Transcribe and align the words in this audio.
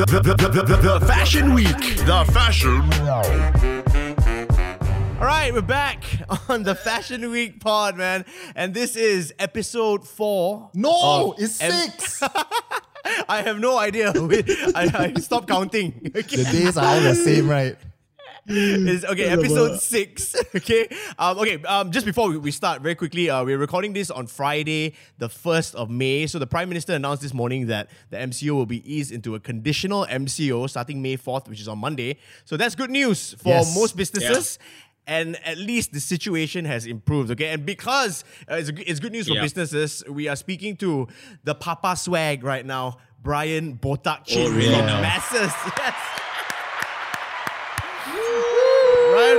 The, 0.00 0.06
the, 0.06 0.22
the, 0.22 0.48
the, 0.48 0.62
the, 0.62 0.76
the 0.98 1.06
Fashion 1.06 1.52
Week. 1.52 1.66
The 1.76 2.24
Fashion 2.32 2.80
All 5.20 5.26
right, 5.26 5.52
we're 5.52 5.60
back 5.60 6.02
on 6.48 6.62
the 6.62 6.74
Fashion 6.74 7.30
Week 7.30 7.60
pod, 7.60 7.98
man. 7.98 8.24
And 8.56 8.72
this 8.72 8.96
is 8.96 9.34
episode 9.38 10.08
four. 10.08 10.70
No, 10.72 11.34
it's 11.36 11.56
six. 11.56 12.22
I 13.28 13.42
have 13.42 13.58
no 13.58 13.76
idea. 13.76 14.14
Wait, 14.16 14.46
I, 14.74 15.12
I 15.14 15.20
stopped 15.20 15.48
counting. 15.48 16.10
Okay. 16.16 16.36
the 16.36 16.44
days 16.44 16.78
are 16.78 16.94
all 16.94 17.00
the 17.02 17.14
same, 17.14 17.46
right? 17.46 17.76
It's, 18.52 19.04
okay, 19.04 19.26
episode 19.28 19.80
six. 19.80 20.34
Okay. 20.54 20.88
Um, 21.18 21.38
okay. 21.38 21.62
Um, 21.62 21.92
just 21.92 22.04
before 22.04 22.28
we, 22.28 22.36
we 22.36 22.50
start, 22.50 22.82
very 22.82 22.96
quickly, 22.96 23.30
uh, 23.30 23.44
we're 23.44 23.58
recording 23.58 23.92
this 23.92 24.10
on 24.10 24.26
Friday, 24.26 24.94
the 25.18 25.28
first 25.28 25.76
of 25.76 25.88
May. 25.88 26.26
So 26.26 26.38
the 26.40 26.46
Prime 26.46 26.68
Minister 26.68 26.94
announced 26.94 27.22
this 27.22 27.32
morning 27.32 27.68
that 27.68 27.88
the 28.10 28.16
MCO 28.16 28.50
will 28.52 28.66
be 28.66 28.82
eased 28.92 29.12
into 29.12 29.36
a 29.36 29.40
conditional 29.40 30.04
MCO 30.06 30.68
starting 30.68 31.00
May 31.00 31.14
fourth, 31.16 31.48
which 31.48 31.60
is 31.60 31.68
on 31.68 31.78
Monday. 31.78 32.18
So 32.44 32.56
that's 32.56 32.74
good 32.74 32.90
news 32.90 33.34
for 33.34 33.50
Yes. 33.50 33.74
most 33.76 33.96
businesses. 33.96 34.58
And 35.06 35.36
at 35.46 35.56
least 35.58 35.92
the 35.92 36.00
situation 36.00 36.64
has 36.64 36.86
improved, 36.86 37.30
okay? 37.32 37.48
And 37.48 37.64
because 37.64 38.24
uh, 38.50 38.56
it's, 38.56 38.70
it's 38.86 39.00
good 39.00 39.12
news 39.12 39.28
for 39.28 39.34
Yeah. 39.34 39.42
businesses, 39.42 40.02
we 40.08 40.26
are 40.28 40.36
speaking 40.36 40.76
to 40.78 41.06
the 41.44 41.54
Papa 41.54 41.96
Swag 41.96 42.42
right 42.44 42.66
now, 42.66 42.98
Bryan 43.22 43.76
Botak 43.78 44.24
Chin 44.26 44.46
Oh, 44.52 44.56
really 44.56 44.74
from 44.74 44.86
now? 44.86 45.00
Masses. 45.00 45.52
Yes. 45.78 45.94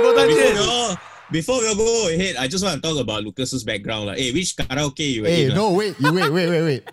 Botak 0.00 0.26
Before 0.28 0.52
we, 0.52 0.58
all, 0.58 0.96
before 1.30 1.58
we 1.60 1.68
all 1.68 1.74
go 1.76 2.08
ahead, 2.08 2.36
I 2.36 2.48
just 2.48 2.64
want 2.64 2.82
to 2.82 2.88
talk 2.88 2.98
about 3.00 3.24
Lucas's 3.24 3.64
background. 3.64 4.06
Like, 4.06 4.18
hey, 4.18 4.32
which 4.32 4.56
karaoke 4.56 5.12
you 5.14 5.22
were 5.22 5.28
Hey, 5.28 5.46
in? 5.46 5.52
ah? 5.52 5.54
no, 5.54 5.72
wait, 5.72 5.94
you 6.00 6.12
wait, 6.12 6.30
wait, 6.30 6.48
wait, 6.48 6.62
wait. 6.62 6.82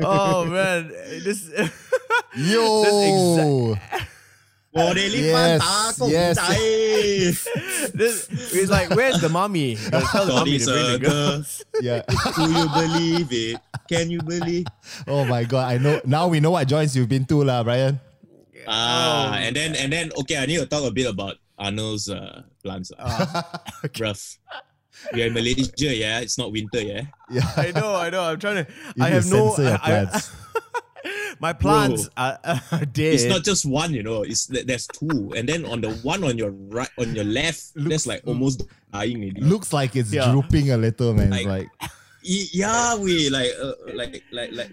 Oh 0.00 0.44
man, 0.44 0.88
this 1.24 1.48
Yo, 2.36 3.74
Morelipan 4.76 5.56
Yes, 5.56 5.60
takong 5.60 6.10
yes. 6.12 6.36
tayo. 6.38 7.92
this 7.96 8.28
it's 8.52 8.70
like 8.70 8.88
where's 8.92 9.20
the 9.20 9.28
mommy? 9.28 9.76
Gotta 9.76 10.06
Tell 10.08 10.26
the 10.26 10.32
mommy 10.32 10.58
to 10.58 10.64
bring 10.64 10.76
the 10.76 10.84
Sorry, 10.84 10.98
girls. 11.00 11.64
yeah. 11.80 12.00
Do 12.36 12.42
you 12.52 12.66
believe 12.72 13.28
it? 13.32 13.56
Can 13.88 14.10
you 14.10 14.20
believe? 14.20 14.66
Oh 15.08 15.24
my 15.24 15.44
god, 15.44 15.72
I 15.72 15.76
know. 15.78 16.00
Now 16.04 16.28
we 16.28 16.40
know 16.40 16.52
what 16.52 16.68
joints 16.68 16.96
you've 16.96 17.08
been 17.08 17.24
to, 17.32 17.44
lah, 17.44 17.62
Bryan. 17.64 18.00
Ah, 18.68 19.34
and 19.36 19.54
then 19.56 19.74
and 19.76 19.92
then 19.92 20.10
okay, 20.20 20.38
I 20.38 20.46
need 20.46 20.58
to 20.58 20.66
talk 20.66 20.84
a 20.84 20.90
bit 20.90 21.06
about 21.08 21.36
Arnold's 21.58 22.08
uh, 22.08 22.42
plants. 22.62 22.92
Uh, 22.98 23.42
Rough. 24.00 24.38
We 25.14 25.22
are 25.22 25.26
in 25.26 25.32
Malaysia, 25.34 25.90
yeah. 25.94 26.20
It's 26.20 26.38
not 26.38 26.52
winter, 26.52 26.80
yeah. 26.80 27.02
Yeah. 27.30 27.42
I 27.56 27.72
know, 27.72 27.96
I 27.96 28.10
know. 28.10 28.22
I'm 28.22 28.38
trying 28.38 28.64
to. 28.64 28.72
You 28.94 29.04
I 29.04 29.08
have 29.08 29.26
no. 29.30 29.48
censor 29.54 29.62
your 29.62 29.72
I- 29.72 29.74
I- 29.74 30.04
plants. 30.06 30.30
my 31.40 31.52
plants 31.52 32.08
are, 32.16 32.38
are 32.44 32.84
dead. 32.86 33.14
It's 33.14 33.24
not 33.24 33.42
just 33.42 33.64
one, 33.66 33.92
you 33.94 34.02
know. 34.04 34.22
It's 34.22 34.46
there's 34.46 34.86
two, 34.86 35.32
and 35.34 35.48
then 35.48 35.64
on 35.64 35.80
the 35.80 35.90
one 36.06 36.22
on 36.22 36.38
your 36.38 36.50
right, 36.50 36.88
on 36.98 37.14
your 37.16 37.24
left, 37.24 37.74
Looks- 37.74 37.90
that's 37.90 38.06
like 38.06 38.22
almost 38.26 38.62
dying 38.92 39.16
already. 39.24 39.40
Looks 39.40 39.72
like 39.72 39.96
it's 39.96 40.12
Yeah. 40.12 40.30
drooping 40.30 40.70
a 40.70 40.76
little, 40.76 41.14
man. 41.14 41.30
Like- 41.30 41.46
like, 41.46 41.68
Y- 42.24 42.46
Yeah, 42.52 42.94
we 42.96 43.28
like, 43.30 43.50
uh, 43.60 43.72
like, 43.94 44.22
like, 44.30 44.52
like. 44.52 44.70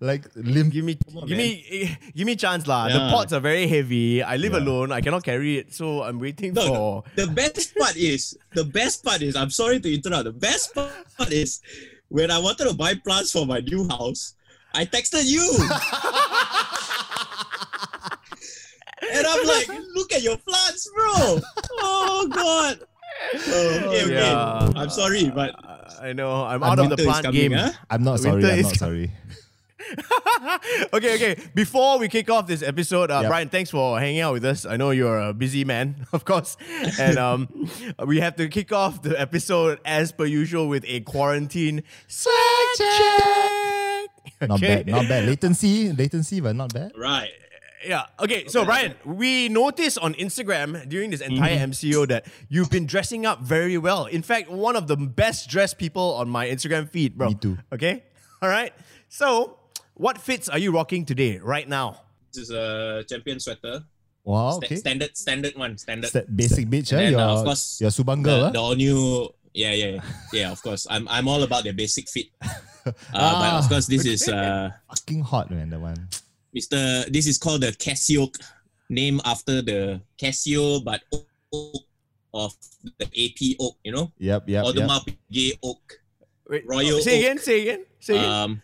like 0.00 0.22
limp. 0.36 0.72
Give 0.72 0.84
me, 0.84 0.96
on, 1.16 1.26
give 1.26 1.36
me, 1.36 1.98
give 2.14 2.26
me 2.26 2.36
chance 2.36 2.66
lah. 2.66 2.88
The 2.88 3.10
pots 3.10 3.32
are 3.32 3.40
very 3.42 3.66
heavy. 3.66 4.22
I 4.22 4.36
live 4.36 4.52
Yeah. 4.52 4.60
alone. 4.62 4.92
I 4.92 5.00
cannot 5.00 5.24
carry 5.24 5.58
it, 5.58 5.74
so 5.74 6.02
I'm 6.02 6.20
waiting 6.20 6.54
No, 6.54 6.66
for. 6.68 7.02
The 7.16 7.26
best 7.26 7.74
part 7.74 7.96
is 7.96 8.36
the 8.54 8.64
best 8.64 9.02
part 9.04 9.22
is 9.22 9.34
I'm 9.34 9.50
sorry 9.50 9.80
to 9.80 9.92
interrupt. 9.92 10.24
The 10.30 10.32
best 10.32 10.74
part 10.74 11.32
is 11.32 11.60
when 12.08 12.30
I 12.30 12.38
wanted 12.38 12.68
to 12.70 12.74
buy 12.74 12.94
plants 12.94 13.32
for 13.32 13.46
my 13.46 13.58
new 13.58 13.88
house, 13.88 14.34
I 14.72 14.84
texted 14.86 15.26
you. 15.26 15.42
and 19.12 19.26
I'm 19.26 19.46
like, 19.46 19.68
look 19.94 20.12
at 20.12 20.22
your 20.22 20.36
plants, 20.38 20.88
bro. 20.94 21.40
Oh 21.82 22.28
god. 22.30 22.78
Oh, 23.34 23.82
okay, 23.86 24.04
okay. 24.04 24.14
Yeah. 24.14 24.70
I'm 24.76 24.90
sorry, 24.90 25.30
but 25.30 25.54
I 26.00 26.12
know 26.12 26.44
I'm 26.44 26.62
out 26.62 26.78
of 26.78 26.84
the 26.84 26.96
winter 26.96 27.04
plant 27.04 27.24
coming, 27.26 27.40
game. 27.40 27.52
huh? 27.52 27.72
I'm 27.90 28.02
not 28.04 28.20
sorry. 28.20 28.42
Winter 28.42 28.52
I'm 28.54 28.62
not 28.62 28.76
sorry. 28.76 29.10
okay, 30.92 31.14
okay. 31.14 31.36
Before 31.54 31.98
we 31.98 32.08
kick 32.08 32.30
off 32.30 32.46
this 32.46 32.62
episode, 32.62 33.10
uh, 33.10 33.20
Yep. 33.22 33.28
Bryan, 33.28 33.48
thanks 33.48 33.70
for 33.70 33.98
hanging 33.98 34.20
out 34.20 34.32
with 34.32 34.44
us. 34.44 34.64
I 34.64 34.76
know 34.76 34.90
you're 34.90 35.18
a 35.18 35.32
busy 35.32 35.64
man, 35.64 36.06
of 36.12 36.24
course, 36.24 36.56
and 37.00 37.18
um, 37.18 37.48
we 38.06 38.20
have 38.20 38.36
to 38.36 38.48
kick 38.48 38.72
off 38.72 39.02
the 39.02 39.18
episode 39.20 39.80
as 39.84 40.12
per 40.12 40.24
usual 40.24 40.68
with 40.68 40.84
a 40.86 41.00
quarantine 41.00 41.82
swag 42.06 42.34
check. 42.76 44.10
Not 44.48 44.62
Okay. 44.62 44.76
bad. 44.82 44.86
Not 44.86 45.08
bad. 45.08 45.24
Latency, 45.26 45.92
latency, 45.92 46.40
but 46.40 46.54
not 46.56 46.72
bad. 46.72 46.92
right. 46.96 47.30
Yeah. 47.84 48.06
Okay. 48.20 48.46
So, 48.48 48.64
Bryan, 48.64 48.94
we 49.04 49.48
noticed 49.48 49.98
on 49.98 50.14
Instagram 50.14 50.88
during 50.88 51.10
this 51.10 51.20
entire 51.20 51.56
Mm-hmm. 51.58 51.70
MCO 51.72 52.08
that 52.08 52.26
you've 52.48 52.70
been 52.70 52.86
dressing 52.86 53.26
up 53.26 53.40
very 53.40 53.78
well. 53.78 54.06
In 54.06 54.22
fact, 54.22 54.50
one 54.50 54.76
of 54.76 54.86
the 54.88 54.96
best 54.96 55.48
dressed 55.48 55.78
people 55.78 56.14
on 56.14 56.28
my 56.28 56.46
Instagram 56.46 56.88
feed, 56.88 57.16
bro. 57.18 57.28
Me 57.28 57.34
too. 57.34 57.58
Okay. 57.72 58.04
All 58.42 58.48
right. 58.48 58.72
So, 59.08 59.58
what 59.94 60.18
fits 60.18 60.48
are 60.48 60.58
you 60.58 60.72
rocking 60.72 61.04
today, 61.04 61.38
right 61.38 61.68
now? 61.68 62.00
This 62.32 62.44
is 62.48 62.50
a 62.50 63.04
champion 63.08 63.40
sweater. 63.40 63.84
Wow. 64.24 64.52
Sta- 64.52 64.66
Okay. 64.66 64.76
Standard, 64.76 65.16
standard 65.16 65.54
one. 65.56 65.76
Standard. 65.78 66.08
Sta- 66.10 66.24
basic 66.34 66.68
bitch, 66.68 66.92
And 66.92 67.00
eh? 67.02 67.10
Your, 67.10 67.20
uh, 67.20 67.34
of 67.38 67.44
course, 67.44 67.80
your 67.80 67.90
Subang 67.90 68.22
girl, 68.22 68.50
the 68.50 68.58
huh? 68.58 68.64
all 68.64 68.74
new 68.74 69.28
yeah 69.54 69.72
yeah 69.76 70.00
yeah 70.32 70.48
of 70.50 70.56
course 70.64 70.86
i'm 70.88 71.04
i'm 71.12 71.28
all 71.28 71.42
about 71.44 71.60
the 71.62 71.72
basic 71.76 72.08
fit 72.08 72.24
uh, 72.40 72.48
but 72.86 72.96
Ah. 73.12 73.58
of 73.60 73.68
course 73.68 73.84
this 73.84 74.06
is 74.08 74.24
uh 74.26 74.70
Fucking 74.88 75.20
hot, 75.20 75.50
man, 75.52 75.68
that 75.68 75.78
one. 75.78 76.08
Mr 76.56 77.06
this 77.12 77.26
is 77.26 77.38
called 77.38 77.60
the 77.62 77.72
casio 77.72 78.28
named 78.90 79.20
after 79.24 79.62
the 79.62 80.00
casio 80.18 80.82
but 80.84 81.00
oak 81.52 81.82
of 82.34 82.52
the 82.98 83.04
ap 83.06 83.56
oak 83.60 83.76
you 83.84 83.92
know 83.92 84.10
Yep, 84.18 84.48
yep, 84.48 84.64
or 84.64 84.72
the 84.72 84.80
yep. 84.80 84.90
Marpigay 84.90 85.52
oak 85.62 85.98
Wait, 86.48 86.64
Royal 86.66 87.00
Say 87.00 87.18
Oak. 87.18 87.24
again. 87.24 87.38
Say 87.38 87.60
again. 87.62 87.84
Say 88.00 88.14
again. 88.18 88.28
um 88.30 88.62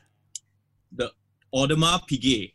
the 0.92 1.10
Audemars 1.54 2.02
Piguet 2.08 2.52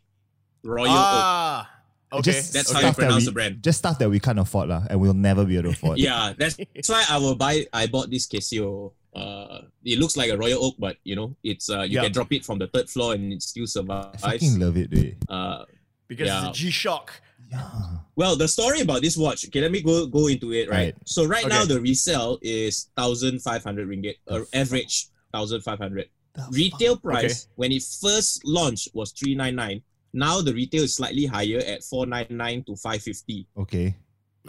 Royal 0.62 0.90
Oak. 0.90 0.96
ah. 0.96 1.70
Okay. 2.12 2.30
Just 2.30 2.52
That's 2.52 2.68
stuff 2.68 2.80
how 2.82 2.88
you 2.88 2.92
that 2.92 2.98
pronounce 3.00 3.22
we- 3.22 3.26
the 3.26 3.32
brand. 3.32 3.62
Just 3.62 3.78
stuff 3.78 3.98
that 3.98 4.08
we 4.08 4.20
can't 4.20 4.38
afford, 4.38 4.68
lah, 4.68 4.84
and 4.88 5.00
we'll 5.00 5.14
never 5.14 5.44
be 5.44 5.56
able 5.56 5.70
to 5.70 5.74
afford. 5.74 5.98
Yeah, 5.98 6.32
that's, 6.38 6.56
that's 6.74 6.88
why 6.88 7.02
I 7.10 7.18
will 7.18 7.34
buy. 7.34 7.66
I 7.72 7.88
bought 7.88 8.10
this 8.10 8.28
Casio. 8.28 8.92
Uh, 9.14 9.62
it 9.84 9.98
looks 9.98 10.16
like 10.16 10.30
a 10.30 10.36
Royal 10.36 10.64
Oak, 10.64 10.74
but 10.78 10.96
you 11.04 11.14
know, 11.16 11.36
it's 11.42 11.70
uh, 11.70 11.82
you 11.82 11.96
Yeah. 11.96 12.02
can 12.04 12.12
drop 12.12 12.32
it 12.32 12.44
from 12.44 12.58
the 12.58 12.66
third 12.68 12.88
floor 12.90 13.14
and 13.14 13.32
it 13.32 13.42
still 13.42 13.66
survives. 13.66 14.22
I 14.22 14.36
survives. 14.38 14.44
fucking 14.44 14.60
love 14.60 14.76
it, 14.76 14.90
dude. 14.90 15.16
Uh, 15.28 15.64
because 16.08 16.26
yeah. 16.28 16.48
it's 16.48 16.58
a 16.58 16.60
G 16.62 16.70
Shock. 16.70 17.20
Yeah. 17.50 17.68
well, 18.16 18.36
the 18.36 18.48
story 18.48 18.80
about 18.80 19.02
this 19.02 19.16
watch. 19.16 19.46
Okay, 19.46 19.60
let 19.60 19.70
me 19.70 19.82
go 19.82 20.06
go 20.06 20.26
into 20.28 20.52
it. 20.52 20.68
Right. 20.68 20.76
Right. 20.76 20.94
So 21.04 21.24
right 21.26 21.46
now 21.46 21.64
the 21.64 21.80
resale 21.80 22.38
is 22.42 22.90
thousand 22.96 23.40
five 23.42 23.62
hundred 23.62 23.88
ringgit, 23.88 24.16
The 24.26 24.40
or 24.40 24.46
average 24.54 25.08
thousand 25.32 25.60
five 25.62 25.78
hundred. 25.78 26.08
The 26.34 26.46
Retail 26.50 26.96
price 26.96 27.46
when 27.54 27.70
it 27.70 27.82
first 28.02 28.42
launched 28.44 28.88
was 28.94 29.12
three 29.12 29.34
nine 29.36 29.54
nine. 29.54 29.82
Now 30.12 30.40
the 30.40 30.52
retail 30.54 30.82
is 30.82 30.96
slightly 30.96 31.26
higher 31.26 31.58
at 31.58 31.84
four 31.84 32.06
nine 32.06 32.26
nine 32.30 32.64
to 32.64 32.74
five 32.76 33.02
fifty. 33.02 33.46
Okay. 33.56 33.94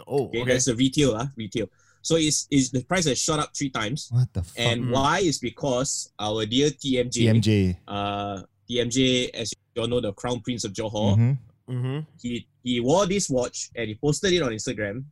Oh, 0.06 0.26
Okay, 0.28 0.40
okay. 0.42 0.52
that's 0.52 0.66
the 0.66 0.74
retail, 0.74 1.14
ah, 1.16 1.28
retail. 1.36 1.68
So 2.06 2.14
it's, 2.14 2.46
is 2.54 2.70
the 2.70 2.84
price 2.86 3.06
has 3.10 3.18
shot 3.18 3.40
up 3.42 3.50
three 3.50 3.68
times. 3.70 4.06
What 4.14 4.30
the 4.32 4.44
fuck? 4.46 4.54
And 4.54 4.84
Mm. 4.86 4.90
why 4.94 5.18
is 5.26 5.40
because 5.42 6.12
our 6.22 6.46
dear 6.46 6.70
TMJ, 6.70 7.26
TMJ. 7.26 7.76
uh, 7.90 8.42
TMJ, 8.70 9.30
as 9.34 9.50
you 9.74 9.82
all 9.82 9.88
know, 9.90 9.98
the 10.00 10.12
Crown 10.14 10.38
Prince 10.38 10.62
of 10.62 10.70
Johor, 10.72 11.18
Mhm. 11.18 11.38
Mm-hmm. 11.68 11.98
he 12.22 12.46
he 12.62 12.78
wore 12.78 13.06
this 13.10 13.26
watch 13.28 13.70
and 13.74 13.88
he 13.90 13.94
posted 13.98 14.30
it 14.32 14.42
on 14.42 14.52
Instagram, 14.54 15.02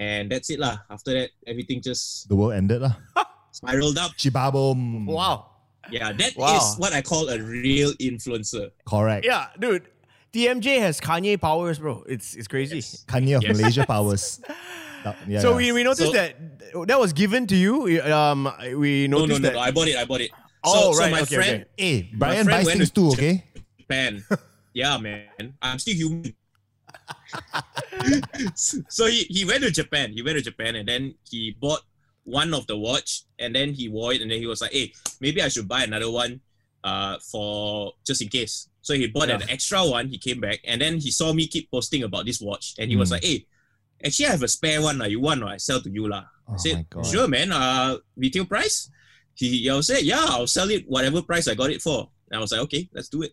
and 0.00 0.32
that's 0.32 0.48
it 0.48 0.58
lah. 0.58 0.78
After 0.88 1.12
that, 1.12 1.28
everything 1.46 1.82
just 1.84 2.24
The 2.28 2.36
world 2.36 2.54
ended, 2.56 2.80
lah. 2.80 2.96
spiraled 3.52 3.98
up. 4.00 4.12
Chibabom. 4.16 5.04
Wow. 5.04 5.52
Yeah, 5.92 6.12
that 6.16 6.32
is 6.32 6.36
Wow. 6.40 6.74
what 6.80 6.92
I 6.96 7.02
call 7.02 7.28
a 7.28 7.36
real 7.36 7.92
influencer. 8.00 8.70
Correct. 8.88 9.26
Yeah, 9.28 9.48
dude. 9.60 9.88
TMJ 10.32 10.80
has 10.80 11.00
Kanye 11.04 11.36
powers, 11.38 11.76
bro. 11.78 12.00
It's 12.08 12.32
it's 12.32 12.48
crazy. 12.48 12.76
Yes. 12.80 13.04
Kanye 13.04 13.36
of 13.36 13.42
Yes. 13.44 13.52
Malaysia 13.60 13.84
powers. 13.84 14.40
That- 15.04 15.16
yeah, 15.28 15.40
so 15.40 15.50
yeah. 15.50 15.56
we, 15.56 15.72
we 15.72 15.82
noticed 15.82 16.12
So- 16.12 16.12
that 16.12 16.36
that 16.88 16.98
was 16.98 17.12
given 17.12 17.46
to 17.48 17.56
you. 17.56 18.00
Um, 18.02 18.50
we 18.76 19.06
No, 19.08 19.18
no, 19.18 19.26
noticed 19.26 19.40
no, 19.42 19.48
that. 19.48 19.54
no. 19.54 19.60
I 19.60 19.70
bought 19.70 19.88
it. 19.88 19.96
I 19.96 20.04
bought 20.04 20.20
it. 20.22 20.30
Oh, 20.64 20.92
so, 20.92 20.98
right, 20.98 21.04
So 21.06 21.10
my 21.10 21.20
okay, 21.22 21.34
friend, 21.34 21.66
Hey, 21.76 22.10
Bryan 22.14 22.44
friend 22.44 22.58
buys 22.58 22.66
went 22.66 22.78
things 22.78 22.90
to 22.90 22.94
too, 22.94 23.08
okay? 23.12 23.44
Japan. 23.80 24.24
yeah, 24.74 24.96
man. 24.98 25.54
I'm 25.60 25.78
still 25.78 25.94
human. 25.94 26.34
so 28.54 29.06
he, 29.06 29.24
he 29.28 29.44
went 29.44 29.62
to 29.64 29.70
Japan. 29.70 30.12
He 30.12 30.22
went 30.22 30.36
to 30.38 30.42
Japan 30.42 30.76
and 30.76 30.88
then 30.88 31.14
he 31.28 31.56
bought 31.60 31.80
one 32.24 32.54
of 32.54 32.66
the 32.66 32.76
watch 32.76 33.22
and 33.38 33.54
then 33.54 33.72
he 33.72 33.88
wore 33.88 34.12
it 34.12 34.20
and 34.22 34.30
then 34.30 34.38
he 34.38 34.46
was 34.46 34.60
like, 34.60 34.72
hey, 34.72 34.92
maybe 35.20 35.42
I 35.42 35.48
should 35.48 35.66
buy 35.68 35.82
another 35.84 36.10
one 36.10 36.40
uh, 36.84 37.18
for 37.18 37.92
just 38.06 38.22
in 38.22 38.28
case. 38.28 38.68
So 38.82 38.94
he 38.94 39.06
bought 39.08 39.30
an 39.30 39.42
extra 39.48 39.84
one. 39.84 40.08
He 40.08 40.18
came 40.18 40.40
back 40.40 40.60
and 40.64 40.80
then 40.80 40.98
he 40.98 41.10
saw 41.10 41.32
me 41.32 41.46
keep 41.46 41.70
posting 41.70 42.02
about 42.02 42.26
this 42.26 42.40
watch 42.40 42.74
and 42.78 42.90
he 42.90 42.96
was 42.96 43.08
Hmm. 43.10 43.14
like, 43.14 43.24
hey, 43.24 43.46
actually 44.04 44.26
I 44.26 44.30
have 44.30 44.42
a 44.42 44.48
spare 44.48 44.82
one. 44.82 44.98
lah. 44.98 45.06
You 45.06 45.20
want 45.20 45.42
or 45.42 45.48
I 45.48 45.56
sell 45.58 45.80
to 45.80 45.90
you 45.90 46.08
lah. 46.08 46.24
Oh 46.48 46.54
I 46.54 46.56
said, 46.56 46.86
sure, 47.04 47.28
man. 47.28 47.52
Uh, 47.52 47.96
retail 48.16 48.44
price? 48.44 48.90
He, 49.34 49.68
I 49.70 49.74
will 49.74 49.82
say, 49.82 50.00
yeah, 50.02 50.26
I'll 50.28 50.46
sell 50.46 50.68
it 50.70 50.84
whatever 50.86 51.22
price 51.22 51.48
I 51.48 51.54
got 51.54 51.70
it 51.70 51.80
for. 51.80 52.10
And 52.30 52.38
I 52.38 52.40
was 52.40 52.52
like, 52.52 52.60
okay, 52.62 52.88
let's 52.92 53.08
do 53.08 53.22
it. 53.22 53.32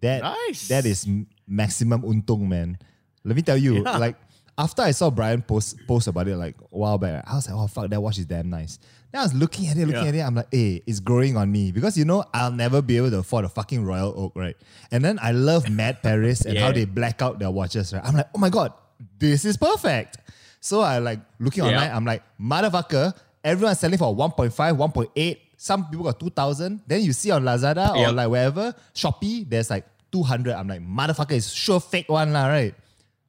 That 0.00 0.22
Nice. 0.22 0.66
that 0.68 0.84
is 0.84 1.06
maximum 1.46 2.02
untung, 2.02 2.48
man. 2.48 2.78
Let 3.24 3.36
me 3.36 3.42
tell 3.42 3.56
you, 3.56 3.84
Yeah. 3.84 3.98
like 3.98 4.16
after 4.58 4.82
I 4.82 4.90
saw 4.90 5.10
Bryan 5.10 5.42
post 5.42 5.78
post 5.86 6.08
about 6.08 6.26
it 6.26 6.36
like 6.36 6.56
a 6.60 6.76
while 6.76 6.98
back, 6.98 7.22
I 7.26 7.36
was 7.36 7.46
like, 7.48 7.56
oh 7.56 7.66
fuck, 7.68 7.88
that 7.90 8.00
watch 8.02 8.18
is 8.18 8.26
damn 8.26 8.50
nice. 8.50 8.78
Then 9.12 9.20
I 9.20 9.24
was 9.24 9.34
looking 9.34 9.68
at 9.68 9.76
it, 9.76 9.86
looking 9.86 10.02
Yeah. 10.02 10.08
at 10.08 10.14
it. 10.16 10.20
I'm 10.26 10.34
like, 10.34 10.48
hey, 10.50 10.82
it's 10.86 10.98
growing 10.98 11.36
on 11.36 11.52
me 11.52 11.70
because 11.70 11.96
you 11.96 12.04
know 12.04 12.24
I'll 12.34 12.50
never 12.50 12.82
be 12.82 12.96
able 12.96 13.10
to 13.10 13.18
afford 13.18 13.44
a 13.44 13.48
fucking 13.48 13.84
Royal 13.84 14.12
Oak, 14.16 14.32
right? 14.34 14.56
And 14.90 15.04
then 15.04 15.20
I 15.22 15.30
love 15.30 15.70
Mad 15.70 16.02
Paris 16.02 16.42
and 16.44 16.58
how 16.58 16.72
they 16.72 16.84
black 16.84 17.22
out 17.22 17.38
their 17.38 17.50
watches, 17.52 17.92
right? 17.94 18.02
I'm 18.04 18.16
like, 18.16 18.28
oh 18.34 18.38
my 18.40 18.50
god, 18.50 18.72
this 19.18 19.44
is 19.44 19.56
perfect. 19.56 20.18
So 20.60 20.80
I 20.80 20.98
like 20.98 21.20
looking 21.40 21.64
Yeah. 21.64 21.70
online. 21.70 21.90
I'm 21.90 22.04
like, 22.04 22.22
motherfucker, 22.40 23.14
everyone's 23.42 23.78
selling 23.80 23.98
for 23.98 24.14
1.5, 24.14 24.76
1.8. 24.76 25.38
Some 25.56 25.88
people 25.88 26.04
got 26.04 26.18
2,000. 26.20 26.80
Then 26.86 27.02
you 27.02 27.12
see 27.12 27.30
on 27.30 27.44
Lazada 27.44 27.94
or 27.96 28.12
like 28.12 28.28
wherever, 28.28 28.74
Shopee, 28.94 29.48
there's 29.48 29.70
like 29.70 29.86
200. 30.10 30.54
I'm 30.54 30.68
like, 30.68 30.80
motherfucker, 30.82 31.32
it's 31.32 31.52
sure 31.52 31.80
fake 31.80 32.08
one, 32.08 32.32
lah, 32.32 32.46
right? 32.46 32.74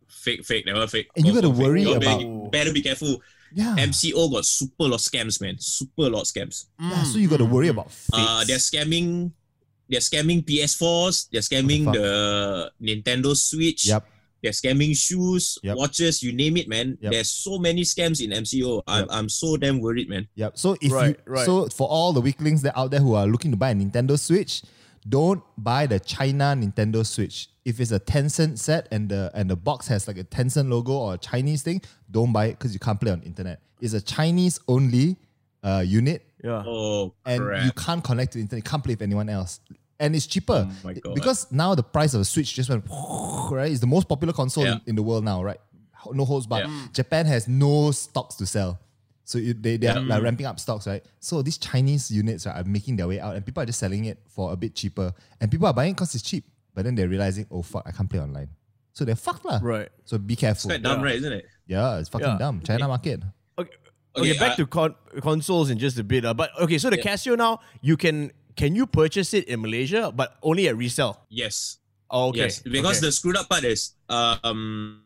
Fake, 0.07 0.45
fake, 0.45 0.65
never 0.65 0.87
fake. 0.87 1.09
And 1.15 1.25
you 1.25 1.33
gotta 1.33 1.49
fake. 1.53 1.57
worry 1.63 1.81
You 1.83 1.93
about- 1.95 2.19
better, 2.19 2.49
better 2.49 2.73
be 2.73 2.81
careful. 2.81 3.21
Yeah. 3.55 3.75
MCO 3.77 4.31
got 4.31 4.45
super 4.45 4.85
lot 4.89 4.99
scams, 4.99 5.39
man. 5.41 5.57
Super 5.59 6.09
lot 6.09 6.25
scams. 6.25 6.65
yeah 6.79 7.03
so 7.03 7.19
you 7.19 7.27
got 7.27 7.37
to 7.37 7.45
worry 7.45 7.67
about 7.67 7.91
fakes. 7.91 8.09
Uh, 8.17 8.43
they're 8.45 8.57
scamming. 8.57 9.31
They're 9.87 9.99
scamming 9.99 10.43
PS4s. 10.43 11.27
They're 11.31 11.41
scamming 11.41 11.85
fuck? 11.85 11.93
the 11.93 12.71
Nintendo 12.81 13.35
Switch. 13.37 13.85
Yep. 13.87 14.07
They're 14.43 14.51
scamming 14.51 14.95
shoes, 14.95 15.57
Yep. 15.63 15.77
watches, 15.77 16.21
you 16.21 16.33
name 16.33 16.57
it, 16.57 16.67
man. 16.67 16.97
Yep. 17.01 17.11
There's 17.13 17.29
so 17.29 17.57
many 17.57 17.81
scams 17.83 18.21
in 18.23 18.31
MCO. 18.31 18.83
I'm, 18.85 18.99
Yep. 18.99 19.07
I'm 19.11 19.29
so 19.29 19.55
damn 19.57 19.79
worried, 19.79 20.09
man. 20.09 20.27
Yep. 20.35 20.57
So 20.57 20.75
if 20.81 20.91
Right, 20.91 21.17
you 21.25 21.33
right. 21.33 21.45
so 21.45 21.67
for 21.69 21.87
all 21.87 22.11
the 22.13 22.21
weaklings 22.21 22.61
that 22.63 22.77
out 22.77 22.91
there 22.91 22.99
who 22.99 23.13
are 23.15 23.25
looking 23.25 23.51
to 23.51 23.57
buy 23.57 23.71
a 23.71 23.75
Nintendo 23.75 24.19
Switch, 24.19 24.61
don't 25.07 25.41
buy 25.57 25.87
the 25.87 25.99
China 25.99 26.55
Nintendo 26.57 27.05
Switch. 27.05 27.49
If 27.65 27.79
it's 27.79 27.91
a 27.91 27.99
Tencent 27.99 28.57
set 28.59 28.87
and 28.91 29.07
the 29.09 29.31
and 29.33 29.49
the 29.49 29.55
box 29.55 29.87
has 29.87 30.07
like 30.07 30.17
a 30.17 30.23
Tencent 30.25 30.69
logo 30.69 30.91
or 30.93 31.13
a 31.13 31.17
Chinese 31.17 31.61
thing, 31.61 31.81
don't 32.11 32.31
buy 32.33 32.47
it 32.47 32.51
because 32.59 32.73
you 32.73 32.79
can't 32.79 32.99
play 32.99 33.11
on 33.11 33.21
internet. 33.23 33.61
It's 33.81 33.93
a 33.93 34.01
Chinese 34.01 34.59
only 34.67 35.15
uh, 35.63 35.83
unit 35.85 36.25
Yeah. 36.43 36.61
Oh, 36.65 37.13
and 37.25 37.41
crap. 37.41 37.65
you 37.65 37.71
can't 37.71 38.03
connect 38.03 38.33
to 38.33 38.37
the 38.37 38.41
internet. 38.43 38.65
You 38.65 38.69
can't 38.69 38.83
play 38.83 38.93
with 38.95 39.01
anyone 39.01 39.29
else. 39.29 39.61
And 40.03 40.15
it's 40.15 40.27
cheaper 40.27 40.67
Oh 40.69 40.75
my 40.83 40.93
God. 40.93 41.15
because 41.15 41.47
now 41.51 41.73
the 41.75 41.83
price 41.83 42.13
of 42.13 42.21
a 42.21 42.25
Switch 42.25 42.53
just 42.53 42.69
went 42.69 42.83
right. 43.51 43.71
It's 43.71 43.79
the 43.79 43.87
most 43.87 44.07
popular 44.07 44.33
console 44.33 44.65
Yeah. 44.65 44.73
in, 44.73 44.81
in 44.87 44.95
the 44.95 45.03
world 45.03 45.23
now, 45.23 45.41
right? 45.43 45.59
No 46.11 46.25
holds 46.25 46.45
barred. 46.45 46.67
Yeah. 46.67 46.87
Japan 46.91 47.25
has 47.25 47.47
no 47.47 47.91
stocks 47.91 48.35
to 48.35 48.45
sell, 48.45 48.77
so 49.23 49.37
you, 49.37 49.53
they 49.53 49.77
they 49.77 49.87
are 49.87 49.99
Yeah. 49.99 50.15
like 50.15 50.21
ramping 50.23 50.45
up 50.45 50.59
stocks, 50.59 50.85
right? 50.85 51.03
So 51.21 51.41
these 51.41 51.57
Chinese 51.57 52.11
units 52.11 52.45
right, 52.45 52.57
are 52.59 52.63
making 52.67 52.97
their 52.97 53.07
way 53.07 53.19
out, 53.21 53.35
and 53.37 53.45
people 53.45 53.63
are 53.63 53.65
just 53.65 53.79
selling 53.79 54.03
it 54.05 54.19
for 54.27 54.51
a 54.51 54.57
bit 54.57 54.75
cheaper, 54.75 55.13
and 55.39 55.49
people 55.49 55.65
are 55.67 55.73
buying 55.73 55.93
because 55.93 56.13
it's 56.15 56.23
cheap. 56.23 56.43
But 56.75 56.83
then 56.83 56.95
they're 56.95 57.07
realizing, 57.07 57.45
oh 57.49 57.61
fuck, 57.61 57.83
I 57.85 57.91
can't 57.91 58.09
play 58.09 58.19
online, 58.19 58.49
so 58.91 59.05
they're 59.05 59.15
fucked 59.15 59.45
lah. 59.45 59.59
Right. 59.63 59.87
So 60.03 60.17
be 60.17 60.35
careful. 60.35 60.71
It's 60.71 60.81
quite 60.81 60.83
dumb, 60.83 60.99
Yeah. 60.99 61.05
right? 61.05 61.15
Isn't 61.15 61.33
it? 61.39 61.45
Yeah, 61.67 61.99
it's 61.99 62.09
fucking 62.09 62.27
Yeah. 62.27 62.37
dumb. 62.37 62.59
China 62.61 62.87
market. 62.89 63.21
Okay. 63.57 63.71
Okay, 64.15 64.29
Okay, 64.31 64.39
back 64.39 64.51
uh, 64.51 64.55
to 64.57 64.67
con- 64.67 64.95
consoles 65.21 65.69
in 65.71 65.79
just 65.79 65.97
a 65.97 66.03
bit. 66.03 66.23
Uh, 66.25 66.33
but 66.35 66.51
okay, 66.61 66.77
so 66.77 66.89
the 66.91 66.97
Yeah. 66.97 67.13
Casio 67.15 67.35
now 67.37 67.61
you 67.81 67.95
can 67.97 68.31
can 68.55 68.75
you 68.75 68.85
purchase 68.85 69.33
it 69.33 69.47
in 69.47 69.61
Malaysia, 69.61 70.11
but 70.13 70.37
only 70.41 70.67
at 70.67 70.77
resale. 70.77 71.19
Yes. 71.29 71.77
Oh, 72.09 72.29
okay. 72.29 72.49
Yes. 72.51 72.59
Because 72.61 72.97
okay. 72.97 73.07
the 73.07 73.11
screwed 73.11 73.37
up 73.37 73.49
part 73.49 73.63
is 73.63 73.93
um 74.09 75.03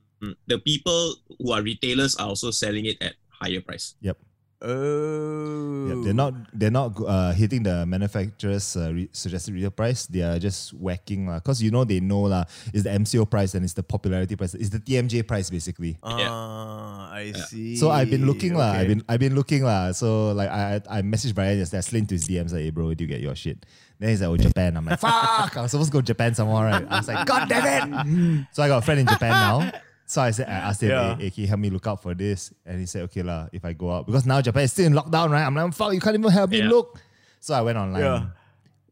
the 0.48 0.60
people 0.60 1.16
who 1.40 1.52
are 1.52 1.62
retailers 1.62 2.16
are 2.16 2.28
also 2.28 2.52
selling 2.52 2.86
it 2.86 2.98
at 3.02 3.14
higher 3.30 3.62
price. 3.62 3.96
Yep. 4.02 4.18
Oh 4.60 5.88
Yep, 5.88 5.98
they're 6.04 6.14
not 6.18 6.34
they're 6.52 6.72
not 6.74 6.98
uh, 7.06 7.32
hitting 7.32 7.64
the 7.64 7.86
manufacturer's 7.86 8.76
uh, 8.76 8.92
re- 8.92 9.10
suggested 9.14 9.54
retail 9.54 9.72
price. 9.72 10.08
They 10.08 10.22
are 10.22 10.40
just 10.40 10.74
whacking 10.74 11.28
lah. 11.28 11.40
Cause 11.40 11.62
you 11.62 11.70
know 11.72 11.86
they 11.86 12.00
know 12.00 12.22
lah. 12.26 12.44
It's 12.74 12.84
the 12.84 12.90
MCO 12.90 13.30
price 13.30 13.54
and 13.54 13.64
it's 13.64 13.74
the 13.74 13.84
popularity 13.84 14.36
price. 14.36 14.54
It's 14.56 14.70
the 14.70 14.80
TMJ 14.80 15.28
price 15.28 15.50
basically. 15.50 15.98
Ah, 16.02 17.14
I 17.14 17.32
see. 17.34 17.78
So 17.78 17.92
I've 17.92 18.10
been 18.10 18.26
looking 18.26 18.56
lah. 18.56 18.72
Okay. 18.72 18.80
I've 18.80 18.88
been 18.88 19.04
I've 19.08 19.20
been 19.20 19.36
looking 19.36 19.64
lah. 19.64 19.92
So 19.94 20.32
like 20.34 20.50
I 20.50 20.82
I 20.90 21.00
I 21.00 21.02
messaged 21.06 21.36
Bryan 21.36 21.62
yesterday. 21.62 21.78
I 21.78 21.86
slid 21.86 22.02
into 22.10 22.16
his 22.16 22.26
DMs 22.28 22.52
like, 22.52 22.66
hey 22.66 22.72
bro, 22.74 22.94
do 22.94 23.04
you 23.04 23.08
get 23.08 23.22
your 23.22 23.36
shit? 23.36 23.64
Then 24.00 24.10
he's 24.10 24.22
like, 24.22 24.30
oh 24.30 24.38
Japan. 24.38 24.76
I'm 24.76 24.86
like, 24.86 25.00
fuck. 25.00 25.56
I 25.56 25.62
was 25.62 25.72
supposed 25.72 25.92
to 25.92 25.94
go 25.94 26.02
Japan 26.02 26.34
somewhere, 26.34 26.66
right? 26.66 26.86
I 26.90 26.98
was 26.98 27.08
like, 27.08 27.26
god 27.26 27.48
damn 27.48 27.94
it. 27.94 28.48
so 28.52 28.64
I 28.64 28.68
got 28.68 28.82
a 28.82 28.86
friend 28.86 29.00
in 29.02 29.08
Japan 29.08 29.32
now. 29.32 29.72
So 30.10 30.22
I 30.22 30.32
said, 30.32 30.48
I 30.48 30.54
asked 30.72 30.82
him, 30.82 30.90
Yeah. 30.90 31.16
hey, 31.18 31.24
hey, 31.26 31.30
can 31.32 31.42
you 31.44 31.48
help 31.50 31.60
me 31.60 31.70
look 31.70 31.86
out 31.86 32.02
for 32.02 32.14
this? 32.16 32.54
And 32.66 32.80
he 32.80 32.86
said, 32.86 33.04
okay 33.04 33.24
lah, 33.24 33.50
if 33.52 33.66
I 33.66 33.74
go 33.74 33.92
out. 33.92 34.06
Because 34.08 34.26
now 34.26 34.40
Japan 34.42 34.64
is 34.64 34.72
still 34.72 34.86
in 34.88 34.94
lockdown, 34.94 35.30
right? 35.32 35.44
I'm 35.44 35.54
like, 35.54 35.74
fuck, 35.74 35.94
you 35.94 36.00
can't 36.00 36.16
even 36.16 36.32
help 36.32 36.50
me 36.50 36.60
Yeah. 36.60 36.70
look. 36.70 36.98
So 37.42 37.54
I 37.54 37.62
went 37.62 37.78
online. 37.78 38.02
Yeah. 38.02 38.26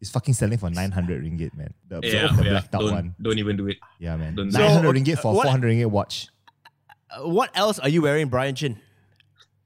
It's 0.02 0.12
fucking 0.12 0.34
selling 0.34 0.58
for 0.58 0.70
900 0.70 1.24
ringgit, 1.24 1.56
man. 1.56 1.74
The, 1.88 2.02
Yeah, 2.04 2.28
the 2.36 2.44
yeah. 2.44 2.50
blacked 2.52 2.76
out 2.76 2.82
Don't, 2.82 2.92
one. 2.92 3.16
don't 3.22 3.40
even 3.40 3.56
do 3.56 3.68
it. 3.70 3.78
Yeah, 3.98 4.18
man. 4.18 4.36
Don't- 4.36 4.52
900 4.52 4.84
So, 4.84 4.92
ringgit 4.94 5.20
for 5.22 5.34
what- 5.34 5.44
400 5.44 5.72
ringgit 5.72 5.90
watch. 5.90 6.28
Uh, 7.10 7.30
what 7.30 7.50
else 7.56 7.80
are 7.80 7.88
you 7.90 8.02
wearing, 8.02 8.28
Bryan 8.28 8.54
Chin? 8.54 8.78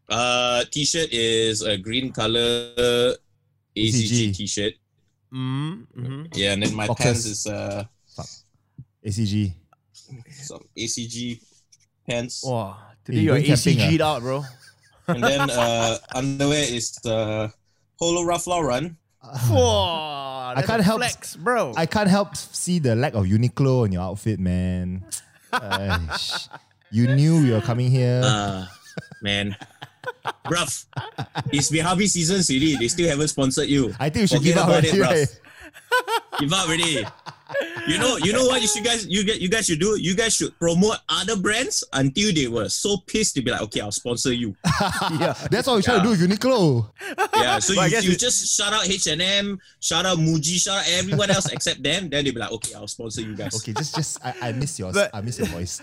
Uh, 0.07 0.63
t-shirt 0.71 1.09
is 1.11 1.61
a 1.63 1.77
green 1.77 2.11
color 2.11 3.17
ACG 3.75 4.29
ACG. 4.29 4.35
t-shirt. 4.37 4.73
Mm-hmm. 5.33 6.23
Yeah, 6.33 6.53
and 6.53 6.63
then 6.63 6.75
my 6.75 6.87
Boxers. 6.87 7.05
pants 7.05 7.25
is 7.25 7.47
uh 7.47 7.83
ACG. 9.05 9.53
Some 10.49 10.65
ACG 10.75 11.37
pants, 12.09 12.41
Wow, 12.43 12.77
today 13.05 13.19
you 13.21 13.35
you're 13.35 13.55
ACG'd 13.55 14.01
out, 14.01 14.21
bro. 14.25 14.43
and 15.07 15.21
then 15.23 15.45
uh 15.49 15.97
underwear 16.15 16.65
is 16.65 16.97
the 17.05 17.53
Polo 17.99 18.23
Ralph 18.25 18.47
Lauren. 18.47 18.97
Wow, 19.51 20.53
that's 20.55 20.65
can't 20.65 20.81
help- 20.81 21.01
flex, 21.05 21.35
bro. 21.35 21.73
I 21.77 21.85
can't 21.85 22.09
help 22.09 22.35
see 22.35 22.79
the 22.79 22.95
lack 22.95 23.13
of 23.13 23.25
Uniqlo 23.25 23.85
in 23.85 23.91
your 23.91 24.01
outfit, 24.01 24.39
man. 24.39 25.05
Aish. 25.53 26.49
you 26.89 27.05
knew 27.13 27.37
you 27.45 27.53
were 27.53 27.61
coming 27.61 27.91
here. 27.91 28.21
Uh, 28.23 28.65
man, 29.21 29.55
bruv, 30.45 30.85
it's 31.53 31.69
been 31.69 31.85
season 32.07 32.41
already. 32.41 32.77
They 32.79 32.87
still 32.87 33.09
haven't 33.09 33.27
sponsored 33.27 33.67
you. 33.67 33.93
I 33.99 34.09
think 34.09 34.21
you 34.23 34.27
should 34.27 34.37
forget 34.39 34.55
give 34.55 34.63
up 34.63 34.69
about 34.69 34.85
already, 34.85 34.97
it, 34.97 35.29
bruv. 35.29 35.39
Right? 36.07 36.39
Give 36.39 36.53
up 36.53 36.67
already. 36.67 37.05
You 37.87 37.97
know, 37.97 38.17
you 38.17 38.31
know 38.31 38.45
what 38.45 38.61
you 38.61 38.67
should 38.67 38.83
guys 38.83 39.07
you 39.07 39.23
get 39.23 39.41
you 39.41 39.49
guys 39.49 39.65
should 39.65 39.79
do? 39.79 39.99
You 39.99 40.15
guys 40.15 40.35
should 40.35 40.57
promote 40.59 40.97
other 41.09 41.35
brands 41.35 41.83
until 41.93 42.31
they 42.31 42.47
were 42.47 42.69
so 42.69 42.97
pissed 43.07 43.33
to 43.35 43.41
be 43.41 43.49
like, 43.49 43.61
okay, 43.61 43.81
I'll 43.81 43.91
sponsor 43.91 44.31
you. 44.31 44.55
yeah. 45.19 45.33
That's 45.49 45.65
what 45.67 45.77
we 45.77 45.81
try 45.81 45.97
to 45.97 46.03
do 46.03 46.09
with 46.09 46.21
Uniqlo. 46.21 46.91
Yeah, 47.35 47.57
so 47.57 47.73
But 47.75 47.91
you, 47.91 48.11
you 48.11 48.15
just 48.17 48.55
shout 48.55 48.71
out 48.71 48.87
H 48.87 49.07
and 49.07 49.21
M, 49.21 49.59
shout 49.79 50.05
out 50.05 50.19
Muji, 50.19 50.61
shout 50.61 50.77
out 50.81 50.85
everyone 50.91 51.31
else 51.31 51.51
except 51.51 51.81
them. 51.81 52.09
Then 52.09 52.23
they'll 52.23 52.33
be 52.35 52.39
like, 52.39 52.51
okay, 52.51 52.75
I'll 52.75 52.87
sponsor 52.87 53.21
you 53.21 53.35
guys. 53.35 53.55
Okay, 53.55 53.73
just 53.73 53.95
just 53.95 54.23
I, 54.23 54.35
I 54.41 54.51
miss 54.51 54.77
yours. 54.77 54.93
But- 54.93 55.09
I 55.13 55.21
miss 55.21 55.39
your 55.39 55.47
voice. 55.47 55.81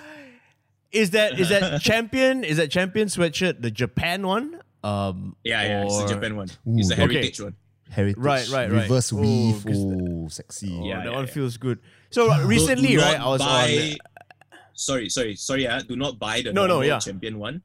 Is 0.92 1.11
that 1.11 1.38
is 1.38 1.49
that 1.49 1.80
champion? 1.82 2.44
Is 2.44 2.58
that 2.58 2.70
champion 2.70 3.08
sweatshirt 3.08 3.61
the 3.61 3.73
Japan 3.73 4.25
one? 4.26 4.61
Um, 4.85 5.35
Yeah, 5.42 5.62
yeah, 5.64 5.85
it's 5.85 5.99
the 5.99 6.06
Japan 6.06 6.37
one. 6.37 6.49
Ooh, 6.68 6.78
it's 6.78 6.88
the 6.88 6.94
okay. 6.94 7.02
heritage 7.02 7.40
one. 7.40 7.56
Heritage. 7.90 8.16
Right, 8.19 8.49
right, 8.49 8.71
right. 8.71 8.83
Reverse 8.83 9.12
Oh, 9.12 9.16
weave. 9.16 9.64
'cause 9.64 9.76
Oh, 9.85 10.28
sexy. 10.28 10.73
Oh, 10.78 10.85
Yeah, 10.87 10.99
that 10.99 11.05
yeah, 11.07 11.11
one 11.16 11.26
yeah. 11.26 11.33
feels 11.33 11.57
good. 11.57 11.78
So 12.11 12.31
uh, 12.33 12.45
recently, 12.47 12.88
Do 12.97 13.00
right? 13.00 13.21
I 13.21 13.26
was 13.28 13.40
buy, 13.40 13.97
on. 14.00 14.59
Sorry, 14.75 15.09
sorry, 15.09 15.37
sorry. 15.37 15.66
Uh, 15.66 15.81
do 15.83 15.97
not 15.97 16.19
buy 16.19 16.43
the 16.43 16.52
No, 16.52 16.62
no, 16.62 16.75
normal 16.75 16.87
yeah. 16.88 16.99
champion 16.99 17.38
one 17.38 17.62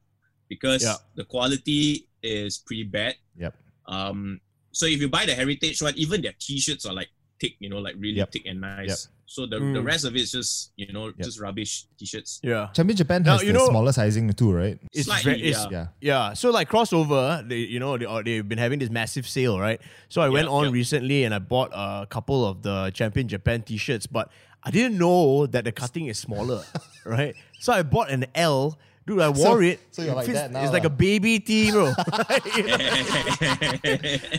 because 0.48 0.84
Yeah. 0.84 0.96
the 1.16 1.26
quality 1.26 2.08
is 2.24 2.58
pretty 2.60 2.84
bad. 2.84 3.16
Yep. 3.38 3.56
Um, 3.88 4.40
so 4.72 4.86
if 4.86 5.02
you 5.02 5.10
buy 5.10 5.26
the 5.26 5.34
heritage 5.36 5.82
one, 5.82 5.94
even 5.98 6.22
their 6.22 6.34
t-shirts 6.40 6.86
are 6.86 6.94
like 6.94 7.10
thick, 7.42 7.54
you 7.60 7.70
know, 7.70 7.80
like 7.80 7.96
really 7.98 8.18
Yep. 8.22 8.32
thick 8.32 8.46
and 8.46 8.62
nice. 8.62 8.88
Yep. 8.90 8.98
So 9.26 9.46
the, 9.48 9.58
Mm. 9.60 9.74
the 9.74 9.82
rest 9.82 10.04
of 10.06 10.16
it's 10.16 10.32
just 10.32 10.72
you 10.76 10.92
know 10.92 11.12
just 11.18 11.40
rubbish 11.40 11.86
t-shirts. 11.98 12.40
Yeah, 12.44 12.68
Champion 12.76 12.98
Japan 12.98 13.24
Now, 13.24 13.34
has 13.40 13.44
you 13.44 13.54
the 13.54 13.60
know- 13.60 13.70
smaller 13.70 13.92
sizing 13.94 14.30
too, 14.34 14.52
right? 14.52 14.78
it's 14.94 15.06
Slightly, 15.08 15.36
ve- 15.42 15.48
it's- 15.50 15.68
yeah. 15.72 15.88
Yeah. 16.02 16.28
Yeah, 16.30 16.34
so 16.34 16.52
like 16.52 16.70
crossover, 16.70 17.42
they 17.48 17.60
you 17.60 17.80
know 17.80 17.98
they, 17.98 18.06
uh, 18.06 18.22
they've 18.22 18.48
been 18.48 18.60
having 18.60 18.78
this 18.80 18.90
massive 18.92 19.28
sale, 19.28 19.58
right? 19.60 19.80
So 20.10 20.22
I 20.22 20.30
went 20.30 20.48
Yeah, 20.48 20.54
on 20.54 20.66
yeah. 20.66 20.72
recently 20.72 21.24
and 21.24 21.34
I 21.34 21.40
bought 21.40 21.72
a 21.74 22.06
couple 22.08 22.46
of 22.46 22.62
the 22.62 22.92
Champion 22.94 23.28
Japan 23.28 23.64
T-shirts, 23.64 24.06
but 24.06 24.30
I 24.64 24.70
didn't 24.70 24.98
know 25.00 25.48
that 25.48 25.64
the 25.64 25.72
cutting 25.72 26.06
is 26.08 26.20
smaller, 26.20 26.64
right? 27.06 27.34
So 27.62 27.72
I 27.74 27.82
bought 27.84 28.12
an 28.12 28.26
L. 28.36 28.78
Dude, 29.08 29.20
I 29.22 29.32
So- 29.34 29.50
wore 29.50 29.64
it. 29.64 29.80
so 29.92 30.02
you're 30.04 30.12
It 30.12 30.16
like 30.16 30.26
fits- 30.28 30.40
that 30.42 30.52
now 30.52 30.62
It's 30.64 30.72
like 30.74 30.84
a 30.86 30.90
baby 30.92 31.40
tee, 31.40 31.72
bro. 31.72 31.94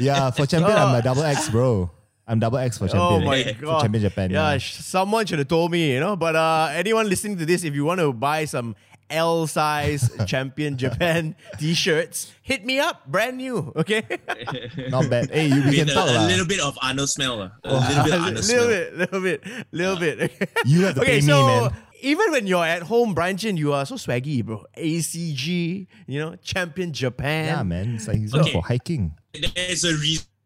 Yeah, 0.01 0.31
for 0.31 0.47
champion, 0.47 0.77
I'm 0.77 0.95
a 0.95 1.03
double 1.03 1.23
X, 1.25 1.49
bro. 1.49 1.91
I'm 2.27 2.39
double 2.39 2.59
X 2.59 2.79
for 2.79 2.85
oh 2.85 2.89
champion. 3.21 3.25
my 3.25 3.43
For 3.53 3.63
god! 3.67 3.81
champion 3.83 4.03
Japan. 4.03 4.31
Yeah, 4.31 4.53
Yeah. 4.53 4.59
someone 4.59 5.27
should 5.27 5.39
have 5.41 5.49
told 5.49 5.71
me, 5.73 5.93
you 5.93 6.01
know. 6.01 6.17
But 6.17 6.37
uh, 6.37 6.71
anyone 6.73 7.09
listening 7.09 7.39
to 7.39 7.47
this, 7.47 7.65
if 7.65 7.75
you 7.75 7.85
want 7.85 8.01
to 8.01 8.13
buy 8.13 8.45
some 8.47 8.77
L 9.11 9.47
size 9.47 10.09
Champion 10.27 10.79
Japan 10.79 11.35
T-shirts, 11.59 12.33
hit 12.43 12.65
me 12.65 12.79
up, 12.79 13.07
brand 13.11 13.37
new. 13.37 13.73
Okay. 13.77 14.03
Not 14.89 15.11
bad. 15.11 15.31
Hey, 15.31 15.49
you, 15.49 15.63
we 15.69 15.77
can 15.77 15.91
a, 15.91 15.93
talk 15.93 16.09
a 16.09 16.13
lah. 16.15 16.27
little 16.27 16.47
bit 16.47 16.61
of 16.61 16.79
Arnold 16.81 17.11
smell. 17.11 17.43
uh, 17.43 17.51
A 17.65 17.75
little 17.75 18.05
bit 18.05 18.15
of 18.15 18.21
Arnold 18.23 18.25
little 18.25 18.43
smell. 18.43 18.69
bit, 18.69 18.97
little 18.97 19.21
bit, 19.21 19.45
little 19.73 19.97
bit. 19.97 20.21
Okay. 20.23 20.47
You 20.65 20.85
have 20.87 20.95
to 20.95 21.01
okay, 21.03 21.11
pay 21.21 21.27
me, 21.27 21.33
so 21.33 21.47
man. 21.47 21.77
even 22.01 22.31
when 22.31 22.47
you're 22.47 22.65
at 22.65 22.83
home, 22.85 23.13
Bryan 23.13 23.37
Chin, 23.37 23.57
you 23.59 23.75
are 23.75 23.85
so 23.85 23.97
swaggy, 23.97 24.43
bro. 24.45 24.65
ACG, 24.79 25.87
you 26.07 26.19
know, 26.21 26.37
champion 26.37 26.93
Japan. 26.93 27.47
Yeah, 27.47 27.63
man. 27.65 27.97
It's 27.97 28.09
like 28.09 28.19
he's 28.19 28.33
going 28.33 28.45
Okay. 28.45 28.53
for 28.53 28.63
hiking. 28.63 29.13
There's 29.35 29.85
a 29.85 29.93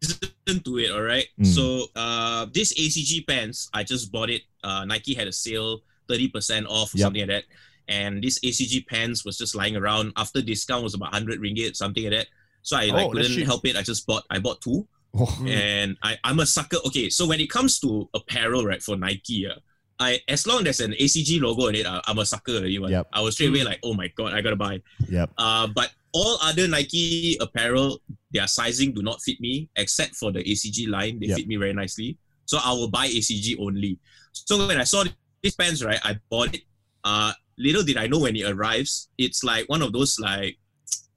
listen 0.02 0.62
to 0.62 0.78
it, 0.78 0.90
all 0.90 1.02
right? 1.02 1.26
Mm. 1.40 1.46
So 1.46 1.86
uh, 1.96 2.46
this 2.52 2.72
ACG 2.74 3.26
pants, 3.26 3.68
I 3.72 3.82
just 3.82 4.12
bought 4.12 4.30
it. 4.30 4.42
Uh, 4.62 4.84
Nike 4.84 5.14
had 5.14 5.26
a 5.28 5.32
sale, 5.32 5.80
30% 6.08 6.66
off, 6.68 6.94
or 6.94 6.98
Yep. 6.98 7.04
something 7.04 7.20
like 7.22 7.28
that. 7.30 7.44
And 7.88 8.22
this 8.22 8.38
ACG 8.40 8.86
pants 8.86 9.24
was 9.24 9.38
just 9.38 9.54
lying 9.54 9.76
around. 9.76 10.12
After 10.16 10.42
discount 10.42 10.82
was 10.82 10.94
about 10.94 11.12
100 11.12 11.40
ringgit, 11.40 11.76
something 11.76 12.04
like 12.04 12.12
that. 12.12 12.26
So 12.62 12.76
I 12.76 12.90
Oh, 12.90 13.10
couldn't 13.10 13.42
help 13.46 13.64
it. 13.66 13.76
I 13.76 13.82
just 13.82 14.06
bought, 14.06 14.24
I 14.28 14.38
bought 14.40 14.60
two. 14.60 14.86
Oh, 15.18 15.44
And 15.48 15.96
I, 16.02 16.18
I'm 16.24 16.40
a 16.40 16.46
sucker. 16.46 16.78
Okay, 16.86 17.08
so 17.10 17.26
when 17.26 17.40
it 17.40 17.48
comes 17.48 17.78
to 17.80 18.08
apparel, 18.12 18.64
right, 18.66 18.82
for 18.82 18.96
Nike, 18.96 19.46
uh, 19.46 19.54
I 19.98 20.20
as 20.28 20.46
long 20.46 20.66
as 20.66 20.76
there's 20.76 20.80
an 20.80 20.92
ACG 20.92 21.40
logo 21.40 21.68
on 21.68 21.74
it, 21.74 21.86
I, 21.86 22.02
I'm 22.06 22.18
a 22.18 22.26
sucker 22.26 22.52
already. 22.52 22.78
man. 22.78 22.90
Yep. 22.90 23.06
I 23.14 23.20
was 23.22 23.34
straight 23.34 23.48
away 23.48 23.62
like, 23.64 23.78
oh 23.82 23.94
my 23.94 24.08
god, 24.08 24.34
I 24.34 24.42
gotta 24.42 24.56
buy. 24.56 24.82
yep. 25.08 25.30
Uh, 25.38 25.68
but 25.68 25.90
all 26.12 26.36
other 26.42 26.68
Nike 26.68 27.38
apparel, 27.40 28.02
their 28.36 28.46
sizing 28.46 28.92
do 28.92 29.00
not 29.02 29.18
fit 29.24 29.40
me, 29.40 29.68
except 29.76 30.12
for 30.20 30.28
the 30.36 30.42
ACG 30.44 30.78
line. 30.96 31.16
They 31.20 31.28
Yep. 31.32 31.36
fit 31.38 31.48
me 31.48 31.56
very 31.56 31.72
nicely. 31.72 32.18
So 32.44 32.58
I 32.62 32.70
will 32.76 32.90
buy 32.92 33.06
ACG 33.08 33.56
only. 33.58 33.98
So 34.32 34.52
when 34.68 34.76
I 34.78 34.84
saw 34.84 35.04
these 35.42 35.56
pants, 35.56 35.80
right, 35.82 36.00
I 36.04 36.20
bought 36.30 36.52
it. 36.54 36.62
Uh, 37.02 37.32
little 37.58 37.82
did 37.82 37.96
I 37.96 38.06
know 38.06 38.20
when 38.20 38.36
it 38.36 38.44
arrives, 38.44 39.08
it's 39.16 39.40
like 39.42 39.64
one 39.72 39.80
of 39.82 39.90
those 39.96 40.18
like 40.20 40.54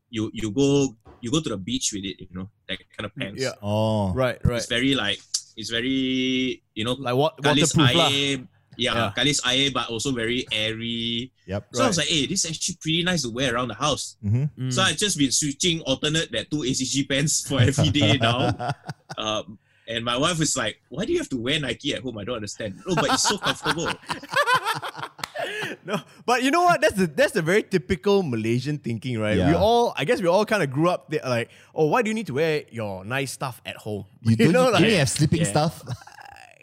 you 0.10 0.32
you 0.34 0.50
go 0.52 0.96
you 1.22 1.30
go 1.36 1.42
to 1.44 1.50
the 1.52 1.58
beach 1.60 1.92
with 1.94 2.06
it, 2.08 2.16
you 2.24 2.32
know, 2.32 2.48
that 2.68 2.80
kind 2.96 3.06
of 3.06 3.12
pants. 3.20 3.42
Yeah. 3.44 3.54
Oh, 3.62 4.14
Right, 4.16 4.40
right. 4.48 4.58
It's 4.58 4.68
very 4.72 4.96
like 4.96 5.20
it's 5.60 5.70
very 5.70 6.64
you 6.74 6.84
know 6.88 6.94
Like 6.96 7.16
what 7.20 7.36
kalis 7.44 7.76
waterproof 7.76 7.96
lah. 8.00 8.10
Air, 8.88 8.94
yeah, 8.96 9.12
Yeah. 9.16 9.24
kalis 9.24 9.40
air, 9.46 9.72
but 9.74 9.90
also 9.90 10.12
very 10.12 10.46
airy. 10.52 11.32
Yep. 11.48 11.68
So 11.74 11.84
I 11.84 11.88
was 11.88 11.98
like, 11.98 12.08
hey, 12.08 12.26
this 12.28 12.46
is 12.46 12.52
actually 12.52 12.78
pretty 12.82 13.04
nice 13.04 13.24
to 13.24 13.30
wear 13.30 13.56
around 13.56 13.68
the 13.70 13.74
house. 13.76 14.16
Mm-hmm. 14.24 14.68
Mm. 14.68 14.74
So 14.74 14.82
I've 14.82 14.98
just 14.98 15.18
been 15.18 15.32
switching 15.32 15.82
alternate 15.82 16.32
that 16.32 16.50
two 16.52 16.58
ACG 16.64 17.08
pants 17.10 17.48
for 17.48 17.60
every 17.62 17.90
day 17.90 18.18
now. 18.18 18.74
Um, 19.18 19.58
and 19.88 20.06
my 20.06 20.16
wife 20.16 20.40
is 20.40 20.56
like, 20.56 20.80
why 20.90 21.04
do 21.04 21.12
you 21.12 21.18
have 21.18 21.28
to 21.30 21.38
wear 21.38 21.60
Nike 21.60 21.96
at 21.96 22.04
home? 22.04 22.20
I 22.20 22.24
don't 22.24 22.36
understand. 22.36 22.80
Oh, 22.88 22.94
but 22.94 23.10
it's 23.10 23.24
so 23.24 23.38
comfortable. 23.42 23.90
no, 25.84 25.98
but 26.28 26.44
you 26.44 26.52
know 26.52 26.62
what? 26.64 26.80
That's 26.80 26.94
the 26.94 27.08
that's 27.08 27.32
the 27.34 27.42
very 27.42 27.64
typical 27.64 28.22
Malaysian 28.24 28.78
thinking, 28.78 29.18
right? 29.20 29.36
We 29.38 29.54
all, 29.56 29.94
I 29.98 30.06
guess, 30.06 30.22
we 30.22 30.28
all 30.28 30.46
kind 30.46 30.62
of 30.62 30.70
grew 30.72 30.90
up 30.90 31.10
there, 31.10 31.22
like, 31.26 31.50
oh, 31.74 31.88
why 31.88 32.02
do 32.04 32.10
you 32.10 32.14
need 32.14 32.28
to 32.28 32.34
wear 32.36 32.64
your 32.70 33.04
nice 33.04 33.32
stuff 33.32 33.62
at 33.66 33.78
home? 33.78 34.06
You, 34.22 34.36
don't, 34.36 34.52
know, 34.52 34.68
you 34.68 34.72
like, 34.74 34.84
don't 34.84 34.92
have 34.94 35.10
sleeping 35.10 35.40
Yeah. 35.42 35.46
stuff. 35.48 35.84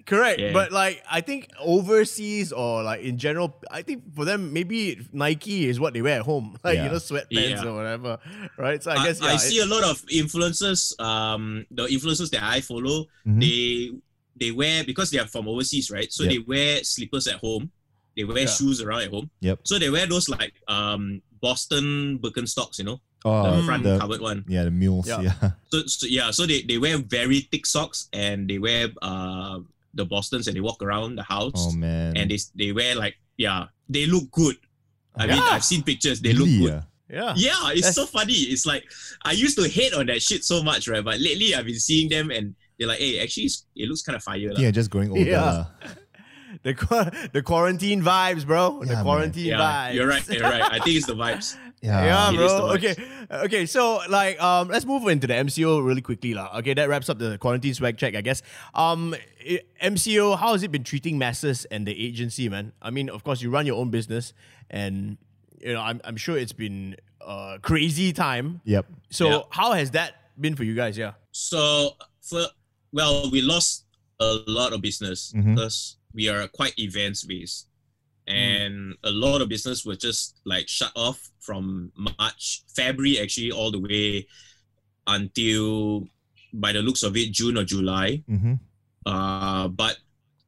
Correct. 0.07 0.41
Yeah. 0.41 0.53
But 0.53 0.73
like, 0.73 1.03
I 1.11 1.21
think 1.21 1.51
overseas 1.61 2.53
or 2.53 2.83
like 2.83 3.03
in 3.03 3.19
general, 3.19 3.55
I 3.71 3.83
think 3.83 4.15
for 4.15 4.25
them 4.25 4.53
maybe 4.53 4.99
Nike 5.13 5.69
is 5.69 5.79
what 5.79 5.93
they 5.95 6.03
wear 6.03 6.21
at 6.21 6.25
home, 6.25 6.57
like 6.65 6.77
Yeah. 6.77 6.85
you 6.85 6.91
know, 6.91 6.97
sweatpants 6.97 7.63
Yeah. 7.63 7.65
or 7.67 7.75
whatever, 7.75 8.19
right? 8.57 8.83
So 8.83 8.91
I, 8.93 8.95
I, 8.97 9.07
guess 9.07 9.21
yeah, 9.21 9.29
I 9.29 9.37
see 9.37 9.59
a 9.61 9.67
lot 9.67 9.85
of 9.85 10.01
influencers, 10.07 10.99
um, 11.01 11.67
the 11.71 11.87
influencers 11.87 12.31
that 12.31 12.43
I 12.43 12.61
follow, 12.61 13.07
Mhm. 13.27 13.41
they 13.41 13.91
they 14.39 14.51
wear 14.51 14.85
because 14.85 15.11
they 15.11 15.19
are 15.19 15.27
from 15.27 15.49
overseas, 15.49 15.91
right? 15.91 16.13
So 16.13 16.23
Yep. 16.25 16.33
they 16.33 16.39
wear 16.41 16.85
slippers 16.85 17.27
at 17.27 17.37
home. 17.37 17.71
They 18.17 18.25
wear 18.25 18.41
Yeah. 18.41 18.47
shoes 18.47 18.83
around 18.83 19.03
at 19.03 19.11
home. 19.11 19.31
Yep. 19.41 19.61
So 19.65 19.79
they 19.79 19.89
wear 19.91 20.07
those 20.07 20.29
like 20.29 20.55
um 20.69 21.23
Boston 21.41 22.19
Birkenstocks, 22.19 22.79
you 22.79 22.85
know, 22.85 23.01
Oh, 23.25 23.57
the 23.57 23.63
front 23.65 23.83
the, 23.83 23.99
covered 23.99 24.21
one. 24.21 24.45
yeah, 24.47 24.65
the 24.65 24.71
mules. 24.71 25.09
Yeah. 25.09 25.21
Yeah. 25.23 25.51
So, 25.73 25.83
so 25.87 26.07
yeah, 26.07 26.31
so 26.31 26.47
they, 26.47 26.63
they 26.63 26.79
wear 26.79 26.97
very 26.99 27.41
thick 27.41 27.67
socks 27.67 28.09
and 28.13 28.49
they 28.49 28.59
wear 28.59 28.89
uh 29.03 29.59
the 29.97 30.05
Bostons 30.05 30.47
and 30.47 30.57
they 30.57 30.61
walk 30.61 30.83
around 30.83 31.17
the 31.17 31.23
house 31.23 31.53
Oh 31.57 31.73
man. 31.73 32.17
and 32.17 32.31
they 32.31 32.39
they 32.55 32.73
wear 32.73 32.95
like 32.95 33.17
yeah 33.37 33.67
they 33.89 34.07
look 34.07 34.31
good. 34.31 34.57
I 35.17 35.27
mean 35.27 35.41
I've 35.43 35.65
seen 35.65 35.83
pictures 35.83 36.21
they 36.21 36.33
look 36.33 36.47
Really, 36.47 36.59
good. 36.67 36.75
ah? 36.75 36.87
yeah. 37.09 37.33
Yeah, 37.37 37.71
it's 37.73 37.81
That's- 37.83 37.95
so 37.97 38.07
funny. 38.07 38.35
It's 38.35 38.67
like 38.67 38.85
I 39.25 39.33
used 39.33 39.57
to 39.59 39.69
hate 39.69 39.95
on 39.95 40.07
that 40.07 40.21
shit 40.23 40.45
so 40.45 40.63
much, 40.63 40.87
right? 40.89 41.05
But 41.05 41.21
lately 41.21 41.55
I've 41.55 41.67
been 41.67 41.81
seeing 41.81 42.09
them 42.09 42.31
and 42.31 42.55
they're 42.79 42.89
like, 42.89 42.99
hey, 42.99 43.21
actually 43.23 43.45
it's, 43.45 43.65
it 43.75 43.89
looks 43.89 44.03
kind 44.03 44.17
of 44.17 44.23
fire. 44.23 44.51
I 44.57 44.63
lah." 44.63 44.71
just 44.71 44.91
growing 44.91 45.11
older. 45.11 45.23
Yeah. 45.23 45.65
The 46.63 46.75
qua- 46.75 47.11
the 47.33 47.43
quarantine 47.43 48.03
vibes, 48.03 48.47
bro. 48.47 48.81
Yeah, 48.83 48.89
the 48.89 48.95
man. 48.95 49.05
quarantine 49.05 49.45
Yeah, 49.47 49.61
vibes. 49.61 49.95
you're 49.95 50.09
right. 50.09 50.29
You're 50.29 50.43
right. 50.43 50.63
I 50.63 50.79
think 50.81 50.97
it's 50.97 51.07
the 51.07 51.15
vibes. 51.25 51.57
Yeah. 51.83 52.31
Yeah, 52.33 52.37
bro. 52.37 52.73
Okay, 52.75 52.95
okay. 53.31 53.67
So, 53.67 54.01
like, 54.09 54.41
um, 54.43 54.69
let's 54.69 54.85
move 54.85 55.07
into 55.09 55.27
the 55.27 55.35
MCO 55.35 55.85
really 55.85 56.01
quickly, 56.01 56.35
lah. 56.35 56.57
Okay, 56.59 56.75
that 56.75 56.89
wraps 56.89 57.09
up 57.09 57.19
the 57.19 57.39
quarantine 57.39 57.75
swag 57.75 57.97
check, 57.99 58.17
I 58.17 58.23
guess. 58.23 58.43
Um, 58.75 59.15
i- 59.45 59.61
MCO, 59.83 60.37
how 60.37 60.53
has 60.53 60.63
it 60.63 60.73
been 60.73 60.85
treating 60.85 61.19
masses 61.19 61.65
and 61.71 61.87
the 61.87 61.93
agency, 61.93 62.49
man? 62.49 62.73
I 62.81 62.91
mean, 62.91 63.09
of 63.11 63.23
course, 63.25 63.43
you 63.43 63.51
run 63.51 63.67
your 63.67 63.77
own 63.79 63.91
business, 63.91 64.33
and 64.71 65.19
you 65.61 65.73
know, 65.75 65.81
I'm 65.81 66.01
I'm 66.05 66.17
sure 66.17 66.37
it's 66.39 66.53
been 66.57 66.97
a 67.21 67.59
crazy 67.63 68.13
time. 68.13 68.61
Yep. 68.65 68.87
So, 69.11 69.29
Yeah. 69.29 69.41
how 69.51 69.73
has 69.73 69.91
that 69.93 70.15
been 70.41 70.57
for 70.57 70.65
you 70.65 70.75
guys? 70.75 70.97
Yeah. 70.99 71.13
So 71.33 71.97
for 72.23 72.47
well, 72.93 73.31
we 73.31 73.43
lost 73.43 73.85
a 74.19 74.39
lot 74.49 74.73
of 74.73 74.81
business 74.81 75.33
Mhm. 75.37 75.55
because 75.55 75.97
we 76.15 76.29
are 76.33 76.49
quite 76.49 76.73
events 76.79 77.25
based, 77.25 77.69
and 78.27 78.95
a 79.05 79.11
lot 79.11 79.41
of 79.41 79.49
business 79.49 79.85
was 79.85 79.99
just 79.99 80.41
like 80.45 80.69
shut 80.69 80.91
off 80.97 81.21
from 81.41 81.93
March, 81.97 82.63
February 82.75 83.21
actually 83.21 83.51
all 83.53 83.71
the 83.71 83.79
way 83.81 84.27
until 85.07 86.05
by 86.53 86.73
the 86.73 86.81
looks 86.83 87.03
of 87.03 87.17
it 87.17 87.33
June 87.33 87.57
or 87.57 87.65
July. 87.65 88.23
Mm-hmm. 88.29 88.55
Uh, 89.05 89.69
but 89.69 89.97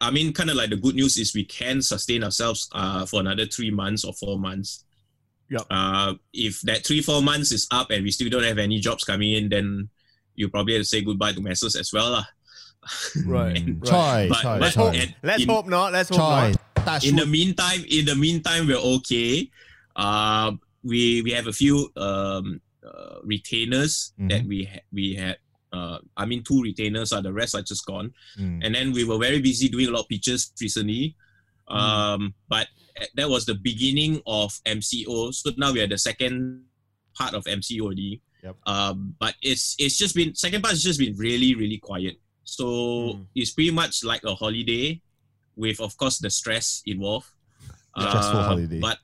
I 0.01 0.11
mean, 0.11 0.33
kind 0.33 0.51
of 0.51 0.57
like 0.57 0.71
the 0.71 0.77
good 0.77 0.95
news 0.95 1.17
is 1.19 1.35
we 1.35 1.45
can 1.45 1.83
sustain 1.83 2.25
ourselves 2.25 2.69
uh, 2.73 3.05
for 3.07 3.21
another 3.21 3.47
three 3.47 3.71
months 3.71 4.05
or 4.05 4.13
four 4.15 4.39
months. 4.39 4.85
Yup. 5.51 5.67
Uh, 5.71 6.15
if 6.33 6.61
that 6.63 6.85
three 6.87 7.01
four 7.01 7.23
months 7.23 7.53
is 7.53 7.67
up 7.71 7.91
and 7.91 8.03
we 8.05 8.11
still 8.11 8.29
don't 8.29 8.43
have 8.45 8.59
any 8.59 8.79
jobs 8.81 9.05
coming 9.05 9.33
in, 9.33 9.49
then 9.49 9.89
you 10.35 10.49
probably 10.49 10.75
have 10.75 10.83
to 10.83 10.89
say 10.89 11.01
goodbye 11.03 11.33
to 11.33 11.41
masses 11.41 11.75
as 11.75 11.93
well, 11.93 12.11
lah. 12.11 12.25
Right, 13.27 13.57
Mm. 13.57 13.81
right. 13.91 13.91
Choi, 13.91 14.29
But- 14.29 14.43
choi, 14.43 14.59
but- 14.59 14.73
choi. 14.73 14.89
and- 15.01 15.15
Let's 15.23 15.43
In- 15.43 15.49
hope 15.49 15.67
not. 15.67 15.93
Let's 15.93 16.09
hope 16.11 16.19
Choi. 16.19 16.49
not. 16.51 16.61
Touch 16.89 17.05
in 17.07 17.17
the 17.17 17.27
meantime, 17.27 17.85
in 17.89 18.05
the 18.05 18.15
meantime, 18.17 18.67
we're 18.67 18.81
okay. 18.99 19.51
Uh, 19.97 20.53
we 20.83 21.23
we 21.23 21.33
have 21.33 21.47
a 21.47 21.53
few 21.53 21.91
um, 21.97 22.61
uh, 22.87 23.21
retainers 23.25 24.13
that 24.29 24.45
we 24.47 24.65
ha- 24.65 24.85
we 24.93 25.15
had. 25.15 25.37
Uh, 25.73 25.99
I 26.17 26.25
mean, 26.25 26.43
two 26.43 26.63
retainers. 26.63 27.13
Are 27.13 27.21
the 27.21 27.33
rest 27.33 27.55
are 27.55 27.63
just 27.63 27.85
gone. 27.85 28.13
Mm. 28.41 28.65
and 28.65 28.75
then 28.75 28.93
we 28.93 29.05
were 29.05 29.19
very 29.19 29.41
busy 29.41 29.69
doing 29.69 29.89
a 29.89 29.91
lot 29.91 30.01
of 30.05 30.09
pictures 30.09 30.53
recently. 30.61 31.15
Um, 31.69 32.33
but 32.49 32.67
that 33.17 33.29
was 33.29 33.45
the 33.45 33.55
beginning 33.55 34.23
of 34.27 34.53
MCO. 34.65 35.35
So 35.35 35.51
now 35.59 35.73
we 35.73 35.83
are 35.83 35.87
the 35.87 35.99
second 35.99 36.65
part 37.15 37.35
of 37.35 37.45
MCO. 37.45 37.93
Yep. 38.43 38.57
Um, 38.67 39.15
but 39.21 39.35
it's 39.43 39.75
it's 39.79 39.99
just 39.99 40.15
been 40.15 40.35
second 40.35 40.63
part 40.63 40.73
has 40.73 40.83
just 40.83 40.99
been 40.99 41.17
really 41.17 41.55
really 41.55 41.79
quiet. 41.79 42.17
So 42.45 42.65
Mm. 42.65 43.27
it's 43.35 43.51
pretty 43.53 43.71
much 43.73 44.03
like 44.05 44.25
a 44.25 44.35
holiday, 44.35 45.03
with 45.59 45.81
of 45.83 45.97
course 45.99 46.19
the 46.23 46.31
stress 46.31 46.81
involved. 46.87 47.27
Stressful 47.99 48.39
Uh, 48.39 48.45
holiday. 48.55 48.79
But 48.81 48.99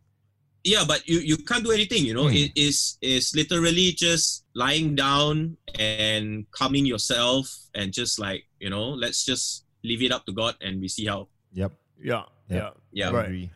yeah, 0.62 0.84
but 0.86 1.02
you, 1.06 1.18
you 1.18 1.36
can't 1.36 1.64
do 1.64 1.72
anything. 1.72 2.06
You 2.06 2.14
know, 2.14 2.28
Hmm. 2.30 2.36
it 2.48 2.52
is 2.56 2.96
is 3.02 3.34
literally 3.34 3.92
just 3.92 4.44
lying 4.54 4.94
down 4.94 5.58
and 5.74 6.46
calming 6.54 6.86
yourself 6.86 7.50
and 7.74 7.92
just 7.92 8.18
like 8.22 8.46
you 8.62 8.70
know, 8.70 8.94
let's 8.94 9.26
just 9.26 9.66
leave 9.82 10.00
it 10.00 10.12
up 10.12 10.24
to 10.26 10.32
God 10.32 10.54
and 10.62 10.80
we 10.80 10.88
see 10.88 11.04
how. 11.04 11.28
Yep. 11.52 11.72
Yeah, 12.00 12.22
Yep. 12.48 12.76
yeah. 12.92 13.10
Yeah. 13.10 13.10
Right. 13.10 13.50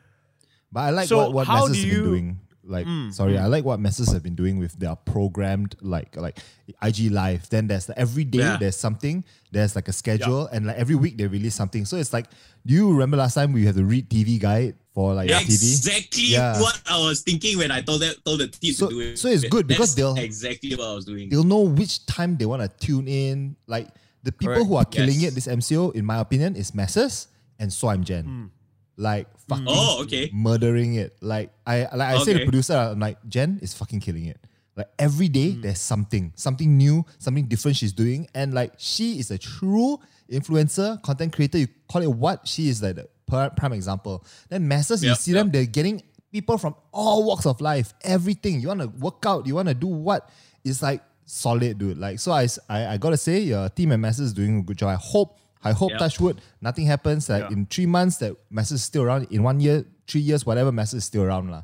But 0.71 0.81
I 0.81 0.91
like 0.91 1.09
So 1.09 1.17
what, 1.19 1.33
what 1.33 1.47
how 1.47 1.67
Masses 1.67 1.83
do 1.83 1.89
have 1.89 1.95
been 1.97 2.05
doing. 2.05 2.41
Like, 2.69 2.87
Mm, 2.87 3.13
sorry, 3.13 3.33
mm. 3.33 3.41
I 3.41 3.47
like 3.47 3.65
what 3.65 3.81
Masses 3.81 4.13
have 4.13 4.23
been 4.23 4.35
doing 4.35 4.59
with 4.59 4.79
their 4.79 4.95
programmed 4.95 5.75
like 5.81 6.17
like 6.17 6.39
IG 6.83 7.11
live. 7.11 7.49
Then 7.49 7.67
there's 7.67 7.87
the, 7.87 7.99
every 7.99 8.25
day 8.25 8.41
Yeah. 8.41 8.57
there's 8.59 8.77
something. 8.77 9.25
There's 9.51 9.75
like 9.75 9.89
a 9.89 9.93
schedule, 9.93 10.47
and 10.49 10.67
like 10.67 10.77
every 10.77 10.95
week 10.95 11.17
they 11.17 11.27
release 11.27 11.55
something. 11.55 11.87
So 11.87 11.97
it's 11.97 12.13
like, 12.13 12.27
do 12.67 12.75
you 12.75 12.93
remember 12.93 13.17
last 13.17 13.35
time 13.35 13.53
we 13.53 13.65
had 13.65 13.75
to 13.77 13.85
read 13.85 14.11
TV 14.11 14.39
guide 14.39 14.77
for 14.93 15.15
like 15.15 15.31
TV? 15.31 15.45
Exactly 15.45 16.35
what 16.61 16.81
I 16.87 16.99
was 17.05 17.23
thinking 17.23 17.57
when 17.57 17.71
I 17.71 17.81
told 17.81 18.03
that 18.03 18.23
told 18.25 18.41
the 18.41 18.49
team 18.49 18.75
So- 18.75 18.89
to 18.91 18.95
do 18.95 19.01
it. 19.01 19.19
so 19.19 19.29
it's 19.29 19.45
good 19.49 19.67
because 19.67 19.95
That's 19.95 20.15
they'll- 20.15 20.17
exactly 20.23 20.77
what 20.77 20.87
I 20.89 20.95
was 20.95 21.07
doing. 21.07 21.31
They'll 21.31 21.45
know 21.45 21.63
which 21.63 22.05
time 22.05 22.37
they 22.37 22.45
want 22.47 22.61
to 22.63 22.69
tune 22.87 23.09
in. 23.09 23.57
Like 23.67 23.89
the 24.23 24.33
people 24.33 24.55
Correct. 24.55 24.69
who 24.69 24.77
are 24.77 24.85
killing 24.85 25.21
Yes. 25.21 25.33
it 25.33 25.35
this 25.37 25.47
MCO, 25.49 25.95
in 25.95 26.05
my 26.05 26.19
opinion, 26.19 26.55
is 26.55 26.75
Masses 26.75 27.29
and 27.59 27.73
So 27.73 27.89
I'm 27.89 28.05
Jen. 28.05 28.51
Like 28.99 29.29
fucking 29.47 29.65
Oh, 29.69 30.03
okay. 30.03 30.29
murdering 30.35 30.95
it. 30.95 31.17
Like 31.21 31.53
I 31.65 31.83
like 31.95 32.17
I 32.17 32.19
say 32.19 32.33
the 32.33 32.43
producer, 32.45 32.75
I'm 32.75 32.99
like 32.99 33.17
Jen 33.29 33.61
is 33.63 33.73
fucking 33.73 34.01
killing 34.01 34.27
it. 34.27 34.39
Like 34.77 34.89
every 34.99 35.29
day 35.29 35.53
hmm. 35.53 35.61
there's 35.61 35.81
something, 35.81 36.33
something 36.35 36.77
new, 36.77 37.05
something 37.19 37.47
different 37.47 37.77
she's 37.77 37.93
doing, 37.93 38.29
and 38.35 38.53
like 38.53 38.73
she 38.77 39.21
is 39.21 39.31
a 39.31 39.39
true 39.39 39.99
influencer, 40.31 41.01
content 41.03 41.33
creator. 41.33 41.59
You 41.59 41.69
call 41.89 42.03
it 42.03 42.11
what? 42.11 42.47
She 42.47 42.69
is 42.69 42.83
like 42.83 42.97
the 42.97 43.09
prime 43.57 43.73
example. 43.73 44.25
Then 44.49 44.67
masses, 44.67 45.03
you 45.03 45.11
Yep, 45.11 45.19
see 45.19 45.33
them, 45.33 45.51
they're 45.53 45.65
getting 45.65 46.03
people 46.33 46.59
from 46.59 46.75
all 46.93 47.25
walks 47.25 47.47
of 47.47 47.61
life, 47.61 47.95
everything. 48.03 48.61
You 48.61 48.69
want 48.69 48.81
to 48.81 48.89
work 48.89 49.25
out, 49.25 49.47
you 49.47 49.55
want 49.55 49.69
to 49.69 49.75
do 49.75 49.87
what? 49.87 50.29
It's 50.65 50.83
like 50.83 51.03
solid, 51.25 51.79
dude. 51.79 51.99
Like 51.99 52.19
so, 52.19 52.33
I, 52.33 52.49
I 52.69 52.97
gotta 52.97 53.17
say, 53.17 53.39
your 53.39 53.69
team 53.69 53.93
and 53.93 54.03
masses 54.03 54.27
is 54.27 54.33
doing 54.33 54.59
a 54.59 54.63
good 54.63 54.77
job. 54.77 54.89
I 54.89 54.97
hope. 55.01 55.39
I 55.65 55.73
hope 55.73 55.91
Yep. 55.91 55.99
touch 55.99 56.21
wood, 56.21 56.41
nothing 56.61 56.87
happens. 56.87 57.29
Like 57.29 57.43
Yeah. 57.45 57.53
in 57.57 57.67
three 57.67 57.87
months, 57.87 58.19
that 58.19 58.35
Messi 58.53 58.73
is 58.73 58.83
still 58.83 59.03
around. 59.03 59.27
In 59.31 59.43
one 59.43 59.61
year, 59.61 59.85
three 60.07 60.21
years, 60.21 60.47
whatever, 60.47 60.71
Messi 60.73 60.95
is 60.95 61.05
still 61.05 61.23
around, 61.23 61.51
lah. 61.51 61.63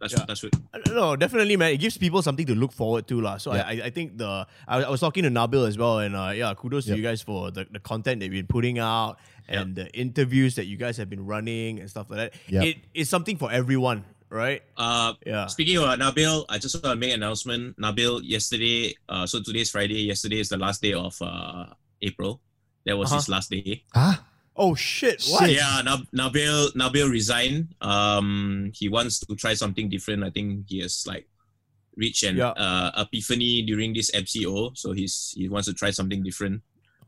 That's 0.00 0.14
Yeah. 0.14 0.24
that's 0.26 0.42
it. 0.44 0.56
No, 0.88 1.14
definitely, 1.14 1.56
man. 1.58 1.72
It 1.74 1.76
gives 1.78 1.98
people 1.98 2.22
something 2.22 2.46
to 2.46 2.54
look 2.54 2.72
forward 2.72 3.06
to, 3.08 3.20
lah. 3.20 3.36
So 3.36 3.52
Yeah. 3.52 3.64
I, 3.66 3.72
I, 3.72 3.82
I 3.86 3.90
think 3.90 4.16
the 4.16 4.46
I, 4.66 4.80
I 4.82 4.88
was 4.88 5.00
talking 5.00 5.24
to 5.24 5.30
Nabil 5.30 5.68
as 5.68 5.76
well, 5.76 5.98
and 5.98 6.16
uh, 6.16 6.30
yeah, 6.34 6.54
kudos 6.54 6.86
to 6.86 6.96
you 6.96 7.02
guys 7.02 7.20
for 7.20 7.50
the, 7.50 7.66
the 7.70 7.80
content 7.80 8.20
that 8.20 8.26
you've 8.26 8.32
been 8.32 8.46
putting 8.46 8.78
out 8.78 9.18
and 9.46 9.74
the 9.76 9.90
interviews 9.92 10.54
that 10.54 10.66
you 10.66 10.78
guys 10.78 10.96
have 10.96 11.10
been 11.10 11.26
running 11.26 11.80
and 11.80 11.90
stuff 11.90 12.08
like 12.08 12.18
that. 12.18 12.32
Yep. 12.48 12.64
It 12.64 12.76
is 12.94 13.10
something 13.10 13.36
for 13.36 13.52
everyone, 13.52 14.04
right? 14.30 14.62
Uh, 14.76 15.14
Yeah. 15.26 15.48
Speaking 15.48 15.76
of 15.76 15.84
Nabil, 15.98 16.46
I 16.48 16.56
just 16.56 16.76
want 16.76 16.94
to 16.94 16.96
make 16.96 17.12
an 17.12 17.20
announcement. 17.22 17.76
Nabil, 17.76 18.22
yesterday, 18.24 18.94
uh, 19.08 19.26
so 19.26 19.42
today's 19.42 19.70
Friday. 19.70 20.00
Yesterday 20.06 20.40
is 20.40 20.48
the 20.48 20.56
last 20.56 20.80
day 20.80 20.94
of 20.94 21.20
uh, 21.20 21.66
April. 22.00 22.40
That 22.86 22.96
was 22.96 23.12
his 23.12 23.28
last 23.28 23.50
day. 23.50 23.84
Ah, 23.94 24.24
Oh 24.56 24.74
shit! 24.74 25.24
What? 25.30 25.46
Shit. 25.48 25.56
Yeah, 25.56 25.80
Nab- 25.84 26.10
Nabil 26.12 26.72
Nabil 26.76 27.08
resigned. 27.10 27.72
Um, 27.80 28.72
he 28.74 28.88
wants 28.88 29.20
to 29.20 29.34
try 29.36 29.54
something 29.54 29.88
different. 29.88 30.24
I 30.24 30.30
think 30.30 30.66
he 30.68 30.80
has 30.80 31.06
like 31.06 31.28
reached 31.96 32.24
an 32.24 32.36
Yeah. 32.36 32.50
uh, 32.56 32.90
epiphany 33.06 33.62
during 33.62 33.94
this 33.94 34.10
MCO, 34.12 34.76
so 34.76 34.92
he's 34.92 35.32
he 35.36 35.48
wants 35.48 35.68
to 35.68 35.74
try 35.74 35.90
something 35.90 36.22
different. 36.22 36.60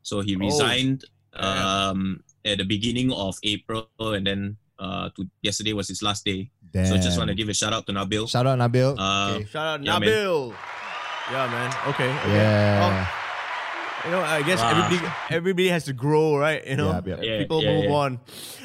So 0.02 0.20
he 0.20 0.36
Oh. 0.36 0.40
resigned 0.40 1.04
Yeah. 1.34 1.90
um, 1.90 2.22
at 2.44 2.58
the 2.58 2.64
beginning 2.64 3.12
of 3.12 3.36
April, 3.42 3.88
and 4.00 4.26
then 4.26 4.56
uh, 4.78 5.10
to 5.16 5.28
yesterday 5.42 5.72
was 5.72 5.88
his 5.88 6.00
last 6.02 6.24
day. 6.24 6.50
damn. 6.72 6.86
So 6.86 6.96
just 6.96 7.18
want 7.18 7.28
to 7.28 7.34
give 7.36 7.48
a 7.48 7.54
shout 7.54 7.72
out 7.72 7.84
to 7.86 7.92
Nabil. 7.92 8.24
shout 8.28 8.46
out 8.46 8.56
Nabil. 8.58 8.96
Uh, 8.98 9.36
Okay, 9.36 9.44
shout 9.50 9.66
out 9.80 9.84
yeah, 9.84 9.98
man. 9.98 10.08
Nabil. 10.08 10.54
Yeah, 11.30 11.46
man. 11.52 11.70
Okay. 11.92 12.08
okay. 12.08 12.32
yeah. 12.34 13.06
You 14.04 14.10
know, 14.10 14.20
I 14.20 14.42
guess 14.42 14.58
Wow. 14.58 14.70
everybody 14.70 15.12
everybody 15.30 15.68
has 15.68 15.84
to 15.84 15.92
grow, 15.92 16.36
right? 16.36 16.66
You 16.66 16.74
know, 16.76 16.90
Yeah, 16.90 17.00
yeah. 17.06 17.22
Yeah, 17.22 17.38
people 17.38 17.62
yeah, 17.62 17.70
move 17.72 17.84
yeah. 17.84 17.90
on. 18.02 18.20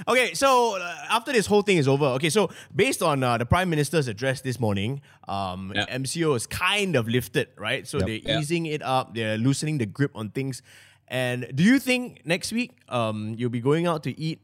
Okay, 0.08 0.34
so 0.34 0.78
uh, 0.82 0.96
after 1.12 1.32
this 1.32 1.46
whole 1.46 1.62
thing 1.62 1.78
is 1.78 1.88
over, 1.88 2.06
okay, 2.18 2.30
so 2.32 2.50
based 2.76 3.04
on 3.04 3.22
uh, 3.22 3.38
the 3.38 3.46
prime 3.46 3.70
minister's 3.70 4.08
address 4.08 4.42
this 4.42 4.60
morning, 4.60 5.02
um, 5.28 5.72
Yeah. 5.76 5.86
MCO 5.94 6.34
is 6.36 6.48
kind 6.48 6.96
of 6.96 7.08
lifted, 7.08 7.50
right? 7.56 7.86
So 7.88 8.00
Yep. 8.00 8.08
they're 8.08 8.24
Yeah. 8.26 8.40
easing 8.40 8.66
it 8.66 8.82
up, 8.82 9.14
they're 9.14 9.38
loosening 9.38 9.78
the 9.78 9.86
grip 9.86 10.12
on 10.16 10.30
things. 10.32 10.64
And 11.08 11.46
do 11.54 11.64
you 11.64 11.78
think 11.80 12.26
next 12.26 12.52
week 12.52 12.72
um, 12.90 13.36
you'll 13.38 13.54
be 13.54 13.62
going 13.62 13.86
out 13.86 14.02
to 14.04 14.20
eat 14.20 14.42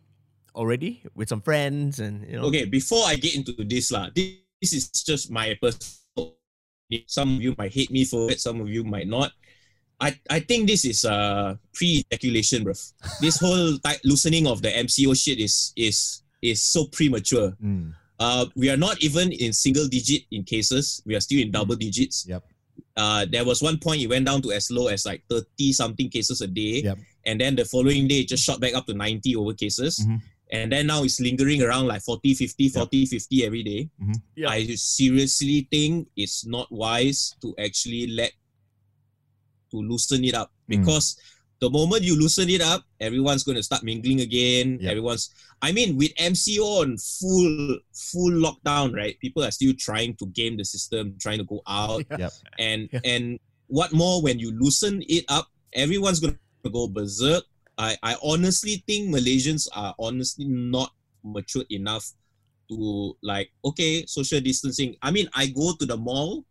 already 0.55 1.01
with 1.15 1.27
some 1.27 1.41
friends 1.41 1.99
and 1.99 2.29
you 2.29 2.37
know? 2.37 2.43
okay, 2.45 2.65
before 2.65 3.03
I 3.07 3.15
get 3.15 3.33
into 3.35 3.51
this, 3.65 3.89
lah, 3.91 4.09
this, 4.13 4.37
this 4.61 4.73
is 4.73 4.91
just 5.03 5.31
my 5.31 5.57
personal. 5.59 6.37
Some 7.07 7.35
of 7.37 7.41
you 7.41 7.55
might 7.57 7.73
hate 7.73 7.89
me 7.89 8.05
for 8.05 8.29
it, 8.29 8.39
some 8.39 8.61
of 8.61 8.69
you 8.69 8.83
might 8.83 9.07
not. 9.07 9.31
I, 9.99 10.19
I 10.29 10.39
think 10.39 10.67
this 10.67 10.85
is 10.85 11.05
uh 11.05 11.55
pre-ejaculation, 11.73 12.63
bruv. 12.65 12.79
This 13.21 13.37
whole 13.39 13.77
ti- 13.77 14.01
loosening 14.03 14.47
of 14.47 14.61
the 14.61 14.69
MCO 14.69 15.15
shit 15.15 15.39
is 15.39 15.71
is 15.75 16.23
is 16.41 16.61
so 16.61 16.85
premature. 16.91 17.55
Mm, 17.63 17.93
Uh, 18.19 18.45
we 18.55 18.69
are 18.69 18.77
not 18.77 19.01
even 19.03 19.31
in 19.31 19.51
single 19.53 19.87
digit 19.87 20.23
in 20.31 20.43
cases. 20.43 21.01
We 21.05 21.15
are 21.15 21.19
still 21.21 21.41
in 21.41 21.51
double 21.51 21.75
digits. 21.75 22.25
Yep. 22.29 22.43
Uh, 22.95 23.25
there 23.31 23.43
was 23.43 23.61
one 23.61 23.77
point 23.79 24.01
it 24.01 24.07
went 24.07 24.25
down 24.25 24.41
to 24.43 24.51
as 24.53 24.69
low 24.71 24.87
as 24.87 25.03
like 25.05 25.23
30 25.29 25.73
something 25.73 26.09
cases 26.09 26.39
a 26.41 26.47
day. 26.47 26.83
Yep. 26.83 26.97
And 27.25 27.41
then 27.41 27.55
the 27.55 27.65
following 27.65 28.07
day, 28.07 28.21
it 28.21 28.29
just 28.29 28.43
shot 28.45 28.59
back 28.61 28.75
up 28.75 28.85
to 28.87 28.93
90 28.93 29.35
over 29.35 29.53
cases. 29.53 29.99
Mhm. 29.99 30.21
And 30.53 30.71
then 30.71 30.87
now 30.87 31.03
it's 31.03 31.19
lingering 31.19 31.63
around 31.63 31.87
like 31.87 32.03
40, 32.03 32.35
50, 32.35 32.69
40, 32.69 33.05
50 33.07 33.43
every 33.45 33.63
day. 33.63 33.89
Yeah. 34.37 34.49
I 34.49 34.67
seriously 34.75 35.67
think 35.71 36.07
it's 36.15 36.45
not 36.45 36.71
wise 36.71 37.33
to 37.41 37.55
actually 37.57 38.07
let 38.07 38.31
to 39.73 39.77
loosen 39.81 40.23
it 40.23 40.35
up 40.37 40.49
Mm. 40.69 40.77
because 40.79 41.17
the 41.59 41.69
moment 41.69 42.03
you 42.03 42.15
loosen 42.19 42.49
it 42.49 42.61
up, 42.61 42.83
everyone's 42.99 43.43
going 43.43 43.55
to 43.55 43.63
start 43.63 43.83
mingling 43.83 44.19
again. 44.21 44.77
Yep. 44.81 44.91
Everyone's, 44.91 45.29
I 45.61 45.71
mean, 45.71 45.97
with 45.97 46.11
MCO 46.15 46.81
on 46.83 46.97
full 46.97 47.79
full 48.11 48.31
lockdown, 48.45 48.93
right? 48.95 49.17
People 49.19 49.43
are 49.43 49.51
still 49.51 49.73
trying 49.77 50.15
to 50.17 50.25
game 50.27 50.57
the 50.57 50.65
system, 50.65 51.15
trying 51.19 51.39
to 51.39 51.45
go 51.45 51.61
out, 51.67 52.05
Yep. 52.19 52.31
and 52.59 52.89
Yeah. 52.91 52.99
and 53.05 53.39
what 53.67 53.91
more 53.93 54.21
when 54.21 54.39
you 54.39 54.51
loosen 54.51 55.03
it 55.07 55.25
up, 55.29 55.47
everyone's 55.73 56.19
going 56.19 56.37
to 56.63 56.69
go 56.69 56.87
berserk. 56.87 57.43
I 57.77 57.97
I 58.03 58.15
honestly 58.21 58.83
think 58.87 59.09
Malaysians 59.15 59.67
are 59.73 59.95
honestly 59.97 60.45
not 60.45 60.91
mature 61.23 61.63
enough 61.71 62.05
to 62.69 63.15
like 63.23 63.51
okay 63.63 64.05
social 64.05 64.41
distancing. 64.41 64.95
I 65.01 65.11
mean, 65.11 65.27
I 65.33 65.47
go 65.47 65.73
to 65.79 65.85
the 65.85 65.97
mall 65.97 66.43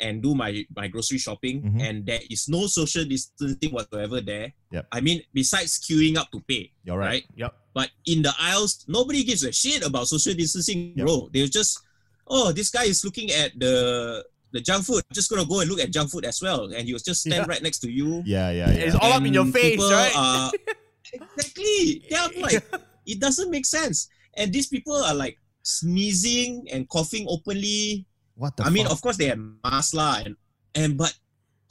and 0.00 0.22
do 0.22 0.34
my 0.34 0.64
my 0.74 0.88
grocery 0.88 1.18
shopping, 1.18 1.62
Mhm. 1.62 1.80
and 1.82 1.96
there 2.06 2.20
is 2.30 2.48
no 2.48 2.66
social 2.66 3.04
distancing 3.04 3.70
whatsoever 3.72 4.20
there. 4.20 4.52
Yep. 4.72 4.86
I 4.92 5.00
mean, 5.00 5.22
besides 5.32 5.78
queuing 5.78 6.16
up 6.16 6.30
to 6.32 6.40
pay, 6.46 6.72
You're 6.84 6.98
right. 6.98 7.22
right? 7.22 7.24
Yep. 7.36 7.52
But 7.74 7.90
in 8.06 8.22
the 8.22 8.32
aisles, 8.38 8.84
nobody 8.88 9.24
gives 9.24 9.42
a 9.44 9.52
shit 9.52 9.84
about 9.84 10.08
social 10.08 10.34
distancing, 10.34 10.92
Yep. 10.96 11.06
bro. 11.06 11.28
They're 11.32 11.46
just, 11.48 11.80
oh, 12.26 12.52
this 12.52 12.70
guy 12.70 12.84
is 12.84 13.04
looking 13.04 13.30
at 13.32 13.58
the 13.58 14.24
the 14.52 14.60
junk 14.60 14.84
food. 14.86 15.02
I'm 15.10 15.14
just 15.14 15.28
gonna 15.28 15.44
go 15.44 15.60
and 15.60 15.68
look 15.68 15.80
at 15.80 15.90
junk 15.92 16.10
food 16.10 16.24
as 16.24 16.40
well, 16.40 16.72
and 16.72 16.86
he 16.86 16.92
was 16.92 17.02
just 17.02 17.20
stand 17.20 17.44
Yeah. 17.44 17.50
right 17.50 17.62
next 17.62 17.80
to 17.80 17.90
you. 17.90 18.22
Yeah, 18.24 18.50
yeah, 18.50 18.70
yeah. 18.72 18.84
It's 18.88 18.94
all 18.96 19.12
up 19.12 19.24
in 19.24 19.34
your 19.34 19.44
face, 19.46 19.72
people 19.76 19.90
right? 19.90 20.12
Are, 20.16 20.50
exactly. 21.12 22.04
Yeah, 22.10 22.28
I'm 22.32 22.40
like 22.40 22.64
it 23.06 23.20
doesn't 23.20 23.50
make 23.50 23.66
sense. 23.66 24.08
And 24.36 24.52
these 24.52 24.66
people 24.68 24.94
are 24.94 25.14
like 25.14 25.38
sneezing 25.62 26.66
and 26.72 26.88
coughing 26.88 27.26
openly. 27.28 28.06
What 28.36 28.56
the 28.56 28.64
I 28.64 28.70
mean, 28.70 28.86
of 28.86 29.00
course 29.00 29.16
they 29.16 29.26
have 29.32 29.40
masks 29.64 29.94
lah, 29.96 30.20
and 30.24 30.36
and 30.76 30.96
but 30.96 31.12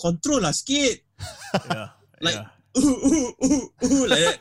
control 0.01 0.41
lah 0.41 0.51
sikit. 0.51 1.05
yeah. 1.69 1.89
like- 2.21 2.35
yeah. 2.35 2.49
ooh, 2.83 2.99
ooh, 3.07 3.31
ooh, 3.39 3.65
ooh, 3.87 4.03
like 4.11 4.19
that. 4.19 4.37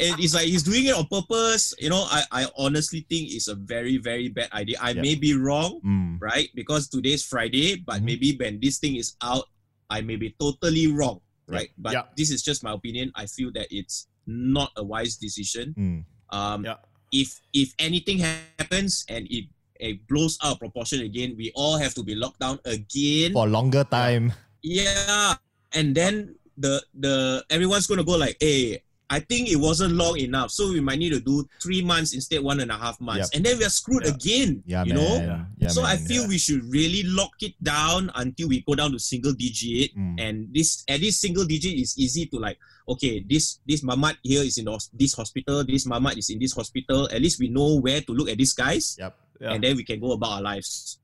And 0.00 0.16
it's 0.18 0.32
like 0.32 0.48
he's 0.48 0.64
doing 0.64 0.88
it 0.88 0.96
on 0.96 1.04
purpose. 1.06 1.76
You 1.78 1.92
know, 1.92 2.00
I, 2.08 2.24
I 2.32 2.42
honestly 2.56 3.04
think 3.12 3.28
it's 3.28 3.46
a 3.46 3.54
very, 3.54 3.98
very 4.00 4.32
bad 4.32 4.48
idea. 4.56 4.80
I 4.80 4.96
Yeah. 4.96 5.02
may 5.04 5.14
be 5.20 5.36
wrong, 5.36 5.84
Mm, 5.84 6.16
right? 6.18 6.48
Because 6.56 6.88
today's 6.88 7.22
Friday, 7.22 7.76
but 7.84 8.00
Mhm. 8.00 8.04
maybe 8.08 8.28
when 8.40 8.56
this 8.58 8.80
thing 8.80 8.96
is 8.96 9.14
out, 9.20 9.44
I 9.92 10.00
may 10.00 10.16
be 10.16 10.32
totally 10.40 10.88
wrong, 10.88 11.20
Yeah. 11.46 11.54
right? 11.60 11.70
But 11.76 11.92
Yeah. 11.92 12.08
this 12.16 12.32
is 12.32 12.40
just 12.40 12.64
my 12.64 12.72
opinion. 12.72 13.12
I 13.14 13.26
feel 13.28 13.52
that 13.52 13.68
it's 13.68 14.08
not 14.26 14.72
a 14.80 14.82
wise 14.82 15.20
decision. 15.20 15.74
mm. 15.76 16.00
Um, 16.32 16.64
Yeah. 16.64 16.80
If 17.12 17.38
if 17.52 17.76
anything 17.78 18.18
happens 18.24 19.04
and 19.12 19.28
it, 19.30 19.46
it 19.80 20.06
blows 20.08 20.38
out 20.42 20.52
of 20.52 20.58
proportion 20.60 21.00
again, 21.02 21.34
we 21.36 21.50
all 21.54 21.76
have 21.78 21.94
to 21.94 22.02
be 22.02 22.14
locked 22.14 22.40
down 22.40 22.58
again. 22.64 23.32
For 23.32 23.46
longer 23.48 23.84
time. 23.84 24.32
Yeah, 24.62 25.34
and 25.72 25.94
then 25.94 26.36
the 26.56 26.82
the 26.94 27.44
everyone's 27.50 27.86
gonna 27.86 28.04
go 28.04 28.16
like, 28.16 28.36
hey, 28.40 28.80
I 29.10 29.20
think 29.20 29.50
it 29.52 29.56
wasn't 29.60 29.94
long 29.94 30.16
enough, 30.18 30.50
so 30.50 30.72
we 30.72 30.80
might 30.80 30.98
need 30.98 31.12
to 31.12 31.20
do 31.20 31.44
three 31.60 31.82
months 31.84 32.14
instead 32.14 32.40
one 32.42 32.58
and 32.60 32.70
a 32.72 32.78
half 32.78 32.98
months, 33.00 33.28
Yep. 33.28 33.36
and 33.36 33.40
then 33.44 33.58
we 33.58 33.64
are 33.66 33.70
screwed 33.74 34.04
Yeah. 34.06 34.14
again. 34.14 34.50
Yeah, 34.64 34.84
you 34.84 34.94
man. 34.94 35.02
know. 35.02 35.14
Yeah, 35.20 35.44
yeah, 35.58 35.68
so 35.68 35.82
I 35.84 35.96
feel 35.98 36.26
we 36.26 36.38
should 36.38 36.64
really 36.72 37.02
lock 37.04 37.36
it 37.42 37.52
down 37.62 38.10
until 38.16 38.48
we 38.48 38.62
go 38.64 38.74
down 38.74 38.92
to 38.92 38.98
single 38.98 39.34
digit, 39.36 39.92
Mm. 39.94 40.16
and 40.18 40.34
this 40.54 40.82
at 40.88 41.00
this 41.00 41.18
single 41.20 41.44
digit 41.44 41.74
is 41.76 41.94
easy 41.98 42.26
to 42.32 42.38
like. 42.40 42.56
Okay, 42.88 43.20
this 43.24 43.60
this 43.68 43.80
mamat 43.84 44.16
here 44.22 44.42
is 44.44 44.56
in 44.58 44.68
this 44.92 45.12
hospital. 45.14 45.64
This 45.64 45.84
mamat 45.86 46.16
is 46.18 46.28
in 46.28 46.38
this 46.38 46.52
hospital. 46.52 47.08
At 47.12 47.20
least 47.20 47.40
we 47.40 47.48
know 47.48 47.80
where 47.80 48.00
to 48.00 48.12
look 48.12 48.28
at 48.28 48.36
these 48.36 48.52
guys, 48.52 48.96
Yep. 49.00 49.16
Yeah. 49.40 49.52
and 49.52 49.62
then 49.64 49.76
we 49.76 49.84
can 49.84 50.00
go 50.00 50.12
about 50.12 50.32
our 50.32 50.42
lives. 50.42 50.98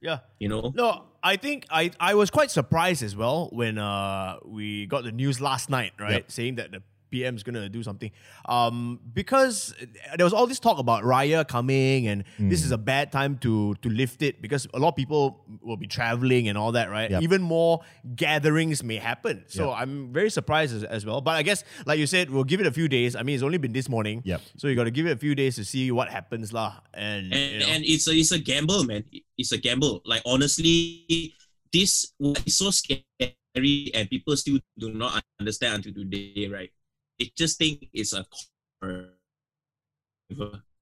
yeah. 0.00 0.18
You 0.38 0.48
know. 0.48 0.72
No, 0.74 1.04
I 1.22 1.36
think 1.36 1.66
I, 1.70 1.90
I 1.98 2.14
was 2.14 2.30
quite 2.30 2.50
surprised 2.50 3.02
as 3.02 3.16
well 3.16 3.48
when 3.52 3.78
uh, 3.78 4.38
we 4.44 4.86
got 4.86 5.04
the 5.04 5.12
news 5.12 5.40
last 5.40 5.70
night, 5.70 5.92
right? 5.98 6.12
Yep. 6.12 6.30
Saying 6.30 6.54
that 6.56 6.72
the 6.72 6.82
PM 7.10 7.36
is 7.36 7.42
going 7.42 7.54
to 7.54 7.68
do 7.68 7.82
something. 7.82 8.10
Um, 8.48 9.00
because 9.14 9.74
there 10.16 10.24
was 10.24 10.32
all 10.32 10.46
this 10.46 10.58
talk 10.60 10.78
about 10.78 11.04
Raya 11.04 11.46
coming 11.46 12.06
and 12.08 12.24
this 12.38 12.60
Mm. 12.62 12.64
is 12.66 12.70
a 12.72 12.78
bad 12.78 13.12
time 13.12 13.38
to 13.38 13.74
to 13.82 13.88
lift 13.88 14.22
it 14.22 14.40
because 14.42 14.66
a 14.74 14.78
lot 14.78 14.88
of 14.88 14.96
people 14.96 15.44
will 15.62 15.76
be 15.76 15.86
traveling 15.86 16.48
and 16.48 16.56
all 16.58 16.72
that, 16.72 16.90
right? 16.90 17.10
Yep. 17.10 17.22
Even 17.22 17.42
more 17.42 17.80
gatherings 18.14 18.82
may 18.82 18.96
happen. 18.96 19.44
So 19.48 19.70
Yep. 19.70 19.78
I'm 19.80 20.12
very 20.12 20.30
surprised 20.30 20.74
as, 20.74 20.84
as 20.84 21.06
well. 21.06 21.20
But 21.20 21.36
I 21.36 21.42
guess, 21.42 21.64
like 21.86 21.98
you 21.98 22.06
said, 22.06 22.30
we'll 22.30 22.44
give 22.44 22.60
it 22.60 22.66
a 22.66 22.72
few 22.72 22.88
days. 22.88 23.16
I 23.16 23.22
mean, 23.22 23.34
it's 23.34 23.42
only 23.44 23.58
been 23.58 23.72
this 23.72 23.88
morning. 23.88 24.22
Yep. 24.24 24.40
So 24.56 24.68
you 24.68 24.74
got 24.74 24.84
to 24.84 24.90
give 24.90 25.06
it 25.06 25.12
a 25.12 25.16
few 25.16 25.34
days 25.34 25.56
to 25.56 25.64
see 25.64 25.90
what 25.90 26.08
happens, 26.08 26.52
lah. 26.52 26.80
And, 26.94 27.32
and, 27.32 27.52
you 27.52 27.58
know, 27.60 27.66
and 27.66 27.84
it's 27.84 28.06
a 28.08 28.12
it's 28.12 28.32
a 28.32 28.38
gamble, 28.38 28.84
man. 28.84 29.04
It's 29.38 29.52
a 29.52 29.58
gamble. 29.58 30.02
Like 30.04 30.22
honestly, 30.26 31.34
this 31.72 32.12
is 32.46 32.56
so 32.56 32.70
scary, 32.70 33.90
and 33.94 34.08
people 34.08 34.36
still 34.36 34.58
do 34.78 34.92
not 34.92 35.22
understand 35.40 35.86
until 35.86 36.02
today, 36.04 36.48
right? 36.48 36.70
They 37.18 37.32
just 37.36 37.58
think 37.58 37.88
it's 37.92 38.12
a 38.12 38.26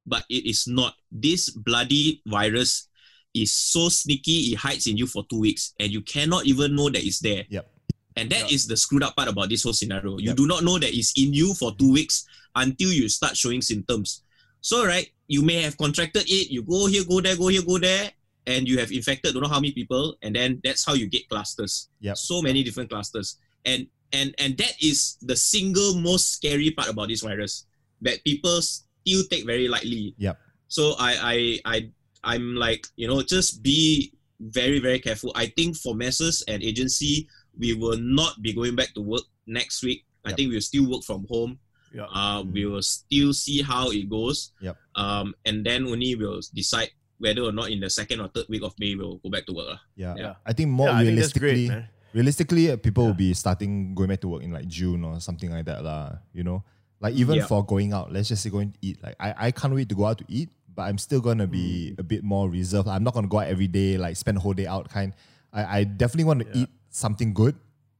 but 0.07 0.25
it 0.29 0.45
is 0.47 0.67
not. 0.67 0.95
This 1.11 1.51
bloody 1.51 2.23
virus 2.27 2.89
is 3.35 3.53
so 3.53 3.89
sneaky; 3.89 4.53
it 4.53 4.57
hides 4.57 4.87
in 4.87 4.97
you 4.97 5.07
for 5.07 5.25
two 5.29 5.41
weeks, 5.41 5.75
and 5.81 5.91
you 5.91 6.03
cannot 6.03 6.47
even 6.47 6.75
know 6.77 6.91
that 6.91 7.05
it's 7.05 7.21
there. 7.21 7.45
Yep. 7.49 7.71
And 8.17 8.31
that 8.31 8.51
Yeah. 8.51 8.55
is 8.55 8.67
the 8.67 8.77
screwed 8.77 9.03
up 9.03 9.17
part 9.17 9.29
about 9.29 9.49
this 9.49 9.63
whole 9.65 9.73
scenario. 9.73 10.19
You 10.19 10.29
Yep. 10.29 10.37
do 10.37 10.47
not 10.47 10.63
know 10.65 10.79
that 10.79 10.95
it's 10.95 11.13
in 11.17 11.35
you 11.35 11.55
for 11.55 11.75
two 11.75 11.91
weeks 11.91 12.27
until 12.55 12.93
you 12.93 13.09
start 13.09 13.37
showing 13.37 13.61
symptoms. 13.61 14.23
So, 14.61 14.85
right, 14.87 15.11
you 15.27 15.43
may 15.43 15.61
have 15.63 15.77
contracted 15.77 16.25
it, 16.31 16.51
you 16.51 16.63
go 16.63 16.87
here, 16.87 17.05
go 17.05 17.21
there, 17.21 17.37
go 17.37 17.49
here, 17.49 17.63
go 17.63 17.79
there, 17.79 18.13
and 18.47 18.69
you 18.69 18.79
have 18.79 18.93
infected 18.93 19.35
don't 19.35 19.43
know 19.43 19.49
how 19.49 19.61
many 19.61 19.73
people, 19.73 20.17
and 20.23 20.35
then 20.37 20.61
that's 20.63 20.85
how 20.85 20.95
you 20.95 21.07
get 21.07 21.29
clusters. 21.29 21.89
Yep. 22.01 22.17
So 22.17 22.41
many 22.41 22.63
different 22.63 22.89
clusters. 22.91 23.37
And 23.65 23.89
and 24.15 24.31
and 24.39 24.55
that 24.63 24.79
is 24.79 25.19
the 25.21 25.35
single 25.35 25.99
most 25.99 26.31
scary 26.39 26.71
part 26.71 26.89
about 26.89 27.11
this 27.11 27.27
virus 27.27 27.67
that 28.07 28.23
people 28.23 28.63
still 28.63 29.23
take 29.31 29.45
very 29.45 29.67
lightly. 29.67 30.15
Yep. 30.19 30.39
So 30.71 30.95
I 30.99 31.13
I 31.19 31.37
I 31.67 31.77
I'm 32.25 32.55
like, 32.55 32.87
you 32.97 33.07
know, 33.11 33.21
just 33.23 33.63
be 33.63 34.15
very, 34.41 34.79
very 34.81 34.99
careful. 34.99 35.33
I 35.35 35.47
think 35.53 35.77
for 35.77 35.95
masses 35.95 36.43
and 36.49 36.63
agency, 36.63 37.29
we 37.59 37.75
will 37.75 37.99
not 37.99 38.41
be 38.41 38.53
going 38.53 38.75
back 38.77 38.95
to 38.95 39.03
work 39.03 39.23
next 39.47 39.83
week. 39.85 40.05
I 40.25 40.33
think 40.33 40.51
we'll 40.51 40.65
still 40.65 40.89
work 40.89 41.05
from 41.05 41.27
home. 41.29 41.59
Yeah. 41.93 42.09
Uh, 42.11 42.43
Mm. 42.43 42.53
We 42.53 42.65
will 42.67 42.83
still 42.83 43.33
see 43.37 43.63
how 43.63 43.93
it 43.93 44.09
goes. 44.11 44.53
Yep. 44.61 44.77
Um, 44.97 45.35
and 45.45 45.63
then 45.65 45.87
only 45.87 46.17
we'll 46.17 46.41
decide 46.53 46.91
whether 47.23 47.43
or 47.43 47.53
not 47.53 47.71
in 47.71 47.79
the 47.79 47.89
second 47.89 48.21
or 48.21 48.29
third 48.29 48.49
week 48.49 48.65
of 48.65 48.75
May 48.81 48.97
we'll 48.97 49.21
go 49.23 49.31
back 49.31 49.47
to 49.47 49.53
work. 49.55 49.69
lah. 49.79 49.81
Yeah. 49.95 50.15
Yeah. 50.19 50.35
I 50.45 50.53
think 50.57 50.71
more 50.75 50.89
Yeah, 50.89 50.99
I 50.99 51.05
think 51.05 51.21
that's 51.21 51.37
realistically, 51.37 51.67
great, 51.69 51.77
man. 51.77 51.89
Realistically, 52.15 52.71
uh, 52.71 52.77
people 52.79 53.05
will 53.11 53.19
be 53.19 53.35
starting 53.35 53.95
going 53.95 54.09
back 54.09 54.21
to 54.23 54.29
work 54.29 54.43
in 54.43 54.53
like 54.55 54.67
June 54.71 55.03
or 55.05 55.19
something 55.21 55.51
like 55.51 55.67
that, 55.67 55.83
lah. 55.85 56.23
You 56.33 56.45
know, 56.47 56.63
like 57.03 57.15
even 57.19 57.43
Yeah. 57.43 57.47
for 57.51 57.67
going 57.67 57.93
out, 57.93 58.13
let's 58.15 58.29
just 58.31 58.43
say 58.43 58.49
going 58.51 58.71
to 58.73 58.79
eat. 58.81 59.03
Like 59.03 59.17
I, 59.19 59.35
I 59.37 59.51
can't 59.51 59.75
wait 59.75 59.89
to 59.91 59.95
go 59.99 60.07
out 60.07 60.19
to 60.23 60.27
eat, 60.31 60.49
but 60.75 60.83
I'm 60.89 60.97
still 60.99 61.21
gonna 61.21 61.47
be 61.51 61.93
Mm. 61.93 61.99
a 61.99 62.05
bit 62.07 62.23
more 62.23 62.49
reserved. 62.49 62.89
I'm 62.89 63.03
not 63.05 63.13
gonna 63.15 63.29
go 63.29 63.41
out 63.43 63.49
every 63.51 63.67
day, 63.69 63.99
like 63.99 64.17
spend 64.17 64.39
a 64.39 64.41
whole 64.41 64.55
day 64.55 64.67
out. 64.71 64.89
Kind. 64.89 65.13
I, 65.53 65.79
I 65.81 65.85
definitely 65.85 66.25
want 66.31 66.41
to 66.47 66.49
eat 66.59 66.71
something 66.91 67.35
good, 67.35 67.55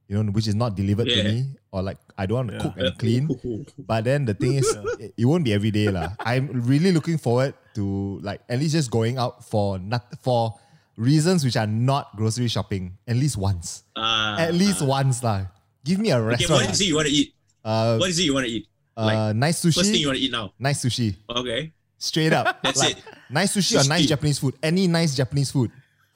you 0.07 0.15
know, 0.15 0.31
which 0.31 0.47
is 0.47 0.55
not 0.55 0.75
delivered 0.75 1.07
to 1.11 1.23
me, 1.23 1.55
or 1.71 1.83
like 1.83 1.99
I 2.17 2.25
don't 2.25 2.47
want 2.47 2.49
to 2.49 2.55
Yeah. 2.55 2.63
cook 2.63 2.75
and 2.79 2.91
clean. 2.97 3.23
But 3.87 4.03
then 4.07 4.25
the 4.25 4.33
thing 4.33 4.55
is, 4.59 4.67
it, 4.99 5.13
it 5.19 5.25
won't 5.27 5.43
be 5.43 5.51
every 5.53 5.71
day 5.71 5.91
lah. 5.91 6.15
I'm 6.23 6.47
really 6.67 6.91
looking 6.91 7.17
forward 7.19 7.53
to 7.75 8.19
like 8.23 8.39
at 8.47 8.59
least 8.59 8.71
just 8.75 8.89
going 8.91 9.19
out 9.19 9.43
for 9.43 9.77
not 9.79 10.07
for 10.23 10.55
reasons 10.97 11.43
which 11.43 11.57
are 11.57 11.67
not 11.67 12.15
grocery 12.15 12.47
shopping 12.47 12.97
at 13.07 13.15
least 13.15 13.37
once. 13.37 13.83
Uh, 13.95 14.37
at 14.39 14.53
least 14.53 14.81
once 14.81 15.23
lah. 15.23 15.45
Give 15.83 15.99
me 15.99 16.09
a 16.11 16.17
Okay, 16.17 16.27
restaurant. 16.47 16.63
what 16.65 16.71
is 16.73 16.81
it 16.81 16.85
you 16.87 16.95
want 16.95 17.07
to 17.07 17.13
eat? 17.13 17.33
uh, 17.63 17.97
What 17.97 18.09
is 18.09 18.19
it 18.19 18.23
you 18.23 18.33
want 18.33 18.45
to 18.47 18.51
eat? 18.51 18.67
uh, 18.97 19.33
nice 19.35 19.59
sushi. 19.61 19.75
First 19.75 19.91
thing 19.91 19.95
sushi. 19.95 19.99
you 20.01 20.07
want 20.07 20.17
to 20.19 20.23
eat 20.25 20.31
now. 20.31 20.53
Nice 20.57 20.79
sushi. 20.83 21.15
Okay. 21.29 21.73
Straight 21.97 22.33
up. 22.33 22.59
That's 22.63 22.79
Like, 22.79 22.97
it. 22.97 23.03
Nice 23.29 23.55
sushi, 23.55 23.75
or 23.83 23.87
nice 23.87 24.05
Japanese 24.07 24.39
food. 24.39 24.55
Any 24.63 24.87
nice 24.87 25.15
Japanese 25.15 25.51
food. 25.51 25.71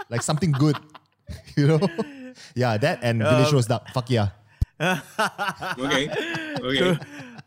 Like 0.10 0.22
something 0.24 0.52
good. 0.52 0.78
you 1.58 1.68
know? 1.68 1.80
Yeah, 2.56 2.78
that 2.78 3.00
and 3.04 3.20
village 3.22 3.52
roast 3.54 3.68
duck. 3.70 3.88
Fuck 3.94 4.10
yeah. 4.10 4.30
Okay. 5.78 6.08
Okay. 6.62 6.98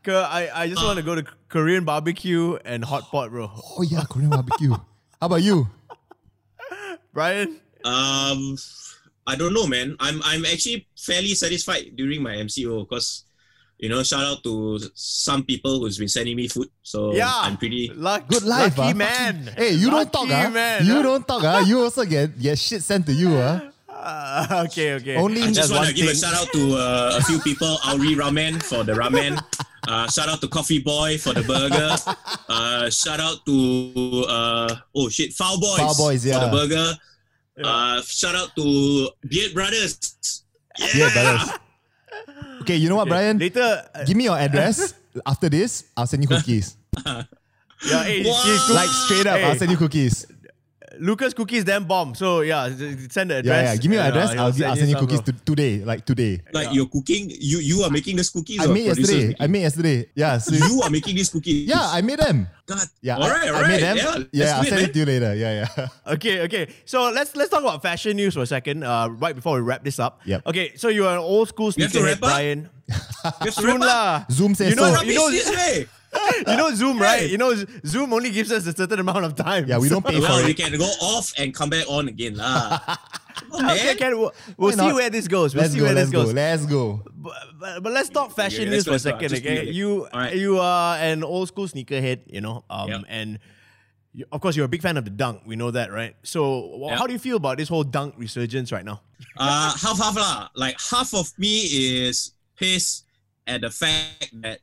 Ke- 0.03 0.09
I, 0.29 0.51
I 0.53 0.69
just 0.69 0.83
want 0.83 0.99
to 0.99 1.03
go 1.05 1.15
to 1.15 1.25
Korean 1.49 1.85
barbecue 1.85 2.59
and 2.65 2.85
hot 2.85 3.09
pot, 3.11 3.31
bro. 3.31 3.51
Oh 3.79 3.83
yeah, 3.83 4.03
Korean 4.11 4.31
barbecue. 4.31 4.73
How 5.21 5.27
about 5.31 5.43
you? 5.43 5.69
Bryan? 7.13 7.61
Um, 7.85 8.57
I 9.27 9.37
don't 9.37 9.55
know, 9.55 9.67
man. 9.67 9.97
I'm 10.01 10.21
I'm 10.25 10.45
actually 10.47 10.87
fairly 10.97 11.35
satisfied 11.35 11.95
during 11.95 12.23
my 12.23 12.37
MCO 12.37 12.89
because, 12.89 13.25
you 13.79 13.89
know, 13.89 14.03
shout 14.03 14.25
out 14.25 14.43
to 14.45 14.79
some 14.95 15.45
people 15.45 15.81
who's 15.81 15.99
been 15.99 16.09
sending 16.09 16.37
me 16.37 16.49
food. 16.49 16.69
So 16.83 17.15
Yeah. 17.15 17.31
I'm 17.31 17.57
pretty. 17.57 17.91
Luck, 17.95 18.29
Good 18.29 18.45
life, 18.45 18.79
lucky 18.79 18.93
ah. 18.93 18.97
man. 18.97 19.35
Hey, 19.57 19.73
you 19.75 19.91
don't 19.91 20.13
talk, 20.13 20.29
Lucky 20.29 20.47
ah. 20.47 20.51
man, 20.51 20.87
You 20.87 20.99
ah. 20.99 21.03
don't 21.03 21.27
talk, 21.27 21.43
ah. 21.45 21.61
You 21.61 21.83
also 21.83 22.05
get 22.05 22.39
get 22.39 22.59
shit 22.59 22.83
sent 22.83 23.07
to 23.07 23.13
you, 23.15 23.35
ah. 23.39 23.72
Uh, 24.03 24.65
okay, 24.67 24.95
okay. 24.95 25.17
Only- 25.17 25.43
I 25.43 25.53
just 25.53 25.73
want 25.73 25.89
to 25.89 25.95
give 25.95 26.09
a 26.11 26.15
shout 26.15 26.35
out 26.35 26.51
to 26.53 26.75
uh, 26.75 27.19
a 27.19 27.23
few 27.23 27.39
people. 27.41 27.79
Auri 27.87 28.15
Ramen 28.19 28.63
for 28.63 28.83
the 28.83 28.93
ramen. 28.93 29.39
Uh, 29.87 30.09
shout 30.09 30.29
out 30.29 30.41
to 30.41 30.49
Coffee 30.49 30.79
Boy 30.79 31.19
for 31.19 31.33
the 31.33 31.43
burger. 31.43 31.95
Uh, 32.49 32.91
shout 32.91 33.19
out 33.21 33.45
to 33.47 34.25
uh, 34.29 34.75
oh 34.95 35.09
shit, 35.09 35.33
Foul 35.33 35.59
Boys, 35.61 35.79
Foul 35.79 35.97
Boys, 35.97 36.23
for 36.23 36.29
yeah. 36.29 36.45
the 36.45 36.51
burger. 36.51 36.93
Uh, 37.63 38.03
shout 38.03 38.35
out 38.35 38.55
to 38.57 39.09
Beard 39.29 39.55
Brothers. 39.55 40.43
Yeah, 40.79 40.89
Yeah, 40.95 41.13
brothers. 41.13 41.59
Okay, 42.63 42.77
you 42.77 42.89
know 42.89 42.97
what, 42.97 43.09
Bryan? 43.09 43.39
Later, 43.39 43.85
uh, 43.95 44.05
Give 44.05 44.17
me 44.17 44.25
your 44.25 44.39
address. 44.39 44.95
After 45.27 45.49
this, 45.49 45.85
I'll 45.97 46.07
send 46.07 46.23
you 46.23 46.29
cookies. 46.29 46.77
yeah, 47.07 47.25
hey, 48.05 48.25
What? 48.25 48.71
like 48.71 48.89
straight 48.89 49.27
up, 49.27 49.41
I'll 49.43 49.57
send 49.57 49.71
you 49.71 49.77
cookies. 49.77 50.27
Lucas 50.99 51.35
cookies 51.35 51.65
damn 51.65 51.85
bomb. 51.85 52.15
So 52.15 52.41
yeah, 52.41 52.67
send 53.11 53.31
the 53.31 53.35
Yeah, 53.35 53.39
address. 53.41 53.75
yeah. 53.75 53.77
Give 53.77 53.91
me 53.91 53.97
your 53.97 54.05
and, 54.05 54.15
uh, 54.17 54.19
address. 54.19 54.33
he'll 54.33 54.41
I'll, 54.67 54.71
I'll 54.71 54.77
send 54.77 54.91
you 54.91 54.97
cookies 54.97 55.21
to, 55.23 55.33
today, 55.33 55.79
like 55.85 56.05
today. 56.05 56.41
Like 56.53 56.73
you're 56.73 56.87
cooking, 56.89 57.31
you 57.31 57.59
you 57.59 57.83
are 57.83 57.91
making 57.91 58.17
these 58.17 58.31
cookies. 58.31 58.61
I 58.61 58.67
or 58.67 58.75
made 58.75 58.87
yesterday. 58.87 59.27
making? 59.29 59.37
I 59.41 59.47
made 59.47 59.61
yesterday. 59.63 60.07
Yeah. 60.15 60.39
So 60.39 60.55
you 60.55 60.83
are 60.83 60.91
making 60.91 61.17
these 61.17 61.31
cookies. 61.31 61.69
yeah, 61.69 61.81
I 61.81 62.01
made 62.03 62.19
them. 62.19 62.49
God. 62.67 62.79
Yeah. 63.01 63.17
All 63.17 63.25
I- 63.25 63.31
right. 63.31 63.45
I, 63.45 63.49
All 63.49 63.61
right. 63.63 63.69
made 63.71 63.83
them. 63.83 63.97
Yeah. 63.97 64.17
Yeah, 64.33 64.45
let's 64.45 64.53
I'll 64.53 64.65
send 64.65 64.77
man. 64.77 64.85
it 64.89 64.93
to 64.93 64.99
you 64.99 65.05
later. 65.07 65.35
Yeah, 65.35 65.67
yeah. 65.77 65.89
Okay, 66.15 66.41
okay. 66.43 66.69
So 66.85 67.11
let's 67.11 67.35
let's 67.37 67.51
talk 67.51 67.61
about 67.61 67.83
fashion 67.83 68.17
news 68.17 68.35
for 68.35 68.41
a 68.43 68.47
second. 68.47 68.83
Uh, 68.85 69.09
right 69.09 69.35
before 69.35 69.55
we 69.57 69.61
wrap 69.63 69.83
this 69.85 69.99
up. 69.99 70.21
Yeah. 70.25 70.41
Okay, 70.47 70.77
so 70.77 70.89
you're 70.89 71.11
an 71.11 71.19
old 71.19 71.49
school 71.49 71.67
We 71.77 71.85
sneakerhead. 71.87 72.21
Bryan. 72.21 72.69
You 73.45 73.51
Soon 73.51 73.81
lah. 73.81 74.25
Zoom 74.31 74.55
says 74.55 74.71
You 74.71 74.77
know, 74.77 74.95
so. 74.95 75.03
you 75.03 75.15
know, 75.15 75.31
this 75.31 75.49
way. 75.51 75.87
you 76.47 76.57
know 76.57 76.75
Zoom, 76.75 77.01
right? 77.01 77.25
You 77.31 77.39
know 77.39 77.55
Zoom 77.87 78.13
only 78.13 78.31
gives 78.31 78.53
us 78.53 78.67
a 78.67 78.73
certain 78.77 79.01
amount 79.01 79.25
of 79.25 79.35
time. 79.35 79.65
Yeah, 79.67 79.79
we 79.79 79.89
don't 79.89 80.05
pay 80.05 80.17
for 80.21 80.29
Well, 80.29 80.45
we 80.45 80.51
it. 80.51 80.57
can 80.59 80.77
go 80.77 80.85
off 81.01 81.33
and 81.39 81.55
come 81.55 81.71
back 81.71 81.89
on 81.89 82.09
again, 82.09 82.37
lah. 82.37 82.79
Come 83.51 83.65
Okay, 83.71 83.93
okay, 83.97 84.13
we'll, 84.13 84.33
we'll 84.59 84.73
see 84.73 84.77
not? 84.77 84.95
where 84.95 85.09
this 85.09 85.27
goes. 85.27 85.55
We'll 85.55 85.63
Let's 85.63 85.73
see 85.73 85.81
go. 85.81 85.87
where 85.87 85.95
Let's 85.95 86.11
this 86.11 86.25
go. 86.25 86.31
Let's 86.33 86.67
go. 86.67 87.03
But, 87.17 87.33
but, 87.59 87.83
but 87.83 87.93
let's 87.93 88.09
talk 88.11 88.37
fashion 88.37 88.63
Okay, 88.69 88.71
news 88.71 88.85
for 88.85 88.91
a 88.91 88.93
go, 88.93 88.93
let's 88.93 89.05
go. 89.05 89.11
second, 89.17 89.29
Just 89.31 89.43
okay? 89.45 89.71
You 89.71 90.05
Alright. 90.13 90.37
you 90.37 90.59
are 90.61 90.97
an 90.99 91.25
old 91.25 91.49
school 91.49 91.67
sneakerhead, 91.67 92.21
you 92.29 92.41
know, 92.43 92.65
um, 92.69 92.89
Yep. 92.91 93.01
and 93.09 93.39
you, 94.13 94.27
of 94.31 94.41
course 94.41 94.55
you're 94.55 94.67
a 94.67 94.69
big 94.69 94.83
fan 94.83 94.97
of 94.99 95.05
the 95.05 95.11
dunk. 95.11 95.43
We 95.47 95.57
know 95.57 95.71
that, 95.71 95.91
right? 95.91 96.15
So, 96.23 96.77
wh- 96.85 96.91
Yep. 96.91 96.99
how 96.99 97.07
do 97.07 97.13
you 97.15 97.19
feel 97.19 97.37
about 97.41 97.57
this 97.57 97.69
whole 97.73 97.85
dunk 97.85 98.15
resurgence 98.19 98.71
right 98.71 98.85
now? 98.85 99.01
Uh, 99.37 99.73
half 99.81 99.97
half 99.99 100.17
lah. 100.17 100.49
Like 100.55 100.77
half 100.79 101.15
of 101.15 101.33
me 101.39 101.65
is 102.05 102.33
pissed 102.57 103.05
at 103.47 103.61
the 103.63 103.71
fact 103.71 104.31
that 104.43 104.61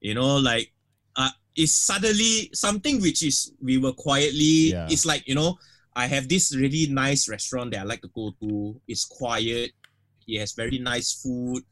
you 0.00 0.14
know, 0.14 0.36
like, 0.36 0.72
uh, 1.16 1.30
it's 1.54 1.72
suddenly 1.72 2.50
something 2.54 3.00
which 3.00 3.22
is 3.22 3.52
we 3.62 3.78
were 3.78 3.92
quietly. 3.92 4.72
Yeah. 4.72 4.88
It's 4.90 5.06
like 5.06 5.26
you 5.28 5.34
know, 5.34 5.58
I 5.94 6.06
have 6.06 6.28
this 6.28 6.54
really 6.56 6.92
nice 6.92 7.28
restaurant 7.28 7.72
that 7.72 7.80
I 7.80 7.84
like 7.84 8.02
to 8.02 8.10
go 8.14 8.34
to. 8.42 8.80
It's 8.88 9.04
quiet. 9.04 9.72
It 10.26 10.38
has 10.40 10.52
very 10.52 10.78
nice 10.78 11.12
food. 11.22 11.62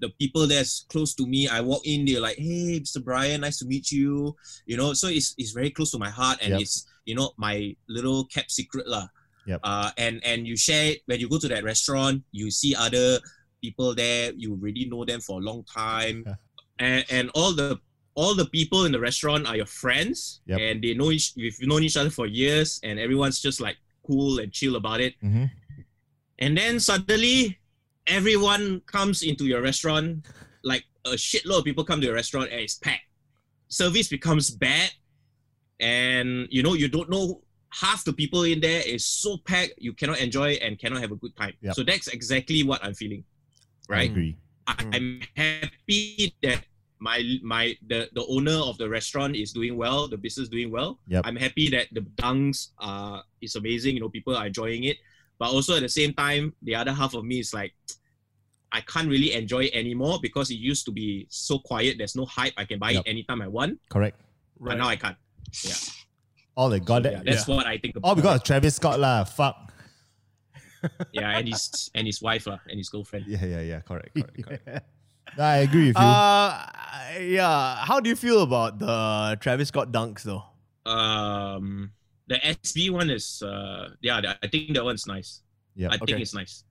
The 0.00 0.10
people 0.18 0.46
that's 0.48 0.84
close 0.88 1.14
to 1.14 1.26
me, 1.26 1.46
I 1.48 1.60
walk 1.60 1.86
in, 1.86 2.04
they're 2.04 2.20
like, 2.20 2.36
"Hey, 2.38 2.80
Mr. 2.80 3.02
Bryan, 3.02 3.42
nice 3.42 3.58
to 3.58 3.66
meet 3.66 3.90
you." 3.92 4.34
You 4.66 4.76
know, 4.76 4.92
so 4.94 5.08
it's 5.08 5.34
it's 5.38 5.52
very 5.52 5.70
close 5.70 5.92
to 5.92 5.98
my 5.98 6.10
heart, 6.10 6.38
and 6.42 6.52
Yep. 6.52 6.60
it's 6.60 6.86
you 7.04 7.14
know 7.14 7.32
my 7.36 7.74
little 7.88 8.24
kept 8.26 8.50
secret 8.50 8.86
lah. 8.88 9.06
Yep. 9.46 9.60
Uh, 9.62 9.90
and 9.96 10.20
and 10.24 10.46
you 10.46 10.56
share 10.56 10.92
it 10.92 11.02
when 11.06 11.20
you 11.20 11.28
go 11.28 11.38
to 11.38 11.48
that 11.48 11.62
restaurant, 11.62 12.22
you 12.32 12.50
see 12.50 12.74
other 12.74 13.20
people 13.66 13.94
there, 13.94 14.32
you 14.42 14.48
already 14.54 14.84
know 14.92 15.04
them 15.10 15.20
for 15.26 15.34
a 15.40 15.44
long 15.50 15.60
time, 15.82 16.18
and 16.86 17.04
and 17.16 17.24
all 17.38 17.52
the 17.62 17.70
all 18.20 18.34
the 18.42 18.48
people 18.58 18.80
in 18.86 18.92
the 18.96 19.00
restaurant 19.08 19.42
are 19.48 19.56
your 19.62 19.70
friends, 19.82 20.40
Yep. 20.50 20.58
and 20.64 20.74
they 20.84 20.92
know 21.00 21.10
each 21.16 21.28
we've 21.36 21.60
known 21.70 21.82
each 21.88 21.96
other 22.00 22.10
for 22.18 22.26
years, 22.42 22.68
and 22.86 22.94
everyone's 23.06 23.40
just 23.48 23.58
like 23.66 23.76
cool 24.06 24.32
and 24.40 24.48
chill 24.58 24.74
about 24.82 25.00
it. 25.06 25.14
Mhm. 25.22 25.50
And 26.44 26.52
then 26.60 26.74
suddenly, 26.90 27.58
everyone 28.18 28.64
comes 28.96 29.18
into 29.30 29.44
your 29.52 29.60
restaurant, 29.70 30.26
like 30.72 30.84
a 31.04 31.16
shitload 31.28 31.58
of 31.60 31.64
people 31.68 31.84
come 31.84 32.00
to 32.02 32.06
your 32.10 32.14
restaurant 32.22 32.50
and 32.52 32.60
it's 32.66 32.76
packed. 32.86 33.08
Service 33.68 34.08
becomes 34.16 34.46
bad, 34.66 34.90
and 35.80 36.46
you 36.50 36.62
know 36.62 36.74
you 36.74 36.88
don't 36.88 37.10
know 37.10 37.42
half 37.84 38.04
the 38.04 38.12
people 38.12 38.42
in 38.44 38.60
there 38.60 38.80
is 38.94 39.04
so 39.04 39.36
packed 39.50 39.74
you 39.86 39.92
cannot 39.92 40.18
enjoy 40.26 40.50
and 40.64 40.78
cannot 40.78 41.00
have 41.04 41.12
a 41.12 41.16
good 41.16 41.34
time. 41.36 41.52
Yep. 41.60 41.74
So 41.74 41.82
that's 41.82 42.08
exactly 42.08 42.62
what 42.62 42.82
I'm 42.84 42.94
feeling, 42.94 43.22
I 43.88 43.92
right? 43.92 44.10
agree. 44.10 44.36
Mm. 44.68 44.94
I'm 44.94 45.20
happy 45.36 46.34
that 46.42 46.64
my 46.98 47.22
my 47.42 47.76
the, 47.86 48.08
the 48.14 48.24
owner 48.26 48.56
of 48.66 48.78
the 48.78 48.88
restaurant 48.88 49.36
is 49.36 49.52
doing 49.52 49.76
well, 49.76 50.08
the 50.08 50.16
business 50.16 50.48
doing 50.48 50.70
well. 50.70 50.98
Yep. 51.08 51.22
I'm 51.26 51.36
happy 51.36 51.68
that 51.70 51.86
the 51.92 52.00
dunks 52.22 52.70
are 52.78 53.22
is 53.40 53.54
amazing, 53.56 53.94
you 53.94 54.00
know, 54.00 54.08
people 54.08 54.34
are 54.36 54.46
enjoying 54.46 54.84
it. 54.84 54.96
But 55.38 55.50
also 55.52 55.76
at 55.76 55.82
the 55.82 55.88
same 55.88 56.14
time, 56.14 56.54
the 56.62 56.74
other 56.74 56.92
half 56.92 57.14
of 57.14 57.24
me 57.24 57.38
is 57.40 57.52
like 57.54 57.74
I 58.72 58.80
can't 58.80 59.08
really 59.08 59.32
enjoy 59.32 59.64
it 59.64 59.74
anymore 59.74 60.18
because 60.20 60.50
it 60.50 60.56
used 60.58 60.84
to 60.86 60.92
be 60.92 61.26
so 61.30 61.58
quiet. 61.60 61.96
There's 61.98 62.16
no 62.16 62.24
hype. 62.26 62.52
I 62.56 62.64
can 62.64 62.78
buy 62.78 62.90
Yep. 62.90 63.04
it 63.06 63.10
anytime 63.10 63.40
I 63.40 63.46
want, 63.48 63.78
Correct. 63.88 64.18
but 64.60 64.76
now 64.76 64.88
I 64.88 64.96
can't. 64.96 65.16
All 66.56 66.68
the 66.70 66.78
Yeah, 66.78 66.84
goddamn. 66.84 67.24
that's 67.24 67.46
what 67.46 67.66
I 67.66 67.78
think 67.78 67.96
about 67.96 68.08
All 68.08 68.14
because 68.16 68.36
of 68.40 68.42
Travis 68.44 68.74
Scott 68.76 68.98
lah. 68.98 69.24
Fuck. 69.24 69.72
Yeah, 71.12 71.36
and 71.38 71.48
his 71.48 71.90
and 71.94 72.06
his 72.06 72.20
wife 72.22 72.46
lah, 72.46 72.58
and 72.68 72.78
his 72.78 72.88
girlfriend. 72.88 73.26
Yeah, 73.26 73.44
yeah, 73.44 73.60
yeah. 73.60 73.80
Correct. 73.80 74.14
Correct. 74.14 74.42
correct. 74.64 74.86
I 75.38 75.56
agree 75.66 75.88
with 75.88 75.98
you. 75.98 76.02
Uh, 76.04 76.66
yeah. 77.20 77.84
How 77.84 78.00
do 78.00 78.08
you 78.08 78.16
feel 78.16 78.42
about 78.42 78.78
the 78.78 79.36
Travis 79.40 79.68
Scott 79.68 79.90
dunks 79.92 80.22
though? 80.22 80.44
Um, 80.86 81.90
the 82.28 82.36
SB 82.36 82.90
one 82.90 83.10
is 83.10 83.42
uh 83.42 83.90
yeah, 84.00 84.20
I 84.42 84.46
think 84.46 84.74
that 84.74 84.84
one's 84.84 85.06
nice. 85.06 85.42
yeah. 85.74 85.88
I 85.90 85.98
think 85.98 86.20
it's 86.20 86.34
nice. 86.34 86.64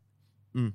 Mm. 0.55 0.73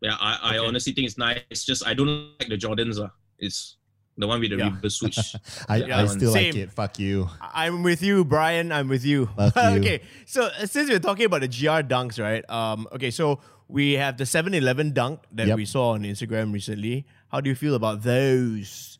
Yeah, 0.00 0.16
I, 0.18 0.38
I 0.42 0.56
Okay. 0.58 0.66
honestly 0.66 0.92
think 0.92 1.06
it's 1.06 1.16
nice. 1.18 1.40
It's 1.50 1.64
just 1.64 1.86
I 1.86 1.94
don't 1.94 2.34
like 2.40 2.48
the 2.48 2.58
Jordans. 2.58 2.98
Uh. 2.98 3.08
It's 3.38 3.76
the 4.22 4.26
one 4.30 4.38
with 4.38 4.50
the 4.54 4.56
Yeah. 4.62 4.70
reverse 4.70 4.96
switch. 5.02 5.18
I, 5.68 5.76
yeah, 5.82 6.00
I 6.00 6.06
still 6.06 6.32
same. 6.32 6.54
like 6.54 6.62
it. 6.62 6.72
Fuck 6.72 6.98
you. 7.02 7.28
I'm 7.42 7.82
with 7.82 8.00
you, 8.02 8.24
Bryan. 8.24 8.70
I'm 8.70 8.86
with 8.88 9.04
you. 9.04 9.26
Fuck 9.34 9.56
you. 9.74 9.82
okay, 9.82 9.98
so 10.24 10.46
uh, 10.46 10.64
since 10.70 10.88
we're 10.88 11.02
talking 11.02 11.26
about 11.26 11.42
the 11.42 11.50
GR 11.50 11.82
dunks, 11.82 12.22
right? 12.22 12.46
Um, 12.48 12.86
okay, 12.94 13.10
so 13.10 13.40
we 13.66 13.98
have 13.98 14.16
the 14.16 14.24
7-Eleven 14.24 14.92
dunk 14.94 15.20
that 15.32 15.48
Yep. 15.50 15.56
we 15.56 15.64
saw 15.66 15.90
on 15.98 16.02
Instagram 16.06 16.52
recently. 16.54 17.04
How 17.32 17.40
do 17.42 17.50
you 17.50 17.56
feel 17.56 17.74
about 17.74 18.02
those? 18.06 18.98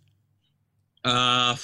uh, 1.04 1.54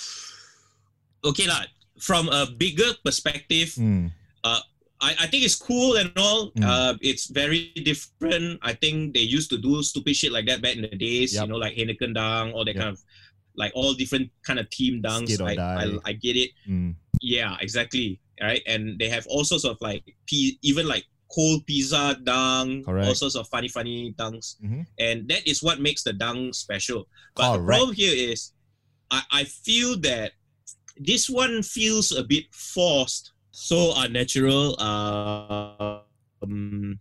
okay 1.25 1.47
lah. 1.47 1.63
From 1.99 2.29
a 2.31 2.47
bigger 2.47 2.95
perspective, 3.05 3.75
Mm. 3.75 4.13
I, 5.01 5.15
I 5.15 5.27
think 5.31 5.47
it's 5.47 5.55
cool 5.55 5.95
and 5.95 6.11
all. 6.19 6.51
Mm. 6.59 6.67
Uh, 6.67 6.95
it's 7.01 7.31
very 7.31 7.71
different. 7.87 8.59
I 8.67 8.75
think 8.75 9.15
they 9.15 9.23
used 9.23 9.47
to 9.55 9.59
do 9.59 9.79
stupid 9.87 10.17
shit 10.19 10.33
like 10.35 10.47
that 10.51 10.59
back 10.61 10.75
in 10.75 10.83
the 10.83 10.91
days. 10.91 11.35
Yep. 11.39 11.43
You 11.47 11.49
know, 11.55 11.57
like 11.63 11.77
Heineken 11.79 12.15
Dunk, 12.19 12.51
all 12.51 12.65
that 12.67 12.75
Yep. 12.75 12.83
kind 12.83 12.91
of, 12.91 13.03
like 13.59 13.73
all 13.75 13.93
different 13.93 14.31
kind 14.47 14.59
of 14.59 14.71
team 14.71 15.03
dunks. 15.03 15.37
I. 15.43 15.55
I, 15.85 15.99
I 16.07 16.13
get 16.15 16.37
it. 16.37 16.51
Mm. 16.69 16.95
Yeah, 17.21 17.57
exactly. 17.61 18.21
Right, 18.41 18.63
and 18.67 18.97
they 19.01 19.09
have 19.11 19.27
all 19.27 19.43
sorts 19.43 19.65
of 19.65 19.77
like 19.81 20.05
even 20.63 20.87
like 20.87 21.05
cold 21.35 21.67
pizza 21.67 22.17
dunk, 22.23 22.87
all 22.87 23.15
sorts 23.15 23.35
of 23.35 23.49
funny 23.49 23.67
funny 23.67 24.15
dunks, 24.17 24.55
Mhm. 24.63 24.87
and 25.01 25.29
that 25.29 25.43
is 25.45 25.61
what 25.61 25.81
makes 25.81 26.05
the 26.05 26.13
dunk 26.13 26.55
special. 26.55 27.09
But 27.35 27.43
the 27.59 27.65
problem 27.67 27.95
here 27.97 28.15
is, 28.31 28.53
I 29.11 29.23
I 29.33 29.45
feel 29.45 29.99
that 30.07 30.33
this 30.97 31.29
one 31.29 31.65
feels 31.65 32.13
a 32.13 32.23
bit 32.23 32.45
forced, 32.55 33.33
so 33.51 33.93
unnatural. 33.97 34.77
Uh, 34.79 36.01
um, 36.43 37.01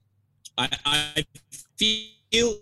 I 0.58 0.70
I 0.86 1.26
feel 1.78 2.58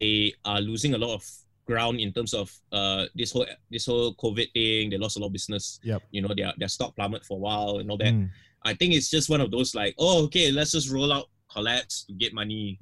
they 0.00 0.34
are 0.44 0.60
losing 0.60 0.94
a 0.94 0.98
lot 0.98 1.14
of 1.14 1.24
ground 1.64 2.00
in 2.00 2.12
terms 2.12 2.34
of 2.34 2.52
uh 2.72 3.06
this 3.14 3.32
whole 3.32 3.46
this 3.70 3.86
whole 3.86 4.14
COVID 4.14 4.52
thing. 4.52 4.90
They 4.90 4.98
lost 4.98 5.16
a 5.16 5.20
lot 5.20 5.26
of 5.28 5.32
business. 5.32 5.80
Yep. 5.82 6.02
You 6.10 6.22
know, 6.22 6.34
their 6.36 6.52
their 6.58 6.68
stock 6.68 6.94
plummet 6.96 7.24
for 7.24 7.36
a 7.36 7.40
while 7.40 7.78
and 7.78 7.90
all 7.90 7.98
that. 7.98 8.12
Mm. 8.12 8.30
I 8.64 8.74
think 8.74 8.94
it's 8.94 9.10
just 9.10 9.28
one 9.28 9.40
of 9.40 9.50
those 9.50 9.74
like, 9.74 9.94
oh, 9.98 10.24
okay, 10.24 10.50
let's 10.50 10.72
just 10.72 10.90
roll 10.90 11.12
out 11.12 11.28
collabs 11.50 12.06
to 12.06 12.12
get 12.14 12.32
money. 12.32 12.78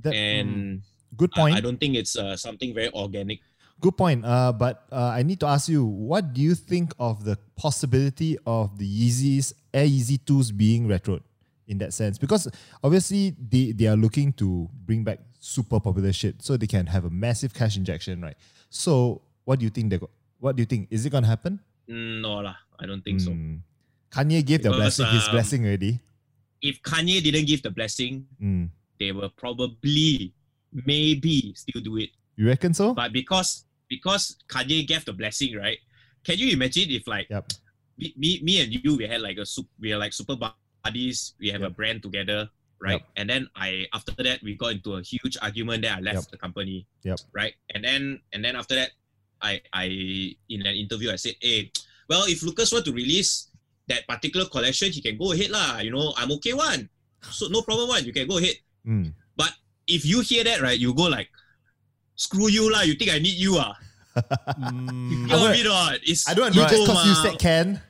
That- 0.00 0.14
And 0.14 0.82
good 1.16 1.30
I, 1.34 1.40
point. 1.40 1.54
I 1.56 1.60
don't 1.60 1.78
think 1.78 1.94
it's 1.94 2.16
uh, 2.16 2.36
something 2.36 2.74
very 2.74 2.90
organic. 2.92 3.38
Good 3.80 3.96
point. 3.96 4.24
Uh, 4.24 4.52
but 4.52 4.86
uh, 4.92 5.10
I 5.14 5.22
need 5.22 5.40
to 5.40 5.46
ask 5.46 5.68
you, 5.68 5.84
what 5.84 6.32
do 6.32 6.40
you 6.40 6.54
think 6.54 6.92
of 6.98 7.24
the 7.24 7.36
possibility 7.56 8.38
of 8.46 8.78
the 8.78 8.86
Yeezys, 8.86 9.52
Air 9.74 9.86
Yeezy 9.86 10.18
2s 10.18 10.56
being 10.56 10.86
retroed 10.86 11.22
in 11.66 11.78
that 11.78 11.92
sense? 11.92 12.18
Because 12.18 12.46
obviously 12.82 13.34
they, 13.38 13.72
they 13.72 13.86
are 13.86 13.96
looking 13.96 14.32
to 14.34 14.68
bring 14.84 15.02
back 15.02 15.18
super 15.42 15.80
popular 15.80 16.12
shit 16.12 16.40
so 16.40 16.56
they 16.56 16.68
can 16.70 16.86
have 16.86 17.04
a 17.04 17.10
massive 17.10 17.52
cash 17.52 17.76
injection, 17.76 18.22
right? 18.22 18.36
So 18.70 19.20
what 19.44 19.58
do 19.58 19.64
you 19.64 19.70
think 19.70 19.90
they 19.90 19.98
go, 19.98 20.08
what 20.38 20.54
do 20.54 20.62
you 20.62 20.66
think? 20.66 20.86
Is 20.90 21.04
it 21.04 21.10
gonna 21.10 21.26
happen? 21.26 21.58
Mm, 21.90 22.20
No 22.22 22.38
lah, 22.46 22.54
I 22.78 22.86
don't 22.86 23.02
think 23.02 23.20
so. 23.20 23.30
Mm. 23.34 23.58
Kanye 24.10 24.44
gave 24.46 24.62
the 24.62 24.70
Because, 24.70 24.78
blessing, 24.98 25.06
his 25.10 25.26
um, 25.26 25.32
blessing 25.32 25.60
already. 25.66 25.98
If 26.62 26.80
Kanye 26.82 27.18
didn't 27.22 27.46
give 27.46 27.62
the 27.62 27.70
blessing, 27.74 28.24
Mm. 28.40 28.70
they 29.00 29.10
will 29.10 29.30
probably, 29.34 30.32
maybe 30.72 31.52
still 31.56 31.82
do 31.82 31.96
it. 31.98 32.10
You 32.36 32.46
reckon 32.46 32.72
so? 32.72 32.94
But 32.94 33.12
because 33.12 33.66
because 33.90 34.36
Kanye 34.48 34.86
gave 34.86 35.04
the 35.04 35.12
blessing, 35.12 35.56
right? 35.58 35.78
Can 36.24 36.38
you 36.38 36.52
imagine 36.54 36.88
if 36.90 37.06
like 37.10 37.26
Yep. 37.28 37.50
me, 37.98 38.14
me, 38.16 38.40
me 38.42 38.54
and 38.62 38.70
you, 38.72 38.96
we 38.96 39.06
had 39.10 39.20
like 39.20 39.36
a 39.38 39.46
we 39.80 39.92
are 39.92 39.98
like 39.98 40.12
super 40.14 40.36
buddies. 40.38 41.34
We 41.42 41.50
have 41.50 41.62
a 41.62 41.70
brand 41.70 42.02
together, 42.02 42.48
right? 42.82 42.98
Yep. 42.98 43.02
And 43.16 43.30
then 43.30 43.42
I 43.54 43.86
after 43.94 44.12
that 44.26 44.42
we 44.42 44.58
got 44.58 44.72
into 44.74 44.98
a 44.98 45.02
huge 45.02 45.38
argument. 45.40 45.86
Then 45.86 45.94
I 45.96 46.00
left 46.02 46.26
Yep. 46.26 46.30
the 46.34 46.38
company. 46.42 46.86
Yep. 47.06 47.20
Right. 47.32 47.54
And 47.70 47.84
then 47.84 48.20
and 48.34 48.44
then 48.44 48.58
after 48.58 48.74
that, 48.74 48.90
I 49.40 49.62
I 49.72 49.86
in 50.50 50.66
an 50.66 50.74
interview 50.74 51.14
I 51.14 51.16
said, 51.16 51.38
hey, 51.40 51.70
well 52.10 52.24
if 52.26 52.42
Lucas 52.42 52.72
want 52.74 52.84
to 52.86 52.92
release 52.92 53.48
that 53.86 54.06
particular 54.10 54.46
collection, 54.50 54.90
he 54.90 55.00
can 55.00 55.16
go 55.16 55.32
ahead 55.32 55.50
lah. 55.54 55.78
You 55.78 55.94
know 55.94 56.12
I'm 56.18 56.34
okay 56.42 56.52
one. 56.52 56.90
So 57.30 57.46
no 57.46 57.62
problem 57.62 57.88
one. 57.88 58.04
You 58.04 58.12
can 58.12 58.26
go 58.26 58.38
ahead. 58.42 58.58
Mm. 58.82 59.14
If 59.86 60.06
you 60.06 60.20
hear 60.20 60.44
that 60.44 60.60
right, 60.62 60.78
you 60.78 60.94
go 60.94 61.04
like, 61.10 61.28
screw 62.14 62.48
you 62.48 62.70
lah. 62.70 62.82
You 62.82 62.94
think 62.94 63.10
I 63.10 63.18
need 63.18 63.34
you 63.34 63.58
ah? 63.58 63.74
Mm, 64.14 65.10
You 65.10 65.26
know 65.26 65.42
what 65.42 65.50
I 65.50 65.52
mean 65.52 65.64
not? 65.66 65.98
It's 66.06 66.28
I 66.28 66.34
don't 66.34 66.46
understand 66.46 66.72
ego 66.72 66.86
because 66.86 67.06
you 67.06 67.14
said 67.14 67.38
can. 67.38 67.82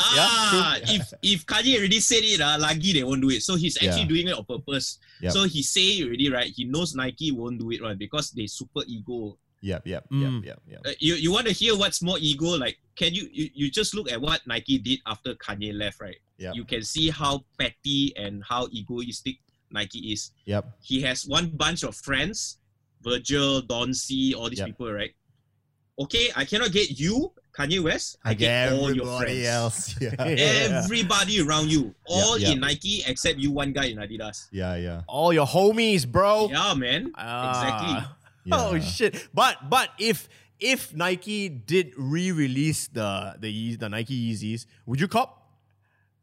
Ah, 0.00 0.76
true. 0.84 0.94
if 0.96 1.12
if 1.22 1.46
Kanye 1.46 1.78
already 1.78 2.00
said 2.00 2.22
it, 2.24 2.40
uh, 2.40 2.58
lagi 2.58 2.92
they 2.94 3.04
won't 3.04 3.22
do 3.22 3.30
it. 3.30 3.42
So 3.42 3.54
he's 3.56 3.76
actually 3.76 4.02
Yeah. 4.02 4.08
doing 4.08 4.28
it 4.28 4.34
on 4.34 4.44
purpose. 4.44 4.98
Yep. 5.20 5.32
So 5.32 5.44
he 5.44 5.62
say 5.62 6.02
already, 6.02 6.30
right? 6.30 6.50
He 6.50 6.64
knows 6.64 6.94
Nike 6.94 7.30
won't 7.32 7.58
do 7.58 7.70
it, 7.70 7.80
right? 7.82 7.96
Because 7.98 8.30
they 8.32 8.46
super 8.46 8.82
ego. 8.86 9.38
Yep, 9.64 9.86
yep, 9.86 10.04
Mm. 10.12 10.44
yep, 10.44 10.44
yep, 10.44 10.60
yep. 10.68 10.80
Uh, 10.84 10.92
you 11.00 11.14
you 11.14 11.32
want 11.32 11.46
to 11.46 11.52
hear 11.52 11.72
what's 11.76 12.02
more 12.02 12.18
ego? 12.20 12.52
Like, 12.58 12.76
can 12.96 13.14
you, 13.14 13.28
you 13.32 13.48
you 13.54 13.70
just 13.70 13.94
look 13.94 14.12
at 14.12 14.20
what 14.20 14.44
Nike 14.46 14.76
did 14.76 15.00
after 15.06 15.32
Kanye 15.36 15.72
left, 15.72 16.02
right? 16.02 16.20
Yep. 16.36 16.52
You 16.54 16.64
can 16.68 16.82
see 16.84 17.08
how 17.08 17.44
petty 17.56 18.12
and 18.16 18.44
how 18.44 18.68
egoistic 18.68 19.38
Nike 19.70 20.12
is. 20.12 20.32
Yep. 20.44 20.68
He 20.82 21.00
has 21.02 21.24
one 21.24 21.48
bunch 21.48 21.82
of 21.82 21.96
friends, 21.96 22.58
Virgil, 23.00 23.62
Don 23.62 23.94
C, 23.94 24.34
all 24.34 24.50
these 24.50 24.58
Yep. 24.60 24.66
people, 24.76 24.92
right? 24.92 25.14
Okay, 25.98 26.28
I 26.36 26.44
cannot 26.44 26.72
get 26.72 26.98
you, 26.98 27.32
Kanye 27.56 27.80
West. 27.82 28.18
I, 28.24 28.30
I 28.30 28.34
get 28.34 28.70
get 28.70 28.72
all 28.78 28.92
your 28.92 29.06
friends. 29.20 29.46
else. 29.46 29.94
Yeah. 30.00 30.14
Everybody 30.82 31.40
around 31.40 31.70
you, 31.70 31.94
all 32.06 32.36
yeah. 32.38 32.50
in 32.50 32.60
Nike 32.60 33.02
except 33.06 33.38
you, 33.38 33.52
one 33.52 33.72
guy 33.72 33.86
in 33.86 33.98
Adidas. 33.98 34.48
yeah, 34.50 34.74
yeah. 34.76 35.02
all 35.06 35.32
your 35.32 35.46
homies, 35.46 36.06
bro. 36.06 36.48
Yeah, 36.50 36.74
man. 36.74 37.12
Ah. 37.16 37.50
exactly. 37.54 38.10
Oh 38.52 38.78
shit! 38.78 39.28
But 39.32 39.70
but 39.70 39.88
if 39.98 40.28
if 40.60 40.92
Nike 40.92 41.48
did 41.48 41.94
re-release 41.96 42.88
the 42.92 43.36
the 43.40 43.48
Yee- 43.48 43.76
the 43.76 43.88
Nike 43.88 44.12
Yeezys, 44.12 44.66
would 44.84 45.00
you 45.00 45.08
cop? 45.08 45.48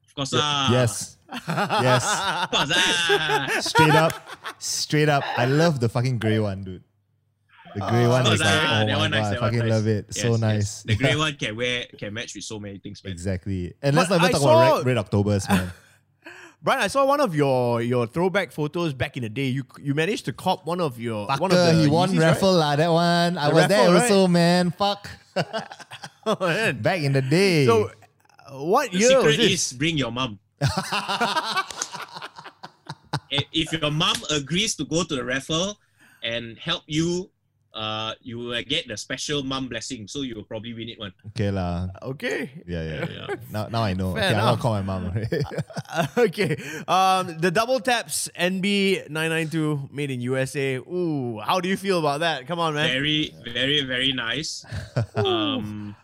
Of 0.05 0.13
course, 0.13 0.33
Ye- 0.33 0.39
ah. 0.39 0.69
Yes. 0.71 1.17
Yes. 1.47 2.03
Of 2.05 2.51
course, 2.51 2.71
ah. 2.75 3.47
Straight 3.61 3.95
up. 3.97 4.13
Straight 4.59 5.09
up. 5.09 5.23
I 5.35 5.45
love 5.49 5.79
the 5.79 5.89
fucking 5.89 6.19
grey 6.19 6.37
one, 6.37 6.61
dude. 6.63 6.83
The 7.73 7.79
grey 7.81 8.05
Oh, 8.05 8.09
one 8.09 8.27
Of 8.27 8.33
is 8.33 8.41
course, 8.41 8.51
like, 8.51 8.63
oh 8.63 8.85
That 8.85 8.87
my 8.87 8.97
one 8.97 9.11
nice, 9.11 9.25
I 9.27 9.35
fucking 9.37 9.59
nice. 9.59 9.69
love 9.69 9.87
it. 9.87 10.05
Yes, 10.09 10.21
so 10.21 10.31
yes. 10.31 10.39
nice. 10.39 10.83
The 10.83 10.95
grey 10.95 11.15
one 11.25 11.35
can 11.35 11.55
wear 11.55 11.85
can 11.97 12.13
match 12.13 12.35
with 12.35 12.43
so 12.43 12.59
many 12.59 12.77
things, 12.79 13.03
man. 13.03 13.13
exactly. 13.13 13.73
And 13.81 13.95
let's 13.95 14.09
But 14.09 14.17
not 14.19 14.23
even 14.29 14.35
I 14.35 14.39
talk 14.39 14.41
about 14.41 14.77
Red, 14.77 14.85
Red 14.85 14.97
Octobers, 14.97 15.47
man. 15.49 15.71
Bryan, 16.63 16.81
I 16.81 16.87
saw 16.87 17.05
one 17.07 17.19
of 17.21 17.33
your 17.33 17.81
your 17.81 18.05
throwback 18.05 18.51
photos 18.51 18.93
back 18.93 19.17
in 19.17 19.23
the 19.23 19.29
day. 19.29 19.47
You 19.47 19.63
you 19.81 19.95
managed 19.95 20.25
to 20.25 20.33
cop 20.33 20.65
one 20.67 20.79
of 20.79 20.99
your 20.99 21.25
one 21.39 21.49
of 21.51 21.57
the 21.57 21.73
he 21.73 21.87
won 21.89 22.09
Yeezys, 22.09 22.19
right? 22.19 22.27
raffle 22.37 22.53
lah, 22.53 22.75
that 22.75 22.91
one. 22.91 23.37
I 23.37 23.49
The 23.49 23.55
was 23.55 23.67
there 23.67 23.79
raffle, 23.89 23.93
right? 23.93 24.01
also, 24.03 24.27
man. 24.27 24.71
Fuck. 24.71 25.09
Oh, 26.23 26.37
man. 26.39 26.79
Back 26.83 27.01
in 27.01 27.13
the 27.13 27.21
day. 27.23 27.65
So, 27.65 27.89
uh, 28.45 28.61
what 28.61 28.91
The 28.91 28.99
year 28.99 29.17
was 29.25 29.33
secret 29.33 29.37
this? 29.49 29.71
is 29.71 29.73
bring 29.73 29.97
your 29.97 30.11
mom. 30.11 30.37
if 33.31 33.41
if 33.51 33.73
your 33.73 33.89
mom 33.89 34.13
agrees 34.29 34.75
to 34.75 34.85
go 34.85 35.01
to 35.03 35.15
the 35.15 35.25
raffle 35.25 35.79
and 36.21 36.59
help 36.61 36.83
you, 36.85 37.30
uh, 37.73 38.13
you 38.21 38.37
will 38.37 38.61
get 38.63 38.87
the 38.87 38.97
special 38.97 39.43
mom 39.43 39.67
blessing. 39.69 40.07
So 40.07 40.21
you 40.21 40.35
will 40.35 40.43
probably 40.43 40.73
win 40.73 40.89
it 40.89 40.99
one. 40.99 41.13
okay 41.31 41.51
lah. 41.51 41.87
Okay. 42.03 42.51
Yeah, 42.67 42.83
yeah, 42.83 43.05
yeah. 43.07 43.25
Yeah. 43.29 43.35
Now, 43.51 43.67
now 43.67 43.83
I 43.83 43.93
know. 43.93 44.13
Fair 44.15 44.31
okay, 44.31 44.35
I'm 44.35 44.55
gonna 44.55 44.61
call 44.61 44.73
my 44.79 44.81
mom. 44.83 45.01
already. 45.07 45.39
okay. 46.31 46.51
Um, 46.87 47.39
the 47.39 47.51
double 47.51 47.79
taps 47.79 48.27
NB 48.35 49.07
nine 49.09 49.29
nine 49.31 49.47
two 49.49 49.87
made 49.91 50.11
in 50.11 50.19
USA. 50.21 50.75
Ooh, 50.83 51.39
how 51.39 51.59
do 51.59 51.67
you 51.69 51.77
feel 51.77 51.99
about 51.99 52.19
that? 52.21 52.47
Come 52.47 52.59
on, 52.59 52.73
man. 52.75 52.87
Very, 52.91 53.31
very, 53.43 53.83
very 53.87 54.11
nice. 54.11 54.65
Um, 55.15 55.95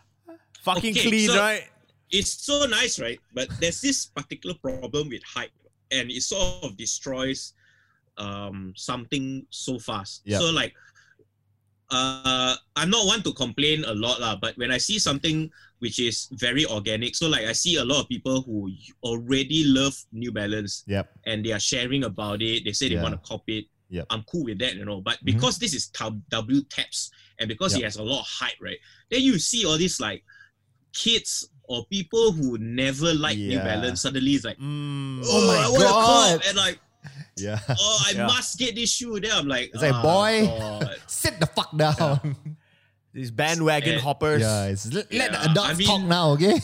Fucking 0.62 0.92
okay, 0.96 1.08
clean, 1.08 1.28
so- 1.28 1.38
right? 1.38 1.64
it's 2.10 2.32
so 2.44 2.64
nice, 2.64 3.00
right? 3.00 3.20
But 3.32 3.48
there's 3.60 3.80
this 3.80 4.06
particular 4.06 4.56
problem 4.56 5.08
with 5.08 5.22
hype, 5.24 5.52
and 5.92 6.10
it 6.10 6.22
sort 6.24 6.64
of 6.64 6.76
destroys 6.76 7.52
um 8.18 8.72
something 8.76 9.46
so 9.50 9.78
fast. 9.78 10.22
Yeah. 10.24 10.38
So 10.38 10.50
like, 10.50 10.74
uh, 11.90 12.54
I'm 12.76 12.90
not 12.90 13.06
one 13.06 13.22
to 13.22 13.32
complain 13.32 13.84
a 13.84 13.94
lot 13.94 14.20
lah, 14.20 14.36
but 14.36 14.56
when 14.58 14.70
I 14.70 14.78
see 14.78 14.98
something 14.98 15.50
which 15.78 15.98
is 16.00 16.28
very 16.32 16.66
organic, 16.66 17.14
so 17.16 17.28
like 17.28 17.46
I 17.46 17.52
see 17.52 17.76
a 17.76 17.84
lot 17.84 18.00
of 18.02 18.08
people 18.08 18.42
who 18.42 18.70
already 19.02 19.64
love 19.64 19.94
New 20.12 20.32
Balance 20.32 20.84
yep. 20.86 21.10
and 21.24 21.44
they 21.44 21.52
are 21.52 21.60
sharing 21.60 22.04
about 22.04 22.42
it. 22.42 22.64
They 22.64 22.72
say 22.72 22.88
they 22.88 22.96
Yeah. 22.96 23.02
want 23.02 23.14
to 23.14 23.28
copy 23.28 23.58
it. 23.58 23.64
Yep. 23.90 24.06
I'm 24.10 24.22
cool 24.24 24.44
with 24.44 24.58
that, 24.58 24.74
you 24.76 24.84
know. 24.84 25.00
But 25.00 25.16
Mhm. 25.22 25.24
because 25.32 25.58
this 25.58 25.72
is 25.72 25.88
Tab- 25.88 26.20
W 26.30 26.62
Taps 26.68 27.10
and 27.38 27.48
because 27.48 27.72
he 27.72 27.80
Yep. 27.80 27.86
has 27.86 27.96
a 27.96 28.02
lot 28.02 28.20
of 28.20 28.26
hype, 28.26 28.58
right? 28.60 28.76
Then 29.10 29.22
you 29.22 29.38
see 29.38 29.64
all 29.64 29.78
these 29.78 29.98
like 30.00 30.24
kids 30.92 31.48
or 31.64 31.86
people 31.86 32.32
who 32.32 32.58
never 32.58 33.14
like 33.14 33.38
New 33.38 33.58
Balance 33.58 34.02
suddenly 34.02 34.34
is 34.34 34.44
like, 34.44 34.58
Mm. 34.58 35.22
Oh 35.24 35.46
my 35.46 35.56
I 35.56 35.68
wanna 35.68 35.84
God. 35.84 36.42
and 36.48 36.56
like, 36.56 36.80
Yeah. 37.38 37.58
oh, 37.68 38.02
I 38.06 38.12
Yeah. 38.12 38.26
must 38.26 38.58
get 38.58 38.74
this 38.74 38.90
shoe. 38.92 39.20
Then 39.20 39.30
I'm 39.32 39.46
like, 39.46 39.70
It's 39.72 39.82
like, 39.82 39.94
"Ah, 39.94 40.02
boy, 40.02 40.90
sit 41.06 41.38
the 41.38 41.46
fuck 41.46 41.70
down. 41.76 42.36
These 43.14 43.30
bandwagon 43.30 43.94
Eh, 43.96 44.00
hoppers. 44.00 44.42
Yeah, 44.42 44.66
it's 44.66 44.92
let, 44.92 45.12
let 45.12 45.32
the 45.32 45.42
adults 45.50 45.70
I 45.70 45.74
mean- 45.74 45.86
talk 45.86 46.02
now, 46.02 46.30
okay? 46.32 46.58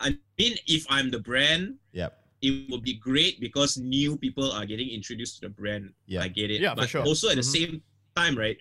I 0.00 0.16
mean, 0.38 0.56
if 0.66 0.84
I'm 0.90 1.10
the 1.10 1.18
brand, 1.20 1.76
Yep. 1.92 2.12
it 2.42 2.70
would 2.70 2.82
be 2.82 2.94
great 2.94 3.40
because 3.40 3.76
new 3.78 4.16
people 4.16 4.50
are 4.52 4.64
getting 4.66 4.88
introduced 4.90 5.36
to 5.40 5.48
the 5.48 5.52
brand. 5.52 5.92
Yeah. 6.06 6.22
I 6.22 6.28
get 6.28 6.50
it. 6.50 6.60
Yeah, 6.60 6.70
for 6.74 6.76
but 6.84 6.88
sure. 6.88 7.04
also 7.04 7.28
at 7.30 7.36
the 7.36 7.42
Mhm. 7.46 7.52
same 7.56 7.82
time, 8.16 8.36
right? 8.36 8.58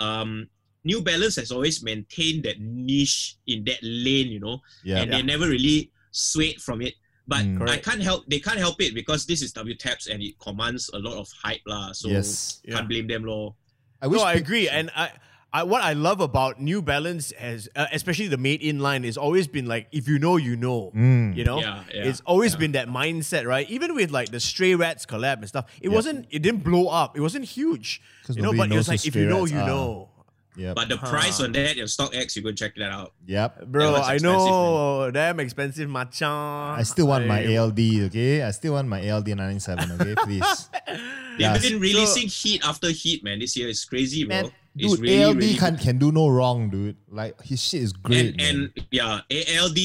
Um, 0.00 0.48
New 0.84 1.02
Balance 1.02 1.36
has 1.36 1.50
always 1.50 1.82
maintained 1.82 2.44
that 2.44 2.60
niche 2.60 3.36
in 3.46 3.64
that 3.64 3.82
lane, 3.82 4.28
you 4.28 4.40
know, 4.40 4.62
Yeah. 4.84 5.02
and 5.02 5.12
they 5.12 5.22
never 5.22 5.48
really 5.48 5.90
swayed 6.12 6.62
from 6.62 6.80
it. 6.80 6.94
But 7.28 7.44
Mm. 7.44 7.68
I 7.68 7.76
can't 7.76 8.00
help 8.02 8.24
they 8.26 8.40
can't 8.40 8.58
help 8.58 8.80
it 8.80 8.94
because 8.94 9.26
this 9.26 9.42
is 9.42 9.52
W 9.52 9.76
Taps 9.76 10.06
and 10.08 10.22
it 10.22 10.38
commands 10.40 10.88
a 10.94 10.98
lot 10.98 11.14
of 11.20 11.28
hype 11.44 11.60
lah. 11.66 11.92
So 11.92 12.08
yes. 12.08 12.62
Can't 12.66 12.88
blame 12.88 13.06
them, 13.06 13.24
lor. 13.24 13.54
I 14.00 14.06
wish 14.08 14.18
no, 14.20 14.24
I 14.24 14.34
peop- 14.34 14.44
agree, 14.44 14.68
and 14.68 14.90
I 14.96 15.10
I, 15.50 15.62
what 15.64 15.80
I 15.82 15.94
love 15.94 16.20
about 16.20 16.60
New 16.60 16.82
Balance 16.82 17.32
has, 17.32 17.70
uh, 17.74 17.86
especially 17.90 18.28
the 18.28 18.36
made 18.36 18.60
in 18.60 18.80
line, 18.80 19.02
is 19.02 19.16
always 19.16 19.46
been 19.48 19.64
like 19.64 19.88
if 19.92 20.06
you 20.06 20.18
know, 20.18 20.36
you 20.36 20.56
know. 20.56 20.92
Mm. 20.94 21.34
You 21.36 21.44
know, 21.44 21.58
Yeah, 21.60 21.84
yeah, 21.92 22.04
it's 22.04 22.20
always 22.26 22.54
been 22.54 22.72
that 22.72 22.88
mindset, 22.88 23.46
right? 23.46 23.68
Even 23.70 23.94
with 23.94 24.10
like 24.10 24.30
the 24.30 24.40
Stray 24.40 24.74
Rats 24.74 25.06
collab 25.06 25.38
and 25.40 25.48
stuff, 25.48 25.64
it 25.80 25.88
wasn't, 25.88 26.26
it 26.30 26.40
didn't 26.42 26.64
blow 26.64 26.88
up. 26.88 27.16
It 27.16 27.22
wasn't 27.22 27.46
huge, 27.46 28.00
'Cause 28.26 28.36
you 28.36 28.42
know. 28.42 28.52
But 28.52 28.70
it 28.70 28.76
was 28.76 28.88
like 28.88 29.06
if 29.06 29.16
you 29.16 29.24
know, 29.24 29.46
you 29.46 29.56
are. 29.58 29.66
know. 29.66 30.10
Yep. 30.58 30.74
But 30.74 30.88
the 30.90 30.98
price 30.98 31.38
on 31.40 31.52
that, 31.52 31.76
your 31.76 31.86
StockX, 31.86 32.34
you 32.34 32.42
go 32.42 32.50
check 32.50 32.74
that 32.82 32.90
out. 32.90 33.14
yep. 33.26 33.64
Bro, 33.70 33.94
I 33.94 34.14
expensive, 34.18 34.24
know, 34.50 35.10
damn 35.14 35.38
expensive, 35.38 35.88
machan. 35.88 36.26
I 36.26 36.82
still 36.82 37.06
want 37.06 37.26
my 37.30 37.46
ALD, 37.56 37.78
okay? 38.10 38.42
I 38.42 38.50
still 38.50 38.72
want 38.74 38.88
my 38.88 38.98
ALD 39.08 39.28
997, 39.28 39.92
okay? 40.02 40.14
Please. 40.26 40.68
They've 40.86 40.98
Yes. 41.38 41.62
been 41.62 41.78
releasing 41.78 42.26
heat 42.26 42.66
after 42.66 42.90
heat, 42.90 43.22
man. 43.22 43.38
This 43.38 43.54
year 43.56 43.68
is 43.68 43.84
crazy, 43.84 44.24
bro. 44.26 44.42
Man, 44.42 44.50
it's 44.74 44.90
dude, 44.94 45.00
really, 45.00 45.22
ALD 45.22 45.36
really 45.36 45.54
can, 45.54 45.78
can 45.78 45.96
do 45.96 46.10
no 46.10 46.26
wrong, 46.28 46.70
dude. 46.70 46.96
Like, 47.08 47.40
his 47.42 47.62
shit 47.62 47.82
is 47.82 47.92
great. 47.92 48.34
and, 48.42 48.74
and 48.74 48.86
yeah, 48.90 49.20
ALD 49.30 49.78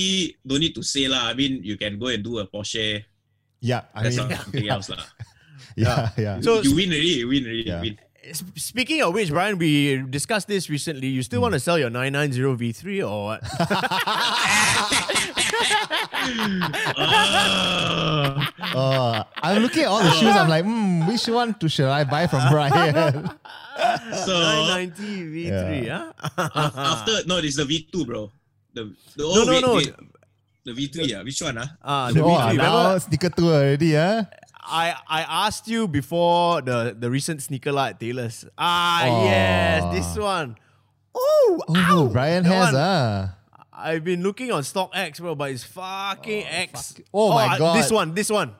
don't 0.47 0.59
need 0.59 0.73
to 0.73 0.81
say 0.81 1.07
lah. 1.07 1.29
I 1.29 1.35
mean, 1.35 1.61
you 1.63 1.77
can 1.77 1.99
go 1.99 2.07
and 2.07 2.23
do 2.23 2.39
a 2.39 2.47
Porsche. 2.47 3.05
yeah, 3.61 3.83
I 3.93 4.01
That's 4.09 4.17
mean, 4.17 4.29
something 4.33 4.69
else 4.73 4.89
lah. 4.89 5.05
yeah, 5.77 6.09
yeah. 6.17 6.41
So- 6.41 6.61
you 6.65 6.73
win 6.75 6.89
already. 6.89 7.21
You 7.21 7.27
win 7.29 7.43
already. 7.45 7.63
Yeah. 7.69 7.81
You 7.83 7.93
win. 7.93 7.99
S- 8.23 8.43
Speaking 8.55 9.01
of 9.01 9.13
which, 9.13 9.29
Bryan, 9.29 9.57
we 9.57 9.97
discussed 10.09 10.47
this 10.47 10.69
recently. 10.69 11.07
You 11.07 11.23
still 11.23 11.41
want 11.41 11.53
to 11.53 11.59
sell 11.59 11.77
your 11.77 11.89
990 11.89 12.39
V3 12.71 13.09
or 13.09 13.25
what? 13.25 13.41
Ah. 16.95 18.49
Uh, 18.73 19.23
I'm 19.37 19.61
looking 19.61 19.83
at 19.83 19.87
all 19.89 20.01
the 20.01 20.09
shoes. 20.17 20.33
I'm 20.35 20.49
like, 20.49 20.65
hmm, 20.65 21.05
which 21.07 21.27
one 21.27 21.53
to 21.61 21.69
should 21.69 21.85
I 21.85 22.03
buy 22.05 22.25
from 22.25 22.41
Bryan? 22.49 23.03
so 24.25 24.33
990 24.33 25.03
V3, 25.29 25.85
Yeah. 25.85 26.11
huh? 26.17 26.49
after 26.73 27.21
no, 27.27 27.37
it's 27.37 27.57
the 27.57 27.63
V2, 27.69 28.05
bro. 28.05 28.31
The, 28.73 28.95
the 29.15 29.21
No, 29.23 29.43
no, 29.45 29.51
wait, 29.51 29.61
no. 29.61 29.75
wait. 29.75 29.93
The 30.65 30.71
V3, 30.73 31.07
yeah. 31.07 31.21
Which 31.21 31.39
one, 31.41 31.57
ah? 31.59 31.69
Ah, 31.83 32.09
the 32.11 32.23
oh, 32.23 32.29
V3. 32.29 32.33
now 32.33 32.49
Remember, 32.49 32.99
sneaker 32.99 33.29
tour 33.29 33.53
already, 33.53 33.93
huh? 33.93 34.23
I, 34.65 34.95
I 35.07 35.47
asked 35.47 35.67
you 35.67 35.87
before 35.87 36.61
the, 36.61 36.95
the 36.97 37.09
recent 37.09 37.41
sneaker 37.41 37.71
lot 37.71 37.89
at 37.91 37.99
Taylor's. 37.99 38.45
Ah, 38.57 39.03
Oh. 39.05 39.23
yes, 39.25 39.93
this 39.93 40.17
one. 40.17 40.55
Oh, 41.15 41.61
Oh, 41.69 41.75
ow, 41.75 42.07
Bryan 42.07 42.43
that 42.43 42.49
has, 42.53 42.73
one. 42.73 42.81
ah. 42.81 43.35
I've 43.75 44.03
been 44.03 44.23
looking 44.23 44.51
on 44.51 44.61
StockX, 44.63 45.19
bro, 45.19 45.35
but 45.35 45.51
it's 45.51 45.63
fucking 45.63 46.45
X. 46.45 46.95
Oh 47.13 47.33
my 47.33 47.45
I- 47.47 47.57
God. 47.57 47.77
This 47.77 47.91
one, 47.91 48.13
this 48.13 48.29
one. 48.29 48.55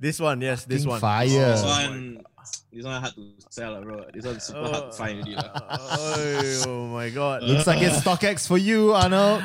This 0.00 0.20
one, 0.20 0.40
yes, 0.40 0.64
this 0.64 0.82
Fucking 0.84 0.90
one. 0.90 1.00
fire. 1.00 1.26
This 1.26 1.62
Oh 1.64 1.66
one, 1.66 2.22
this 2.72 2.84
one 2.84 3.00
hard 3.02 3.14
to 3.16 3.32
sell, 3.50 3.72
lah, 3.72 3.80
bro. 3.80 4.04
This 4.14 4.24
one's 4.24 4.44
super 4.44 4.60
hard 4.68 4.92
to 4.92 4.96
find 4.96 5.18
already, 5.18 5.34
lah. 5.34 5.50
oh, 5.70 6.62
oh 6.68 6.86
my 6.94 7.10
god. 7.10 7.42
Looks 7.42 7.66
like 7.66 7.82
it's 7.82 7.98
StockX 7.98 8.46
for 8.46 8.58
you, 8.58 8.94
Arnold. 8.94 9.42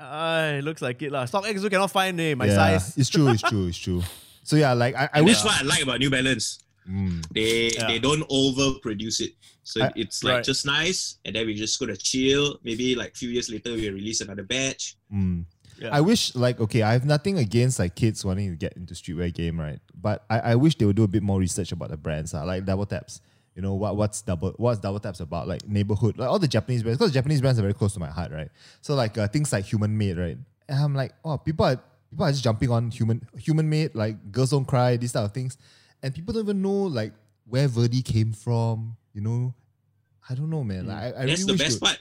Ah, 0.00 0.58
it 0.58 0.64
looks 0.64 0.82
like 0.82 1.00
it 1.02 1.12
lah. 1.12 1.24
StockX 1.26 1.62
you 1.62 1.70
cannot 1.70 1.90
find 1.90 2.18
eh, 2.20 2.34
my 2.34 2.46
yeah, 2.46 2.54
size. 2.78 2.96
it's 2.98 3.08
true, 3.10 3.28
it's 3.28 3.42
true, 3.42 3.66
it's 3.68 3.78
true. 3.78 4.02
So 4.46 4.54
yeah, 4.56 4.72
like 4.74 4.94
I, 4.94 5.08
I 5.12 5.20
wish. 5.22 5.42
that's 5.42 5.44
what 5.44 5.60
I 5.60 5.64
like 5.66 5.82
about 5.82 5.98
New 5.98 6.10
Balance. 6.10 6.60
Mm, 6.88 7.26
They 7.34 7.70
Yeah. 7.74 7.88
they 7.88 7.98
don't 7.98 8.22
overproduce 8.30 9.20
it. 9.20 9.32
So 9.64 9.82
I- 9.82 9.92
it's 9.96 10.22
like 10.22 10.34
Right. 10.34 10.44
just 10.44 10.64
nice, 10.64 11.18
and 11.24 11.34
then 11.34 11.46
we 11.46 11.54
just 11.54 11.78
go 11.80 11.86
to 11.86 11.96
chill. 11.96 12.58
Maybe 12.62 12.94
like 12.94 13.16
few 13.16 13.28
years 13.28 13.50
later 13.50 13.72
we 13.74 13.90
release 13.90 14.20
another 14.20 14.44
batch. 14.44 14.96
mm. 15.12 15.44
Yeah. 15.78 15.90
I 15.92 16.00
wish 16.00 16.34
like 16.34 16.58
okay, 16.60 16.80
I 16.82 16.92
have 16.94 17.04
nothing 17.04 17.36
against 17.38 17.78
like 17.78 17.94
kids 17.96 18.24
wanting 18.24 18.48
to 18.50 18.56
get 18.56 18.74
into 18.78 18.94
streetwear 18.94 19.34
game, 19.34 19.60
right? 19.60 19.80
But 19.94 20.24
I, 20.30 20.38
I 20.38 20.54
wish 20.54 20.78
they 20.78 20.86
would 20.86 20.96
do 20.96 21.02
a 21.02 21.08
bit 21.08 21.22
more 21.22 21.38
research 21.38 21.70
about 21.72 21.90
the 21.90 21.98
brands, 21.98 22.32
uh, 22.32 22.46
like 22.46 22.64
Double 22.64 22.86
Taps. 22.86 23.20
You 23.56 23.62
know 23.62 23.74
what 23.74 23.96
what's 23.96 24.22
double 24.22 24.54
what's 24.56 24.78
Double 24.80 25.00
Taps 25.00 25.20
about? 25.20 25.48
Like 25.48 25.66
neighborhood, 25.68 26.16
like 26.18 26.30
all 26.30 26.38
the 26.38 26.48
Japanese 26.48 26.82
brands, 26.82 26.98
because 26.98 27.12
Japanese 27.12 27.40
brands 27.42 27.58
are 27.58 27.62
very 27.62 27.74
close 27.74 27.92
to 27.94 28.00
my 28.00 28.08
heart, 28.08 28.30
right? 28.32 28.48
So 28.80 28.94
like 28.94 29.18
uh, 29.18 29.28
things 29.28 29.52
like 29.52 29.64
Human 29.66 29.98
Made, 29.98 30.16
right? 30.16 30.38
And 30.68 30.78
I'm 30.82 30.94
like, 30.94 31.12
oh, 31.24 31.36
people 31.36 31.66
are 31.66 31.78
people 32.10 32.24
are 32.24 32.30
just 32.30 32.44
jumping 32.44 32.70
on 32.70 32.90
human 32.90 33.26
human 33.38 33.68
made, 33.68 33.94
like 33.94 34.32
girls 34.32 34.50
don't 34.50 34.64
cry, 34.64 34.96
these 34.96 35.12
type 35.12 35.24
of 35.24 35.32
things, 35.32 35.56
and 36.02 36.14
people 36.14 36.32
don't 36.34 36.44
even 36.44 36.62
know 36.62 36.84
like 36.84 37.12
where 37.46 37.68
Verdy 37.68 38.04
came 38.04 38.32
from. 38.32 38.96
You 39.12 39.22
know, 39.22 39.54
I 40.28 40.34
don't 40.34 40.50
know, 40.50 40.62
man. 40.64 40.86
Like, 40.86 40.96
I, 40.98 41.06
I 41.22 41.26
That's 41.26 41.42
really 41.42 41.44
the 41.44 41.52
wish 41.52 41.60
best 41.62 41.80
they- 41.80 41.86
part. 41.86 41.98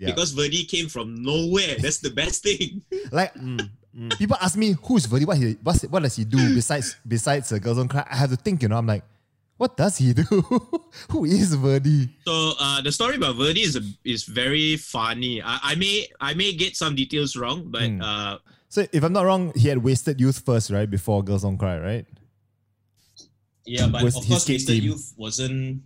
Yeah. 0.00 0.06
Because 0.14 0.32
Verdy 0.32 0.68
came 0.68 0.88
from 0.88 1.22
nowhere. 1.22 1.74
That's 1.80 1.98
the 1.98 2.10
best 2.10 2.42
thing. 2.44 2.82
Like 3.10 3.34
people 4.18 4.36
ask 4.40 4.56
me 4.56 4.76
who's 4.84 5.06
Verdy, 5.06 5.26
what 5.26 5.36
he 5.38 5.56
what's, 5.62 5.82
what 5.84 6.02
does 6.04 6.14
he 6.14 6.24
do 6.24 6.54
besides 6.54 6.94
besides 7.06 7.50
uh, 7.52 7.58
Girls 7.58 7.78
Don't 7.78 7.88
Cry? 7.88 8.06
I 8.08 8.16
have 8.16 8.30
to 8.30 8.36
think, 8.36 8.62
you 8.62 8.68
know. 8.68 8.76
I'm 8.76 8.86
like, 8.86 9.02
what 9.56 9.76
does 9.76 9.96
he 9.98 10.12
do? 10.14 10.22
Who 11.10 11.24
is 11.24 11.56
Verdy? 11.56 12.10
So 12.24 12.52
uh, 12.60 12.80
the 12.82 12.92
story 12.92 13.16
about 13.16 13.34
Verdy 13.34 13.64
is 13.64 13.74
a, 13.74 13.82
is 14.04 14.22
very 14.22 14.76
funny. 14.76 15.42
I, 15.42 15.58
I 15.62 15.74
may 15.74 16.06
I 16.20 16.34
may 16.34 16.52
get 16.52 16.76
some 16.76 16.94
details 16.94 17.34
wrong, 17.34 17.64
but 17.66 17.82
Hmm. 17.88 18.00
uh, 18.00 18.36
So 18.68 18.86
if 18.92 19.02
I'm 19.02 19.12
not 19.12 19.24
wrong, 19.24 19.52
he 19.56 19.68
had 19.68 19.78
Wasted 19.82 20.20
Youth 20.20 20.40
first, 20.44 20.70
right? 20.70 20.88
Before 20.88 21.22
Girls 21.24 21.42
Don't 21.42 21.56
Cry, 21.58 21.78
right? 21.78 22.06
yeah, 23.64 23.86
but 23.88 24.02
Was 24.02 24.16
of 24.16 24.24
his 24.24 24.44
course, 24.44 24.48
Wasted 24.48 24.76
team. 24.80 24.84
Youth 24.92 25.14
wasn't 25.16 25.82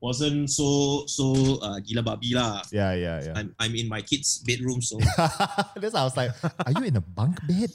wasn't 0.00 0.50
so 0.50 1.04
so 1.06 1.58
uh, 1.62 1.78
gila 1.80 2.02
babi 2.02 2.34
lah. 2.34 2.62
Yeah, 2.74 2.94
yeah, 2.94 3.22
yeah. 3.22 3.34
I'm 3.38 3.54
I'm 3.58 3.74
in 3.74 3.88
my 3.88 4.02
kid's 4.02 4.38
bedroom, 4.42 4.82
so 4.82 4.98
That's 5.78 5.94
I 5.94 6.02
was 6.02 6.16
like, 6.16 6.30
are 6.42 6.72
you 6.74 6.86
in 6.90 6.96
a 6.96 7.00
bunk 7.04 7.38
bed? 7.46 7.70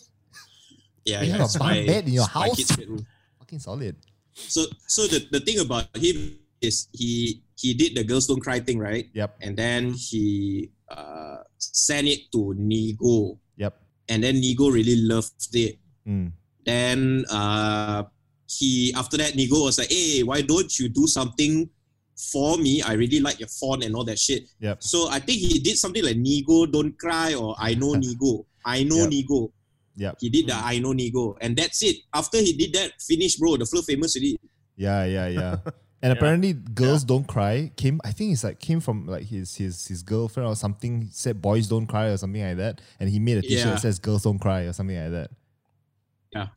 yeah, 1.05 1.21
You 1.23 1.31
yeah, 1.31 1.37
have 1.43 1.55
a 1.55 1.59
bunk 1.59 1.79
my, 1.79 1.85
bed 1.87 2.03
in 2.07 2.13
your 2.19 2.27
it's 2.27 2.35
my 2.35 2.47
house? 2.47 2.55
kid's 2.55 2.75
bedroom. 2.75 3.05
Fucking 3.39 3.59
solid. 3.59 3.95
So 4.35 4.65
so 4.87 5.07
the, 5.07 5.27
the 5.31 5.39
thing 5.39 5.59
about 5.59 5.87
him 5.95 6.39
is 6.59 6.87
he 6.91 7.43
he 7.55 7.73
did 7.73 7.95
the 7.95 8.03
girls 8.03 8.27
don't 8.27 8.39
cry 8.43 8.59
thing, 8.59 8.79
right? 8.79 9.07
Yep, 9.13 9.37
And 9.41 9.55
then 9.55 9.93
he 9.95 10.69
uh, 10.91 11.43
sent 11.57 12.07
it 12.07 12.31
to 12.31 12.51
Nigo. 12.59 13.39
And 14.09 14.23
then 14.23 14.35
Nigo 14.41 14.71
really 14.71 14.95
loved 14.95 15.53
it. 15.53 15.77
Mm. 16.07 16.31
Then 16.65 17.25
uh, 17.29 18.03
he 18.47 18.93
after 18.95 19.17
that 19.17 19.33
Nigo 19.33 19.65
was 19.65 19.79
like, 19.79 19.91
"Hey, 19.91 20.23
why 20.23 20.41
don't 20.41 20.77
you 20.79 20.89
do 20.89 21.07
something 21.07 21.69
for 22.31 22.57
me? 22.57 22.81
I 22.81 22.93
really 22.93 23.19
like 23.19 23.39
your 23.39 23.49
font 23.49 23.83
and 23.83 23.95
all 23.95 24.03
that 24.05 24.19
shit." 24.19 24.43
Yep. 24.59 24.83
So 24.83 25.09
I 25.09 25.19
think 25.19 25.39
he 25.39 25.59
did 25.59 25.77
something 25.77 26.03
like 26.03 26.17
Nigo 26.17 26.71
don't 26.71 26.97
cry 26.97 27.33
or 27.33 27.55
I 27.59 27.73
know 27.75 27.93
Nigo. 27.99 28.45
I 28.65 28.83
know 28.83 29.07
Yep. 29.07 29.09
Nigo. 29.09 29.51
Yeah. 29.95 30.11
He 30.19 30.29
did 30.29 30.47
the 30.47 30.55
I 30.55 30.79
know 30.79 30.93
Nigo, 30.93 31.35
and 31.41 31.55
that's 31.57 31.81
it. 31.83 31.97
After 32.13 32.37
he 32.37 32.53
did 32.53 32.73
that, 32.73 33.01
finish, 33.01 33.35
bro. 33.37 33.57
The 33.57 33.65
flow 33.65 33.81
famous 33.81 34.15
already. 34.15 34.37
Yeah, 34.75 35.05
yeah, 35.05 35.27
yeah. 35.27 35.55
And 36.01 36.13
apparently, 36.13 36.53
girls 36.53 37.03
don't 37.03 37.27
cry. 37.27 37.71
Came, 37.75 37.99
I 38.05 38.11
think 38.11 38.31
it's 38.31 38.43
like 38.43 38.59
came 38.59 38.79
from 38.79 39.07
like 39.07 39.23
his 39.25 39.55
his 39.55 39.87
his 39.87 40.03
girlfriend 40.03 40.47
or 40.47 40.55
something. 40.55 41.09
Said 41.11 41.41
boys 41.41 41.67
don't 41.67 41.87
cry 41.87 42.07
or 42.07 42.17
something 42.17 42.41
like 42.41 42.57
that. 42.57 42.81
And 42.99 43.09
he 43.09 43.17
made 43.19 43.37
a 43.39 43.41
T-shirt 43.41 43.65
Yeah. 43.65 43.71
that 43.71 43.79
says 43.81 43.97
girls 43.97 44.23
don't 44.23 44.37
cry 44.39 44.61
or 44.61 44.73
something 44.73 44.95
like 44.95 45.11
that. 45.11 45.31
Yeah, 46.33 46.47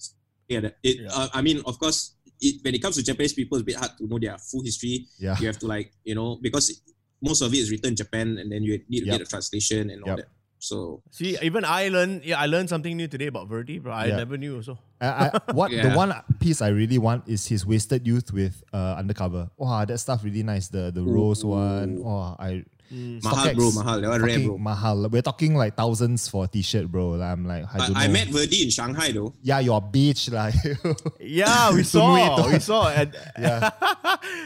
yeah. 0.48 0.68
It. 0.82 1.06
Uh, 1.10 1.28
I 1.32 1.40
mean, 1.42 1.62
of 1.64 1.78
course, 1.78 2.16
it, 2.40 2.62
when 2.62 2.74
it 2.74 2.82
comes 2.82 2.96
to 2.96 3.02
Japanese 3.02 3.32
people, 3.32 3.56
it's 3.56 3.62
a 3.62 3.64
bit 3.66 3.76
hard 3.76 3.92
to 3.98 4.06
know 4.06 4.18
their 4.18 4.36
full 4.38 4.62
history. 4.62 5.06
Yeah, 5.18 5.36
You 5.40 5.46
have 5.46 5.58
to 5.60 5.66
like, 5.66 5.92
you 6.04 6.14
know, 6.14 6.36
because 6.42 6.82
most 7.22 7.40
of 7.42 7.52
it 7.54 7.58
is 7.58 7.70
written 7.70 7.90
in 7.90 7.96
Japan, 7.96 8.36
and 8.38 8.50
then 8.52 8.62
you 8.62 8.80
need 8.88 9.00
to 9.00 9.06
Yep. 9.06 9.18
get 9.18 9.26
a 9.26 9.30
translation 9.30 9.90
and 9.90 10.02
all 10.02 10.08
Yep. 10.10 10.16
that. 10.18 10.28
So 10.60 11.02
See, 11.10 11.36
even 11.42 11.64
I 11.64 11.88
learned, 11.88 12.22
yeah, 12.24 12.38
I 12.38 12.46
learned 12.46 12.68
something 12.68 12.94
new 12.96 13.08
today 13.08 13.26
about 13.28 13.48
Verdy, 13.48 13.80
bro. 13.82 13.92
I 13.92 14.06
Yeah. 14.06 14.16
never 14.16 14.36
knew 14.36 14.56
also. 14.56 14.78
I, 15.00 15.30
I, 15.32 15.40
what 15.52 15.70
the 15.72 15.90
one 15.96 16.12
piece 16.38 16.60
I 16.60 16.68
really 16.68 16.98
want 16.98 17.24
is 17.26 17.46
his 17.48 17.64
wasted 17.64 18.06
youth 18.06 18.32
with 18.32 18.62
uh, 18.72 18.96
undercover. 18.98 19.48
Wow, 19.56 19.84
that 19.86 19.98
stuff 19.98 20.22
really 20.22 20.42
nice. 20.42 20.68
The 20.68 20.90
the 20.92 21.02
rose 21.02 21.42
one. 21.44 22.02
Oh, 22.04 22.36
I 22.38 22.64
mahal, 22.92 23.54
bro, 23.54 23.70
mahal. 23.72 24.00
That 24.02 24.10
one 24.10 24.22
rare, 24.22 24.40
bro. 24.40 24.58
mahal. 24.58 25.08
We're 25.08 25.22
talking 25.22 25.54
like 25.56 25.76
thousands 25.76 26.28
for 26.28 26.44
a 26.44 26.48
t-shirt, 26.48 26.90
bro. 26.92 27.10
Like, 27.16 27.32
I'm 27.32 27.46
like, 27.46 27.64
I 27.72 27.86
don't 27.86 27.96
I, 27.96 28.04
I 28.04 28.08
met 28.08 28.28
Verdy 28.28 28.64
in 28.64 28.70
Shanghai 28.70 29.12
though. 29.12 29.32
yeah, 29.42 29.60
your 29.60 29.80
beach, 29.80 30.28
like. 30.30 30.54
Yeah, 31.20 31.72
we 31.72 31.84
saw. 31.84 32.50
We 32.52 32.58
saw. 32.58 32.90
And 32.90 33.16
Yeah. 33.38 33.70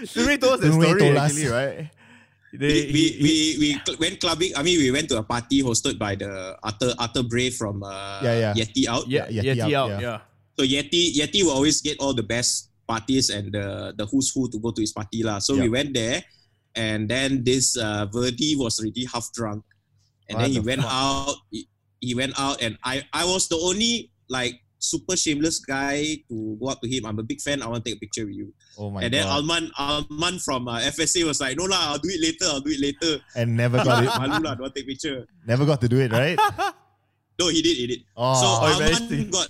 Tunui 0.07 0.39
told 0.41 0.55
us 0.55 0.61
the 0.61 0.71
story 0.73 1.19
actually, 1.19 1.49
right? 1.49 1.91
They, 2.55 2.87
We, 2.87 2.91
we, 2.95 3.03
we, 3.19 3.35
we 3.59 3.69
cl- 3.83 3.99
went 3.99 4.21
clubbing. 4.23 4.53
I 4.55 4.63
mean, 4.63 4.79
we 4.79 4.91
went 4.95 5.09
to 5.11 5.19
a 5.19 5.27
party 5.27 5.59
hosted 5.63 5.99
by 5.99 6.15
the 6.15 6.55
Arthur 6.63 6.95
Arthur 7.03 7.27
Bray 7.27 7.51
from 7.51 7.83
uh, 7.83 8.21
Yeah, 8.23 8.37
yeah. 8.39 8.55
Yeti 8.55 8.87
Out. 8.87 9.05
yeah, 9.11 9.27
Yeti 9.27 9.59
Yeti, 9.59 9.75
out, 9.75 9.75
out, 9.75 9.89
yeah. 9.91 10.01
yeah. 10.01 10.19
So 10.55 10.63
Yeti 10.63 11.03
Yeti 11.19 11.43
will 11.43 11.51
always 11.59 11.83
get 11.83 11.99
all 11.99 12.15
the 12.15 12.23
best 12.23 12.71
parties 12.87 13.31
and 13.35 13.51
the 13.51 13.91
the 13.99 14.07
who's 14.07 14.31
who 14.31 14.47
to 14.55 14.59
go 14.63 14.71
to 14.71 14.81
his 14.81 14.95
party 14.95 15.27
lah. 15.27 15.43
So 15.43 15.59
we 15.59 15.67
went 15.69 15.95
there, 15.99 16.23
and 16.79 17.11
then 17.11 17.43
this 17.43 17.75
uh, 17.75 18.07
Verdy 18.07 18.55
was 18.55 18.79
already 18.79 19.03
half 19.11 19.33
drunk, 19.35 19.67
and 20.31 20.39
What 20.39 20.47
then 20.47 20.51
he 20.55 20.59
the 20.63 20.67
went 20.71 20.83
fuck? 20.87 20.95
out. 20.95 21.35
He, 21.51 21.67
he 21.99 22.15
went 22.15 22.39
out, 22.39 22.63
and 22.63 22.79
I 22.87 23.03
I 23.11 23.27
was 23.27 23.51
the 23.51 23.59
only 23.59 24.15
like 24.31 24.55
super 24.85 25.17
shameless 25.17 25.59
guy 25.61 26.19
to 26.29 26.57
go 26.61 26.69
up 26.69 26.81
to 26.83 26.89
him. 26.89 27.07
I'm 27.07 27.19
a 27.19 27.23
big 27.23 27.41
fan. 27.41 27.63
I 27.63 27.67
want 27.67 27.85
to 27.85 27.91
take 27.91 27.97
a 27.97 28.01
picture 28.01 28.27
with 28.27 28.37
you. 28.37 28.53
Oh 28.79 28.91
my 28.91 29.01
god. 29.01 29.05
and 29.05 29.15
then 29.15 29.25
god! 29.25 29.37
Alman 29.37 29.65
Alman 29.79 30.39
from 30.41 30.69
uh, 30.69 30.81
FSA 30.81 31.25
was 31.25 31.41
like, 31.41 31.57
no 31.57 31.65
lah, 31.65 31.93
I'll 31.93 31.99
do 31.99 32.11
it 32.13 32.21
later. 32.21 32.47
I'll 32.53 32.61
do 32.61 32.71
it 32.71 32.81
later. 32.81 33.23
and 33.37 33.57
never 33.57 33.83
got 33.83 34.05
it. 34.05 34.11
Malu 34.21 34.43
lah, 34.45 34.55
don't 34.55 34.75
take 34.75 34.87
picture. 34.87 35.27
Never 35.47 35.65
got 35.65 35.81
to 35.81 35.89
do 35.89 35.99
it, 36.01 36.13
right? 36.13 36.39
No, 37.37 37.49
he 37.49 37.63
did. 37.63 37.77
He 37.77 37.87
did. 37.89 38.01
Oh, 38.17 38.35
so 38.39 38.47
Oh, 38.63 38.71
Alman 38.71 39.31
got 39.31 39.49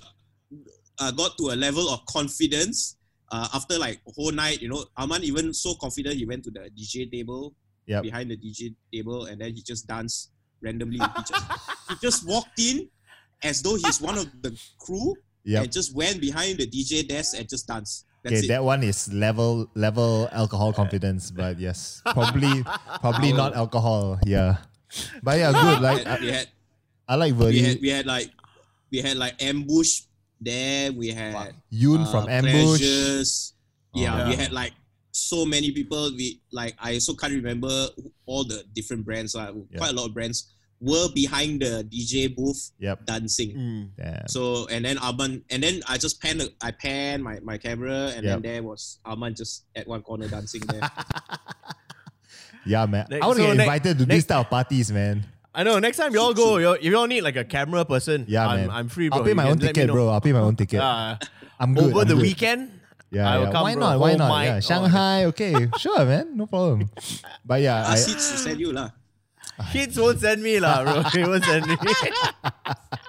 uh, 0.99 1.11
got 1.11 1.37
to 1.37 1.53
a 1.53 1.55
level 1.55 1.85
of 1.93 2.01
confidence 2.09 2.97
uh, 3.31 3.47
after 3.53 3.77
like 3.77 4.01
a 4.07 4.11
whole 4.17 4.31
night. 4.31 4.59
You 4.61 4.69
know, 4.69 4.85
Alman 4.97 5.23
even 5.23 5.53
so 5.53 5.75
confident 5.75 6.15
he 6.15 6.25
went 6.25 6.43
to 6.45 6.51
the 6.51 6.69
DJ 6.73 7.11
table 7.11 7.53
Yep. 7.87 8.01
behind 8.01 8.31
the 8.31 8.37
DJ 8.37 8.73
table, 8.91 9.25
and 9.29 9.39
then 9.39 9.53
he 9.53 9.61
just 9.61 9.85
danced 9.85 10.31
randomly. 10.63 10.97
he 10.97 11.21
just 11.29 11.45
he 11.89 11.95
just 12.01 12.27
walked 12.27 12.57
in 12.57 12.89
as 13.43 13.61
though 13.61 13.75
he's 13.75 14.01
one 14.01 14.17
of 14.17 14.27
the 14.41 14.57
crew, 14.79 15.15
Yep. 15.45 15.63
and 15.63 15.71
just 15.71 15.93
went 15.95 16.19
behind 16.21 16.57
the 16.57 16.65
DJ 16.65 17.07
desk 17.07 17.37
and 17.37 17.47
just 17.47 17.67
danced. 17.67 18.05
That's 18.23 18.37
Okay, 18.37 18.45
it. 18.45 18.49
that 18.49 18.63
one 18.63 18.81
is 18.81 19.13
level 19.13 19.69
level 19.75 20.27
alcohol 20.31 20.73
confidence, 20.73 21.29
but 21.29 21.59
yes, 21.59 22.01
probably 22.05 22.63
probably 22.99 23.31
not 23.33 23.53
alcohol. 23.55 24.17
Yeah, 24.25 24.57
but 25.21 25.37
yeah, 25.37 25.51
good. 25.53 25.81
Like 25.81 26.01
we 26.01 26.09
had, 26.09 26.21
we 26.21 26.29
I, 26.31 26.33
had 26.33 26.47
I 27.07 27.15
like 27.15 27.33
we 27.37 27.59
had 27.61 27.81
we 27.81 27.89
had 27.89 28.05
like 28.07 28.31
we 28.91 28.97
had 29.01 29.17
like 29.17 29.37
ambush 29.43 30.01
there. 30.41 30.91
We 30.91 31.09
had 31.09 31.53
Yoon 31.71 32.01
uh, 32.07 32.11
from 32.11 32.27
Ambush. 32.29 32.79
Pleasures. 32.81 33.53
Yeah, 33.93 34.25
Oh, 34.25 34.29
we 34.29 34.35
had 34.35 34.51
like 34.51 34.73
so 35.11 35.45
many 35.45 35.69
people. 35.71 36.09
We 36.17 36.41
like 36.51 36.73
I 36.81 36.95
also 36.95 37.13
can't 37.13 37.33
remember 37.33 37.69
all 38.25 38.43
the 38.43 38.63
different 38.73 39.05
brands. 39.05 39.35
Like 39.35 39.53
Yeah. 39.69 39.77
Quite 39.77 39.91
a 39.91 39.95
lot 39.95 40.07
of 40.07 40.13
brands 40.15 40.54
were 40.81 41.07
behind 41.15 41.61
the 41.61 41.87
DJ 41.87 42.27
booth 42.35 42.71
Yep. 42.79 43.05
dancing. 43.05 43.55
Mm. 43.97 44.29
So 44.29 44.67
and 44.67 44.83
then 44.85 44.97
Arman 44.97 45.41
and 45.49 45.63
then 45.63 45.81
I 45.87 45.97
just 45.97 46.21
pan 46.21 46.41
I 46.61 46.71
pan 46.71 47.21
my, 47.23 47.39
my 47.41 47.57
camera 47.57 48.11
and 48.15 48.23
Yep. 48.23 48.23
then 48.23 48.41
there 48.41 48.61
was 48.63 48.99
Arman 49.05 49.35
just 49.35 49.65
at 49.75 49.87
one 49.87 50.01
corner 50.03 50.27
dancing 50.27 50.61
there. 50.67 50.83
yeah, 52.65 52.85
man. 52.85 53.07
Next- 53.09 53.23
I 53.23 53.27
want 53.27 53.37
to 53.37 53.43
so 53.43 53.47
get 53.49 53.57
ne- 53.57 53.63
invited 53.63 53.97
to 53.99 54.05
next- 54.05 54.15
these 54.15 54.25
type 54.25 54.39
of 54.45 54.49
parties, 54.49 54.91
man. 54.91 55.25
I 55.53 55.63
know. 55.63 55.79
Next 55.79 55.97
time 55.97 56.13
y'all 56.13 56.33
go, 56.33 56.57
y'all, 56.63 56.73
if 56.73 56.83
y'all 56.83 57.07
need 57.07 57.21
like 57.21 57.37
a 57.37 57.45
camera 57.45 57.85
person, 57.85 58.25
Yeah, 58.27 58.47
I'm, 58.47 58.59
man. 58.59 58.69
I'm 58.69 58.89
free, 58.89 59.07
bro. 59.09 59.19
I'll 59.19 59.23
pay 59.25 59.33
my 59.33 59.47
own 59.49 59.57
ticket, 59.59 59.89
bro. 59.89 60.09
I'll 60.09 60.19
pay 60.21 60.33
my 60.33 60.39
own 60.43 60.55
ticket. 60.55 60.81
Uh, 60.81 61.15
I'm 61.59 61.73
good. 61.73 61.85
over 61.93 62.01
I'm 62.01 62.07
the 62.09 62.15
good. 62.15 62.21
weekend, 62.21 62.71
Yeah, 63.11 63.31
I 63.31 63.37
will 63.37 63.45
yeah. 63.45 63.51
come, 63.53 63.61
why 63.63 63.73
bro. 63.75 63.79
not? 63.79 63.99
Why 63.99 64.09
Whole 64.09 64.17
not? 64.19 64.43
Yeah, 64.45 64.59
Shanghai. 64.59 65.23
Okay, 65.31 65.55
sure, 65.79 66.03
man. 66.05 66.35
No 66.35 66.45
problem. 66.47 66.89
But 67.45 67.61
yeah, 67.61 67.87
I, 67.87 67.93
Ask 67.93 68.09
Hits 68.09 68.31
to 68.31 68.37
send 68.37 68.59
you 68.59 68.73
lah. 68.73 68.89
kids 69.71 69.97
won't 69.99 70.19
send 70.19 70.43
me 70.43 70.59
lah, 70.59 70.83
bro. 70.83 71.03
They 71.13 71.23
won't 71.23 71.43
send 71.45 71.65
me. 71.67 71.75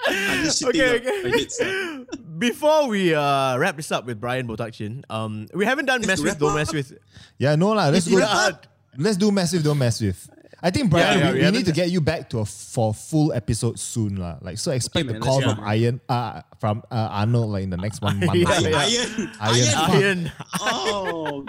I'm 0.09 0.45
just 0.45 0.63
shitting 0.63 0.79
okay, 0.81 1.03
okay. 1.03 1.19
my 1.31 1.37
hits, 1.37 1.59
lah. 1.61 2.05
Before 2.39 2.89
we 2.89 3.15
uh, 3.15 3.57
wrap 3.59 3.77
this 3.77 3.91
up 3.91 4.07
with 4.07 4.21
Bryan 4.21 4.47
Botak 4.47 4.73
Chin, 4.73 5.05
um, 5.11 5.47
we 5.55 5.65
haven't 5.65 5.87
done 5.87 6.05
mess 6.07 6.21
with, 6.23 6.39
don't 6.39 6.55
mess 6.55 6.73
with. 6.73 6.95
yeah, 7.39 7.57
no 7.57 7.73
lah. 7.73 7.89
Let's 7.89 8.07
go. 8.07 8.19
Yeah. 8.19 8.51
Let's 8.97 9.17
do 9.17 9.31
massive, 9.33 9.63
don't 9.65 9.79
mess 9.79 10.01
with. 10.01 10.17
I 10.63 10.71
think 10.71 10.89
Bryan, 10.91 11.05
Yeah, 11.05 11.13
yeah, 11.13 11.27
we, 11.27 11.33
we 11.33 11.39
we 11.39 11.45
haven't- 11.45 11.59
need 11.59 11.67
to 11.67 11.73
get 11.77 11.91
you 11.91 12.01
back 12.01 12.31
to 12.31 12.39
a 12.41 12.45
for 12.47 12.95
full 12.95 13.33
episode 13.33 13.79
soon, 13.79 14.17
lah. 14.17 14.39
Like 14.41 14.57
so, 14.57 14.71
expect 14.73 15.05
Okay, 15.05 15.11
a 15.17 15.21
man, 15.21 15.23
call 15.23 15.43
from 15.43 15.57
go. 15.61 15.63
Iron, 15.69 16.01
uh, 16.09 16.41
from 16.61 16.83
uh, 16.91 17.09
Arnold, 17.21 17.51
like 17.53 17.65
in 17.65 17.71
the 17.71 17.77
next 17.77 18.01
one 18.01 18.19
month. 18.25 18.39
Yeah, 18.39 18.49
or 18.49 18.55
so. 18.55 18.69
yeah. 18.69 19.27
Iron, 19.41 19.69
Iron. 19.69 19.75
iron. 19.77 19.93
Iron. 19.93 20.21
Oh, 20.61 21.45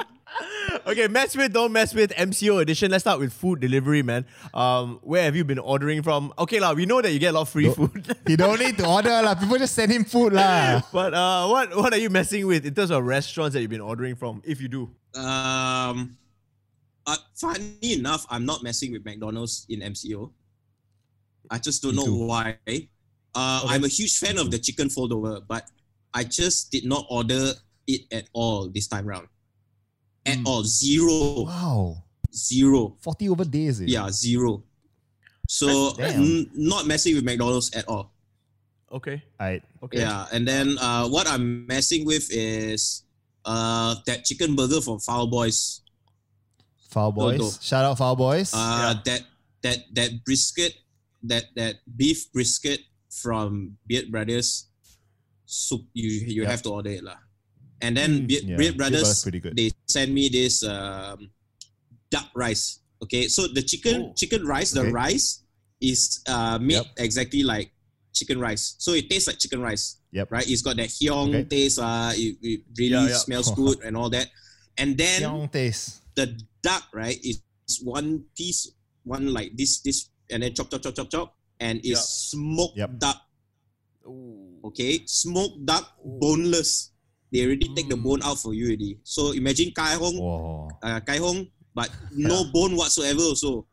Okay, 0.85 1.07
mess 1.07 1.35
with, 1.35 1.51
don't 1.53 1.71
mess 1.71 1.93
with 1.93 2.11
MCO 2.11 2.61
edition. 2.61 2.91
Let's 2.91 3.03
start 3.03 3.19
with 3.19 3.33
food 3.33 3.59
delivery, 3.59 4.03
man. 4.03 4.25
Um, 4.53 4.99
where 5.03 5.23
have 5.23 5.35
you 5.35 5.43
been 5.43 5.59
ordering 5.59 6.01
from? 6.01 6.33
Okay, 6.39 6.59
lah, 6.59 6.73
we 6.73 6.85
know 6.85 7.01
that 7.01 7.11
you 7.11 7.19
get 7.19 7.31
a 7.31 7.33
lot 7.33 7.41
of 7.41 7.49
free 7.49 7.69
food. 7.69 8.15
you 8.27 8.37
don't 8.37 8.59
need 8.59 8.77
to 8.77 8.87
order 8.87 9.09
lah. 9.09 9.35
People 9.35 9.57
just 9.57 9.75
send 9.75 9.91
him 9.91 10.05
food 10.05 10.33
lah. 10.33 10.81
but 10.93 11.13
uh, 11.13 11.47
what 11.47 11.75
what 11.75 11.93
are 11.93 11.99
you 11.99 12.09
messing 12.09 12.47
with 12.47 12.65
in 12.65 12.73
terms 12.73 12.91
of 12.91 13.03
restaurants 13.03 13.53
that 13.53 13.61
you've 13.61 13.69
been 13.73 13.81
ordering 13.81 14.15
from? 14.15 14.41
If 14.45 14.61
you 14.61 14.67
do, 14.67 14.83
um, 15.19 16.15
uh, 17.05 17.17
funny 17.35 17.93
enough, 17.99 18.25
I'm 18.29 18.45
not 18.45 18.63
messing 18.63 18.91
with 18.91 19.03
McDonald's 19.03 19.65
in 19.69 19.81
MCO. 19.81 20.31
I 21.49 21.57
just 21.57 21.81
don't 21.81 21.95
Me 21.95 22.03
know 22.03 22.05
too. 22.05 22.25
why. 22.27 22.57
Uh, 23.35 23.61
I'm 23.67 23.83
a 23.83 23.87
huge 23.87 24.17
fan 24.19 24.37
of 24.37 24.51
the 24.51 24.59
chicken 24.59 24.89
fold 24.89 25.11
over, 25.11 25.41
but 25.41 25.67
I 26.13 26.23
just 26.23 26.71
did 26.71 26.85
not 26.85 27.05
order 27.09 27.53
it 27.87 28.01
at 28.11 28.29
all 28.33 28.67
this 28.69 28.87
time 28.87 29.05
round. 29.05 29.27
At 30.27 30.37
Hmm. 30.43 30.47
all, 30.47 30.63
zero, 30.67 31.47
Wow, 31.47 32.03
zero. 32.35 32.97
forty 32.99 33.29
over 33.31 33.45
days. 33.47 33.79
Eh? 33.81 33.85
Yeah, 33.87 34.11
zero. 34.11 34.63
So 35.47 35.95
n- 35.95 36.51
not 36.53 36.85
messing 36.85 37.15
with 37.15 37.23
McDonald's 37.23 37.71
at 37.71 37.87
all. 37.87 38.11
okay, 38.91 39.23
Alright. 39.39 39.63
okay, 39.83 39.99
Yeah, 40.03 40.27
and 40.31 40.43
then 40.47 40.77
uh, 40.79 41.07
what 41.07 41.27
I'm 41.27 41.65
messing 41.67 42.03
with 42.05 42.27
is 42.31 43.03
uh, 43.47 43.95
that 44.05 44.25
chicken 44.27 44.55
burger 44.55 44.81
from 44.83 44.99
Foul 44.99 45.27
Boys. 45.27 45.81
Foul 46.91 47.11
boys. 47.11 47.39
no. 47.39 47.51
Shout 47.61 47.83
out 47.85 47.97
Foul 47.97 48.15
boys. 48.15 48.51
Uh, 48.53 48.57
Yeah. 48.59 48.93
that 49.07 49.21
that 49.63 49.79
that 49.95 50.11
brisket, 50.27 50.75
that 51.23 51.45
that 51.55 51.79
beef 51.95 52.31
brisket 52.31 52.79
from 53.11 53.77
Beard 53.87 54.11
Brothers, 54.11 54.67
soup. 55.45 55.83
You 55.93 56.07
you 56.27 56.43
Yeah. 56.43 56.51
have 56.51 56.61
to 56.63 56.71
order 56.71 56.91
it 56.91 57.03
lah. 57.03 57.19
And 57.81 57.95
then 57.95 58.25
Mm, 58.25 58.29
yeah, 58.29 58.39
Beard 58.41 58.57
Beard 58.57 58.77
Brothers, 58.77 59.01
Brothers 59.01 59.21
pretty 59.23 59.39
good. 59.39 59.55
they 59.55 59.71
send 59.87 60.13
me 60.13 60.29
this 60.29 60.63
um, 60.63 61.29
duck 62.09 62.29
rice. 62.35 62.79
Okay, 63.03 63.27
so 63.27 63.47
the 63.47 63.61
chicken 63.61 64.01
Oh. 64.09 64.13
chicken 64.17 64.45
rice, 64.45 64.71
the 64.71 64.81
Okay. 64.81 64.91
rice 64.91 65.43
is 65.79 66.21
uh, 66.27 66.57
made 66.57 66.81
Yep. 66.81 66.85
exactly 66.97 67.43
like 67.43 67.71
chicken 68.13 68.39
rice. 68.39 68.73
So 68.79 68.93
it 68.93 69.09
tastes 69.09 69.27
like 69.27 69.37
chicken 69.37 69.61
rice. 69.61 69.97
Yep. 70.11 70.31
Right. 70.31 70.49
It's 70.49 70.63
got 70.63 70.77
that 70.77 70.89
hyong 70.89 71.29
Okay. 71.29 71.43
taste. 71.45 71.77
Uh, 71.77 72.11
it, 72.17 72.37
it 72.41 72.61
really 72.77 72.97
Yeah, 72.97 73.07
yeah. 73.13 73.17
smells 73.21 73.51
good 73.55 73.83
and 73.85 73.95
all 73.95 74.09
that. 74.09 74.27
And 74.77 74.97
then 74.97 75.21
Young 75.21 75.49
taste. 75.49 76.01
the 76.15 76.33
duck, 76.63 76.89
right, 76.93 77.17
is 77.23 77.41
one 77.83 78.25
piece, 78.35 78.71
one 79.03 79.33
like 79.33 79.53
this, 79.55 79.81
this, 79.81 80.09
and 80.31 80.41
then 80.41 80.53
chop, 80.55 80.71
chop, 80.71 80.81
chop, 80.81 80.95
chop, 80.95 81.09
chop, 81.11 81.37
and 81.59 81.77
it's 81.85 82.01
Yeah. 82.01 82.01
smoked 82.01 82.77
Yep. 82.77 82.97
duck. 82.97 83.21
Ooh. 84.07 84.59
Okay, 84.65 85.05
smoked 85.05 85.65
duck, 85.65 85.93
boneless. 86.03 86.91
They 87.37 87.45
already 87.45 87.69
take 87.77 87.85
the 87.85 87.93
Mm. 87.93 88.01
bone 88.03 88.21
out 88.25 88.41
for 88.41 88.57
you 88.57 88.65
already. 88.73 88.97
So 89.05 89.37
imagine 89.37 89.69
kai 89.77 89.93
hong, 89.93 90.17
uh, 90.81 90.99
kai 91.05 91.21
hong, 91.21 91.45
but 91.77 91.85
no 92.17 92.49
bone 92.49 92.73
whatsoever. 92.73 93.21
Also, 93.21 93.69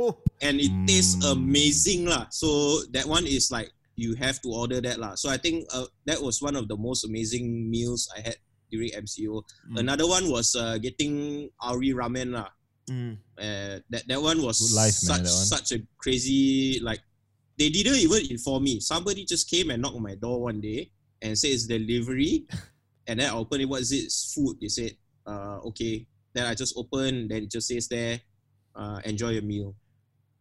Oh, 0.00 0.16
and 0.40 0.56
it 0.58 0.72
tastes 0.88 1.20
Mm. 1.20 1.36
amazing 1.36 2.00
lah. 2.08 2.26
So 2.32 2.80
that 2.96 3.04
one 3.04 3.28
is 3.28 3.52
like 3.52 3.68
you 4.00 4.16
have 4.16 4.40
to 4.40 4.48
order 4.48 4.80
that 4.80 4.96
lah. 4.98 5.14
So 5.20 5.28
I 5.28 5.36
think 5.36 5.68
uh, 5.70 5.84
that 6.08 6.16
was 6.18 6.40
one 6.40 6.56
of 6.56 6.66
the 6.66 6.74
most 6.80 7.04
amazing 7.04 7.68
meals 7.70 8.08
I 8.16 8.24
had 8.24 8.40
during 8.72 8.90
MCO. 8.96 9.44
Mm. 9.70 9.84
Another 9.84 10.08
one 10.08 10.32
was 10.32 10.56
uh, 10.56 10.80
getting 10.80 11.46
Ari 11.60 11.92
ramen 11.92 12.32
lah. 12.32 12.48
mm. 12.88 13.20
Uh, 13.38 13.78
that 13.92 14.02
that 14.08 14.18
one 14.22 14.40
was 14.42 14.58
life, 14.72 14.94
such 14.96 15.22
that 15.22 15.30
one. 15.30 15.46
such 15.52 15.68
a 15.76 15.78
crazy 16.00 16.80
like. 16.80 17.04
They 17.54 17.70
didn't 17.70 18.02
even 18.02 18.26
inform 18.34 18.66
me. 18.66 18.82
Somebody 18.82 19.22
just 19.22 19.46
came 19.46 19.70
and 19.70 19.78
knocked 19.78 19.94
on 19.94 20.02
my 20.02 20.18
door 20.18 20.42
one 20.50 20.58
day 20.58 20.90
and 21.22 21.38
said 21.38 21.54
it's 21.54 21.70
delivery, 21.70 22.50
and 23.06 23.20
then 23.20 23.30
I 23.30 23.34
opened 23.34 23.62
it. 23.62 23.68
What 23.68 23.80
is 23.82 23.92
it? 23.92 23.96
It's 24.04 24.32
food. 24.34 24.56
They 24.60 24.68
said, 24.68 24.92
uh, 25.26 25.58
okay. 25.68 26.06
Then 26.32 26.46
I 26.46 26.54
just 26.54 26.76
open. 26.76 27.28
Then 27.28 27.44
it 27.44 27.50
just 27.50 27.68
says 27.68 27.86
there, 27.88 28.20
uh, 28.74 29.00
enjoy 29.04 29.30
your 29.30 29.42
meal. 29.42 29.74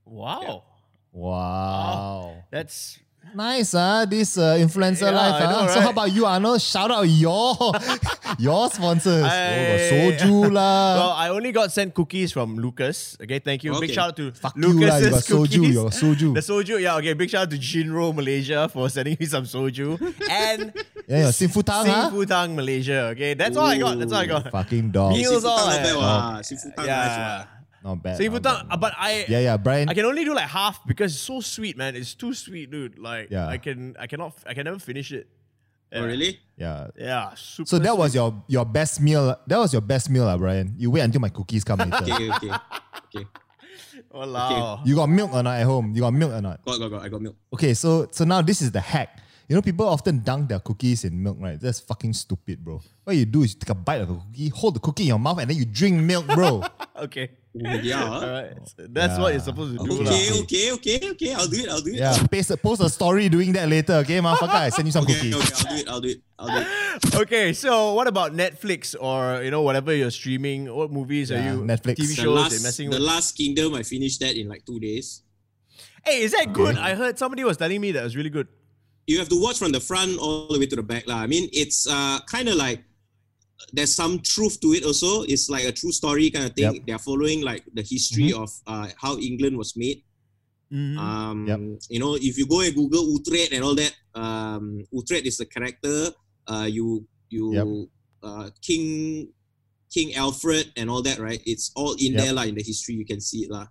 wow, 0.06 0.64
Wow. 1.12 2.44
that's 2.52 3.00
Nice, 3.34 3.74
ah, 3.74 4.06
this 4.06 4.38
uh, 4.38 4.54
influencer 4.60 5.10
Yeah, 5.10 5.18
life. 5.18 5.34
I 5.42 5.46
ah. 5.46 5.52
know, 5.66 5.68
So 5.74 5.80
how 5.82 5.90
about 5.90 6.12
you, 6.12 6.26
Arnold? 6.28 6.62
Shout 6.62 6.92
out 6.92 7.04
your 7.10 7.56
your 8.38 8.70
sponsors. 8.70 9.24
I- 9.24 9.74
oh, 9.74 10.12
soju 10.12 10.52
lah. 10.58 10.94
well, 11.00 11.12
I 11.18 11.30
only 11.30 11.52
got 11.52 11.72
sent 11.72 11.96
cookies 11.96 12.32
from 12.32 12.58
Lucas. 12.58 13.18
Okay, 13.22 13.40
thank 13.40 13.64
you. 13.64 13.74
Big 13.80 13.90
shout 13.90 14.10
out 14.10 14.16
to 14.18 14.32
Fuck 14.34 14.54
you 14.58 14.74
lah, 14.86 14.98
you 15.02 15.10
got 15.10 15.26
cookies. 15.26 15.58
soju, 15.58 15.74
your 15.74 15.90
soju. 16.02 16.30
The 16.36 16.42
soju, 16.46 16.78
yeah, 16.82 16.98
okay. 17.02 17.14
Big 17.14 17.30
shout 17.30 17.44
out 17.44 17.52
to 17.52 17.58
Jinro 17.58 18.14
Malaysia 18.14 18.70
for 18.70 18.86
sending 18.90 19.18
me 19.20 19.26
some 19.26 19.46
soju. 19.46 19.98
And 20.30 20.70
yeah, 21.08 21.26
your 21.26 21.34
Xing 21.34 21.50
Fu 21.52 21.64
Tang, 21.64 21.86
huh? 21.88 22.10
Xing 22.10 22.12
Fu 22.12 22.26
Tang 22.26 22.56
Malaysia. 22.56 23.10
Okay, 23.18 23.34
that's 23.34 23.58
all 23.58 23.66
I 23.66 23.80
got. 23.80 23.98
That's 23.98 24.12
all 24.14 24.20
I 24.22 24.28
got. 24.28 24.52
Fucking 24.52 24.92
dog. 24.92 25.14
Meals 25.18 25.42
Seafood 25.42 25.46
all 25.50 25.58
tang 25.58 25.66
not 25.66 25.80
I- 25.80 25.84
bad, 25.84 25.96
wah. 25.98 26.42
Seafood 26.44 26.74
tang 26.78 26.86
Yeah. 26.86 27.46
Wah. 27.84 27.90
Not 27.92 28.04
bad. 28.04 28.18
Seafood 28.18 28.44
not 28.44 28.60
Tang, 28.60 28.68
bad. 28.70 28.80
but 28.80 28.94
I 28.98 29.26
Yeah, 29.28 29.40
yeah, 29.40 29.58
Bryan. 29.58 29.90
I 29.90 29.94
can 29.94 30.06
only 30.06 30.24
do 30.26 30.34
like 30.34 30.48
half 30.48 30.86
because 30.88 31.14
it's 31.14 31.22
so 31.24 31.42
sweet, 31.42 31.78
man. 31.78 31.96
It's 31.96 32.14
too 32.16 32.34
sweet, 32.34 32.72
dude. 32.72 32.98
Like 33.00 33.30
Yeah. 33.30 33.48
I 33.48 33.58
can 33.58 33.96
I 34.00 34.08
cannot 34.08 34.34
I 34.46 34.54
can 34.54 34.66
never 34.66 34.80
finish 34.80 35.12
it. 35.12 35.28
Oh, 35.96 36.04
really? 36.06 36.40
yeah. 36.58 36.88
Yeah, 36.98 37.36
super. 37.36 37.68
So 37.70 37.78
that 37.78 37.90
sweet. 37.90 38.00
was 38.00 38.16
your 38.16 38.44
your 38.48 38.66
best 38.66 39.00
meal. 39.02 39.36
That 39.46 39.58
was 39.60 39.74
your 39.74 39.82
best 39.84 40.10
meal, 40.10 40.24
ah, 40.24 40.38
Bryan. 40.38 40.74
You 40.78 40.90
wait 40.92 41.02
until 41.02 41.22
my 41.22 41.30
cookies 41.30 41.64
come 41.64 41.80
later. 41.80 41.98
Okay, 42.04 42.32
okay. 42.32 42.52
okay. 43.14 43.26
Walao. 44.14 44.86
You 44.86 44.96
got 44.96 45.08
milk 45.10 45.34
or 45.34 45.44
not 45.44 45.60
at 45.60 45.66
home? 45.66 45.94
You 45.96 46.02
got 46.02 46.14
milk 46.14 46.32
or 46.34 46.42
not? 46.42 46.64
Got, 46.66 46.80
got, 46.80 46.90
got. 46.90 47.02
I 47.04 47.10
got 47.10 47.22
milk. 47.22 47.36
Okay, 47.54 47.74
so 47.74 48.08
so 48.12 48.24
now 48.26 48.42
this 48.42 48.62
is 48.62 48.72
the 48.72 48.80
hack. 48.80 49.20
You 49.48 49.56
know, 49.56 49.62
people 49.62 49.88
often 49.88 50.24
dunk 50.24 50.50
their 50.50 50.60
cookies 50.60 51.04
in 51.04 51.22
milk, 51.22 51.38
right? 51.40 51.60
That's 51.60 51.80
fucking 51.80 52.14
stupid, 52.14 52.64
bro. 52.64 52.82
What 53.04 53.16
you 53.16 53.26
do 53.26 53.44
is 53.44 53.54
you 53.54 53.60
take 53.60 53.70
a 53.70 53.76
bite 53.76 54.02
of 54.02 54.10
a 54.10 54.16
cookie, 54.16 54.50
hold 54.50 54.76
the 54.76 54.80
cookie 54.80 55.04
in 55.04 55.08
your 55.10 55.20
mouth, 55.20 55.40
and 55.40 55.50
then 55.50 55.58
you 55.58 55.66
drink 55.66 55.96
milk, 56.02 56.26
bro. 56.28 56.64
Okay. 56.96 57.32
Yeah. 57.56 58.04
All 58.04 58.22
right. 58.22 58.54
That's 58.78 59.20
what 59.20 59.32
you're 59.34 59.40
supposed 59.40 59.78
to 59.78 59.84
do. 59.86 59.94
Okay, 60.02 60.32
lah. 60.32 60.42
okay, 60.42 60.72
okay, 60.74 60.98
okay. 61.12 61.32
I'll 61.38 61.48
do 61.48 61.62
it. 61.62 61.70
I'll 61.70 61.82
do 61.86 61.92
it. 61.94 62.02
yeah, 62.02 62.18
paste, 62.26 62.50
post 62.64 62.82
a 62.82 62.90
story 62.90 63.30
doing 63.30 63.54
that 63.54 63.70
later, 63.70 63.94
okay, 64.02 64.18
motherfucker? 64.20 64.50
I 64.58 64.70
send 64.70 64.88
you 64.88 64.92
some 64.92 65.04
Okay, 65.06 65.30
cookies. 65.30 65.62
okay, 65.66 65.84
I'll 65.88 66.02
do 66.02 66.10
it. 66.10 66.18
I'll 66.40 66.48
do 66.48 66.58
it. 66.58 66.64
I'll 66.64 66.64
do 66.64 66.66
it. 66.66 67.16
Okay, 67.22 67.54
so 67.54 67.94
what 67.94 68.08
about 68.08 68.34
Netflix 68.34 68.96
or 69.00 69.44
you 69.44 69.52
know 69.52 69.62
whatever 69.62 69.94
you're 69.94 70.10
streaming? 70.10 70.66
What 70.74 70.90
movies 70.92 71.32
are 71.32 71.38
you? 71.42 71.62
Netflix. 71.62 72.02
TV 72.02 72.16
The 72.18 72.24
The 72.24 72.30
last, 72.32 72.64
messing 72.64 72.90
the 72.90 72.98
with. 72.98 73.06
last 73.06 73.38
Kingdom, 73.38 73.76
I 73.76 73.84
finished 73.84 74.20
that 74.22 74.34
in 74.36 74.50
like 74.50 74.66
two 74.66 74.80
days. 74.80 75.22
hey, 76.06 76.22
is 76.26 76.32
that 76.34 76.52
good? 76.54 76.78
I 76.78 76.96
heard 76.96 77.18
somebody 77.20 77.44
was 77.44 77.58
telling 77.58 77.80
me 77.80 77.92
that 77.94 78.04
was 78.04 78.16
really 78.18 78.30
good. 78.34 78.48
You 79.06 79.20
have 79.20 79.30
to 79.30 79.38
watch 79.40 79.60
from 79.60 79.72
the 79.72 79.80
front 79.80 80.18
all 80.18 80.48
the 80.50 80.58
way 80.58 80.66
to 80.66 80.76
the 80.76 80.82
back, 80.84 81.06
lah. 81.08 81.22
I 81.22 81.28
mean, 81.28 81.50
it's 81.54 81.86
uh 81.86 82.18
kind 82.26 82.50
of 82.50 82.56
like 82.56 82.82
there's 83.72 83.94
some 83.96 84.20
truth 84.20 84.60
to 84.62 84.74
it 84.74 84.84
also. 84.84 85.24
It's 85.24 85.50
like 85.50 85.64
a 85.66 85.72
true 85.72 85.92
story 85.92 86.30
kind 86.30 86.46
of 86.46 86.54
thing. 86.54 86.74
Yep. 86.76 86.84
They're 86.88 87.00
following 87.00 87.42
like 87.42 87.64
the 87.74 87.82
history 87.82 88.34
of 88.34 88.50
uh, 88.68 88.90
how 89.00 89.18
England 89.18 89.58
was 89.58 89.78
made. 89.78 90.04
Mhm. 90.74 90.98
Um, 90.98 91.38
Yep. 91.48 91.60
You 91.90 92.00
know, 92.00 92.16
if 92.16 92.38
you 92.38 92.46
go 92.48 92.62
and 92.62 92.74
Google 92.74 93.06
Uhtred 93.16 93.54
and 93.54 93.64
all 93.64 93.76
that, 93.76 93.94
um, 94.16 94.84
Uhtred 94.94 95.24
is 95.26 95.38
the 95.38 95.46
character. 95.46 96.10
Uh, 96.48 96.68
you 96.70 97.06
you 97.30 97.54
Yep. 97.54 97.68
uh, 98.24 98.50
King 98.62 99.30
King 99.94 100.16
Alfred 100.18 100.74
and 100.76 100.90
all 100.90 101.02
that, 101.06 101.20
right? 101.22 101.42
It's 101.46 101.70
all 101.78 101.94
in 102.02 102.14
Yep. 102.14 102.22
there 102.22 102.34
lah 102.34 102.44
in 102.50 102.56
the 102.58 102.64
history. 102.66 102.96
You 102.98 103.06
can 103.06 103.22
see 103.22 103.46
it 103.46 103.52
lah. 103.54 103.68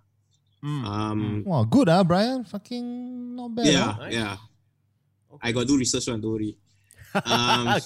Mm. 0.63 0.83
Um, 0.87 1.43
Wow, 1.43 1.63
good 1.67 1.89
ah, 1.91 2.03
Bryan. 2.07 2.45
Fucking 2.47 3.35
not 3.35 3.51
bad. 3.51 3.67
yeah, 3.67 3.83
ah. 3.83 3.97
Nice. 3.99 4.13
yeah. 4.15 4.35
I 5.43 5.51
got 5.51 5.67
do 5.67 5.75
research 5.75 6.07
on. 6.07 6.21
Don't 6.21 6.31
worry. 6.39 6.55
Um, 7.27 7.77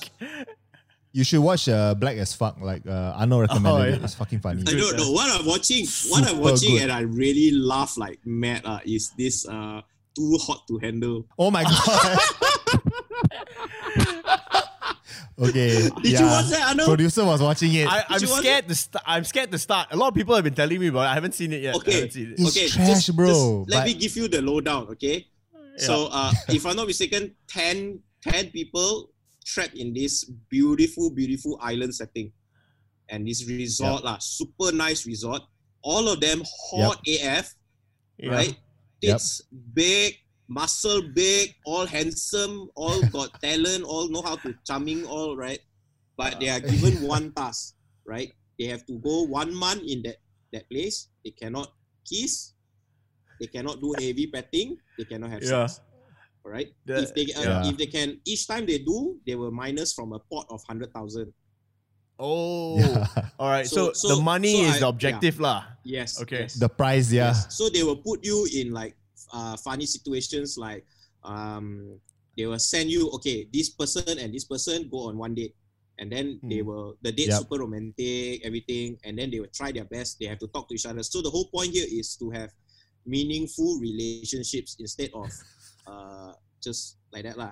You 1.17 1.23
should 1.23 1.39
watch 1.39 1.67
uh, 1.67 1.95
Black 1.95 2.15
as 2.17 2.35
Fuck. 2.35 2.61
Like 2.61 2.85
uh, 2.85 3.17
Arno 3.17 3.41
recommended 3.41 3.81
Oh, 3.81 3.95
it. 3.95 4.03
It's 4.03 4.13
fucking 4.13 4.39
funny. 4.39 4.61
I 4.61 4.71
don't 4.71 4.97
know 4.97 5.11
what 5.11 5.27
I'm 5.33 5.47
watching. 5.47 5.87
What 6.09 6.29
I'm 6.29 6.37
watching, 6.37 6.73
good. 6.73 6.83
and 6.83 6.91
I 6.91 6.99
really 7.01 7.49
laugh 7.49 7.97
like 7.97 8.19
mad. 8.23 8.61
Uh, 8.63 8.81
is 8.85 9.09
this 9.17 9.47
uh 9.49 9.81
too 10.15 10.37
hot 10.39 10.67
to 10.67 10.77
handle? 10.77 11.25
Oh 11.39 11.49
my 11.49 11.63
god. 11.63 12.19
okay. 15.49 15.89
Did 15.89 16.05
yeah. 16.05 16.19
you 16.19 16.25
watch 16.27 16.49
that, 16.49 16.67
Arno? 16.69 16.85
Producer 16.85 17.25
was 17.25 17.41
watching 17.41 17.73
it. 17.73 17.87
I, 17.87 18.03
I'm 18.09 18.19
scared 18.19 18.67
to 18.67 18.75
start. 18.75 19.03
I'm 19.07 19.23
scared 19.23 19.49
to 19.53 19.57
start. 19.57 19.87
A 19.89 19.97
lot 19.97 20.09
of 20.09 20.13
people 20.13 20.35
have 20.35 20.43
been 20.43 20.53
telling 20.53 20.79
me, 20.79 20.91
but 20.91 21.07
I 21.07 21.15
haven't 21.15 21.33
seen 21.33 21.51
it 21.51 21.63
yet. 21.63 21.77
Okay. 21.77 22.07
seen 22.11 22.33
it. 22.33 22.39
It's 22.39 22.55
okay, 22.55 22.67
trash, 22.67 23.07
just, 23.07 23.15
bro, 23.15 23.25
just 23.65 23.71
let 23.71 23.79
but- 23.79 23.85
me 23.87 23.95
give 23.95 24.15
you 24.15 24.27
the 24.27 24.43
lowdown. 24.43 24.89
Okay, 24.89 25.25
so 25.77 26.09
uh, 26.11 26.31
if 26.49 26.63
I'm 26.63 26.75
not 26.75 26.85
mistaken, 26.85 27.33
10, 27.47 28.01
10 28.21 28.51
people 28.51 29.09
trapped 29.47 29.79
in 29.79 29.95
this 29.95 30.27
beautiful, 30.51 31.07
beautiful 31.09 31.55
island 31.63 31.95
setting, 31.95 32.35
and 33.07 33.23
this 33.23 33.47
resort 33.47 34.03
lah, 34.03 34.19
super 34.19 34.75
nice 34.75 35.07
resort. 35.07 35.39
All 35.79 36.11
of 36.11 36.19
them 36.19 36.43
hot 36.43 36.99
AF, 37.07 37.55
Yeah. 38.19 38.35
right? 38.35 38.55
Yep. 38.99 39.15
Tits 39.23 39.41
big, 39.71 40.19
muscle 40.51 40.99
big, 41.15 41.55
all 41.63 41.87
handsome, 41.87 42.67
all 42.75 42.99
got 43.15 43.31
talent, 43.39 43.87
all 43.87 44.11
know 44.11 44.21
how 44.21 44.35
to 44.43 44.51
charming, 44.67 45.07
all 45.07 45.39
right. 45.39 45.63
But 46.19 46.41
they 46.43 46.49
are 46.51 46.59
given 46.59 46.99
one 47.07 47.31
task, 47.31 47.79
right? 48.03 48.33
They 48.59 48.67
have 48.67 48.83
to 48.91 48.99
go 48.99 49.23
one 49.23 49.53
month 49.55 49.87
in 49.87 50.03
that 50.03 50.17
that 50.51 50.67
place. 50.67 51.07
They 51.23 51.31
cannot 51.31 51.71
kiss. 52.03 52.57
They 53.39 53.47
cannot 53.47 53.79
do 53.79 53.93
heavy 53.95 54.27
petting. 54.27 54.81
They 54.97 55.05
cannot 55.05 55.29
have 55.29 55.43
Yeah. 55.45 55.67
sex. 55.69 55.79
All 56.47 56.53
right. 56.55 56.71
The- 56.87 57.03
if 57.03 57.11
they 57.11 57.27
uh, 57.35 57.43
yeah. 57.43 57.67
if 57.67 57.75
they 57.75 57.87
can, 57.91 58.23
each 58.23 58.47
time 58.47 58.63
they 58.65 58.79
do, 58.79 59.19
they 59.27 59.35
will 59.35 59.51
minus 59.51 59.91
from 59.91 60.13
a 60.15 60.19
pot 60.31 60.47
of 60.49 60.63
hundred 60.63 60.93
thousand. 60.95 61.33
Oh. 62.17 62.79
Yeah. 62.79 63.03
All 63.39 63.49
right. 63.51 63.67
So, 63.67 63.91
So- 63.91 64.07
so- 64.07 64.15
the 64.15 64.21
money 64.23 64.63
so 64.63 64.69
is 64.71 64.75
I- 64.75 64.79
the 64.79 64.87
objective, 64.87 65.43
lah. 65.43 65.67
Yes. 65.83 66.21
Okay. 66.23 66.47
yes. 66.47 66.55
the 66.55 66.71
prize, 66.71 67.11
yeah. 67.11 67.35
Yes. 67.35 67.51
So 67.51 67.67
they 67.67 67.83
will 67.83 67.99
put 67.99 68.23
you 68.23 68.47
in 68.55 68.71
like 68.71 68.95
uh, 69.35 69.59
funny 69.59 69.85
situations 69.85 70.55
like 70.57 70.87
um, 71.27 71.99
they 72.39 72.47
will 72.47 72.63
send 72.63 72.87
you, 72.89 73.11
okay, 73.19 73.43
this 73.51 73.67
person 73.75 74.07
and 74.15 74.31
this 74.31 74.47
person 74.47 74.87
go 74.87 75.11
on 75.11 75.17
one 75.19 75.35
date. 75.35 75.51
And 75.99 76.07
then 76.13 76.39
they 76.45 76.61
will, 76.61 76.95
the 77.01 77.11
date 77.11 77.33
Yep. 77.33 77.39
super 77.41 77.57
romantic, 77.65 78.45
everything. 78.45 79.01
And 79.03 79.17
then 79.17 79.31
they 79.33 79.41
will 79.41 79.49
try 79.51 79.73
their 79.73 79.83
best. 79.89 80.21
They 80.21 80.29
have 80.29 80.37
to 80.39 80.47
talk 80.47 80.69
to 80.69 80.75
each 80.77 80.85
other. 80.85 81.01
So 81.01 81.25
the 81.25 81.29
whole 81.33 81.49
point 81.49 81.73
here 81.73 81.89
is 81.89 82.15
to 82.21 82.29
have 82.29 82.53
meaningful 83.03 83.79
relationships 83.81 84.77
instead 84.79 85.09
of 85.15 85.31
uh, 85.87 86.33
just 86.61 86.97
like 87.11 87.23
that 87.23 87.37
lah. 87.37 87.51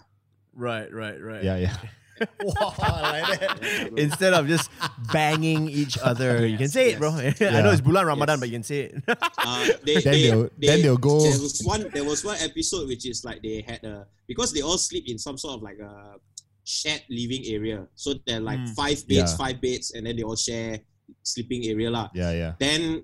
Right. 0.53 0.91
Right. 0.91 1.19
Right. 1.21 1.43
Yeah, 1.43 1.57
yeah. 1.57 1.77
wow, 2.39 2.71
like 3.11 3.39
that. 3.43 3.91
Instead 3.97 4.31
of 4.33 4.47
just 4.47 4.71
banging 5.11 5.67
each 5.67 5.97
other, 5.99 6.47
you 6.47 6.55
can 6.55 6.71
Yes, 6.71 6.73
say 6.73 6.95
it, 6.95 6.95
yes. 6.95 6.99
bro. 6.99 7.11
I 7.51 7.59
know 7.61 7.71
it's 7.75 7.81
Bulan 7.83 8.05
Ramadan, 8.07 8.35
Yes. 8.35 8.39
but 8.39 8.47
you 8.47 8.55
can 8.55 8.63
say 8.63 8.79
it. 8.87 9.03
Uh, 9.07 9.67
they, 9.83 9.95
Then 9.99 10.03
they, 10.13 10.21
they'll- 10.31 10.49
they- 10.57 10.67
then 10.67 10.81
they'll 10.81 10.95
go- 10.97 11.19
There 11.19 11.35
was 11.41 11.59
one. 11.63 11.89
There 11.91 12.05
was 12.07 12.23
one 12.23 12.37
episode 12.39 12.87
which 12.87 13.05
is 13.05 13.25
like 13.27 13.43
they 13.43 13.63
had 13.67 13.83
a 13.83 14.07
because 14.27 14.53
they 14.55 14.61
all 14.61 14.77
sleep 14.79 15.05
in 15.11 15.19
some 15.19 15.37
sort 15.37 15.55
of 15.59 15.61
like 15.61 15.75
a 15.79 16.15
shared 16.63 17.03
living 17.11 17.43
area. 17.51 17.83
So 17.95 18.15
they're 18.25 18.39
like 18.39 18.59
Mm. 18.63 18.75
five 18.79 19.03
beds, 19.11 19.35
Yeah. 19.35 19.37
five 19.37 19.59
beds, 19.59 19.91
and 19.91 20.07
then 20.07 20.15
they 20.15 20.23
all 20.23 20.39
share 20.39 20.79
sleeping 21.21 21.67
area 21.67 21.91
lah. 21.91 22.09
Yeah, 22.15 22.31
yeah. 22.31 22.51
Then 22.59 23.03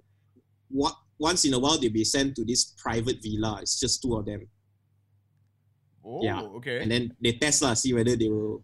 what? 0.72 0.96
Once 1.20 1.44
in 1.46 1.54
a 1.54 1.60
while, 1.60 1.78
they'll 1.78 1.92
be 1.92 2.08
sent 2.08 2.34
to 2.40 2.46
this 2.48 2.74
private 2.80 3.20
villa. 3.22 3.60
It's 3.62 3.76
just 3.78 4.02
two 4.02 4.16
of 4.16 4.24
them, 4.26 4.48
oh, 6.06 6.24
Yeah. 6.24 6.42
okay. 6.58 6.82
and 6.82 6.92
then 6.92 7.14
they 7.22 7.34
test 7.34 7.62
lah, 7.62 7.74
see 7.74 7.94
whether 7.94 8.16
they 8.16 8.28
will, 8.30 8.62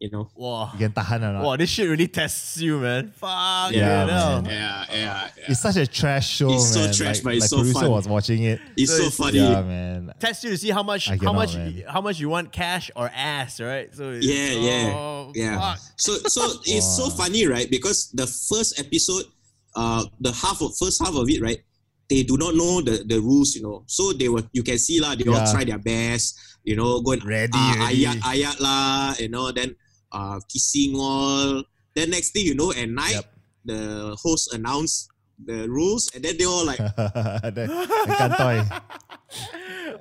you 0.00 0.10
know. 0.10 0.30
wow. 0.34 0.70
You 0.72 0.78
can 0.78 0.92
tahan 0.92 1.22
or 1.22 1.32
not. 1.34 1.44
Wow, 1.44 1.56
this 1.56 1.68
shit 1.70 1.88
really 1.88 2.08
tests 2.08 2.56
you, 2.58 2.78
man. 2.80 3.12
Fuck 3.12 3.72
Yeah, 3.72 4.06
yeah, 4.06 4.06
man. 4.06 4.44
Yeah, 4.46 4.84
yeah. 4.90 4.94
yeah. 5.36 5.44
It's 5.48 5.60
such 5.60 5.76
a 5.76 5.86
trash 5.86 6.28
show, 6.28 6.52
It's 6.54 6.72
so 6.72 6.80
man. 6.80 6.92
trash, 6.94 7.16
like, 7.18 7.24
but 7.24 7.34
it's 7.34 7.42
like 7.44 7.50
so 7.50 7.56
producer 7.58 7.80
fun. 7.80 7.90
was 7.90 8.08
watching 8.08 8.42
it. 8.44 8.60
It's 8.76 8.90
So 8.90 8.96
so 8.96 9.02
it's- 9.04 9.16
funny. 9.16 9.38
Yeah, 9.38 9.62
man. 9.62 10.12
Test 10.18 10.44
you 10.44 10.50
to 10.50 10.56
see 10.56 10.70
how 10.70 10.82
much, 10.82 11.10
I 11.10 11.16
how 11.16 11.32
much, 11.32 11.54
man. 11.56 11.84
how 11.86 12.00
much 12.00 12.18
you 12.18 12.28
want 12.30 12.50
cash 12.52 12.90
or 12.96 13.10
ass, 13.14 13.60
right? 13.60 13.94
So 13.94 14.10
it's- 14.12 14.24
Yeah, 14.24 14.52
yeah, 14.58 14.92
oh, 14.96 15.32
yeah. 15.34 15.58
fuck. 15.60 15.78
So 15.96 16.14
so 16.28 16.48
it's 16.64 16.96
so 16.96 17.10
funny, 17.10 17.46
right? 17.46 17.68
Because 17.70 18.10
the 18.12 18.26
first 18.26 18.78
episode, 18.80 19.24
uh, 19.76 20.04
the 20.20 20.32
half 20.32 20.60
of 20.62 20.74
first 20.76 21.00
half 21.04 21.14
of 21.14 21.28
it, 21.28 21.40
right? 21.42 21.60
They 22.10 22.26
do 22.26 22.34
not 22.36 22.58
know 22.58 22.82
the, 22.82 23.06
the 23.06 23.22
rules, 23.22 23.54
you 23.54 23.62
know. 23.62 23.86
So 23.86 24.10
they 24.12 24.26
were 24.28 24.42
you 24.50 24.66
can 24.66 24.82
see 24.82 24.98
lah, 24.98 25.14
they 25.14 25.30
all 25.30 25.46
try 25.54 25.62
their 25.62 25.78
best, 25.78 26.34
you 26.66 26.74
know, 26.74 26.98
go 27.00 27.14
and 27.14 27.22
Ready, 27.22 27.54
uh, 27.54 27.86
ready. 27.86 28.02
ayat 28.02 28.16
ayat 28.26 28.56
lah, 28.58 29.14
you 29.22 29.30
know, 29.30 29.54
then 29.54 29.78
uh 30.10 30.42
kissing 30.50 30.98
all. 30.98 31.62
Then 31.94 32.10
next 32.10 32.34
thing 32.34 32.46
you 32.50 32.58
know, 32.58 32.74
at 32.74 32.90
night, 32.90 33.22
Yep. 33.22 33.26
the 33.64 33.80
host 34.18 34.50
announced 34.50 35.06
the 35.44 35.68
rules, 35.68 36.10
and 36.14 36.24
then 36.24 36.36
they 36.38 36.44
all 36.44 36.64
like, 36.66 36.78
the, 36.78 37.52
the 38.06 38.14
kantoy. 38.14 38.82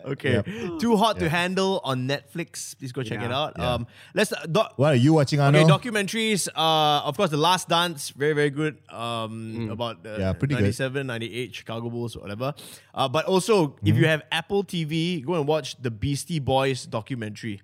Okay, 0.06 0.34
Yep. 0.34 0.80
too 0.80 0.96
hot 0.98 1.20
to 1.20 1.30
handle 1.30 1.82
on 1.84 2.08
Netflix. 2.08 2.78
Please 2.78 2.92
go 2.92 3.04
check 3.04 3.22
it 3.22 3.32
out. 3.32 3.54
yeah. 3.58 3.74
Um, 3.74 3.88
let's 4.16 4.32
uh, 4.32 4.46
doc- 4.50 4.74
What 4.78 4.94
are 4.94 4.96
you 4.96 5.14
watching, 5.14 5.40
Arno? 5.40 5.60
Okay, 5.60 5.70
documentaries. 5.70 6.48
Uh, 6.56 7.02
of 7.06 7.16
course, 7.18 7.30
The 7.30 7.38
Last 7.38 7.68
Dance, 7.70 8.10
very 8.12 8.34
very 8.34 8.50
good. 8.50 8.78
Um, 8.90 9.70
about 9.72 10.04
the 10.04 10.18
Yeah, 10.20 10.34
pretty 10.34 10.56
good. 10.56 10.62
97, 10.64 11.06
98 11.08 11.54
Chicago 11.56 11.90
Bulls, 11.90 12.18
whatever. 12.18 12.54
Uh, 12.94 13.08
but 13.08 13.26
also, 13.26 13.76
if 13.84 13.88
you 13.88 13.94
Mm-hmm. 13.94 14.04
have 14.06 14.22
Apple 14.32 14.64
TV, 14.64 15.24
go 15.26 15.36
and 15.36 15.46
watch 15.48 15.76
the 15.82 15.92
Beastie 15.92 16.40
Boys 16.40 16.86
documentary. 16.86 17.62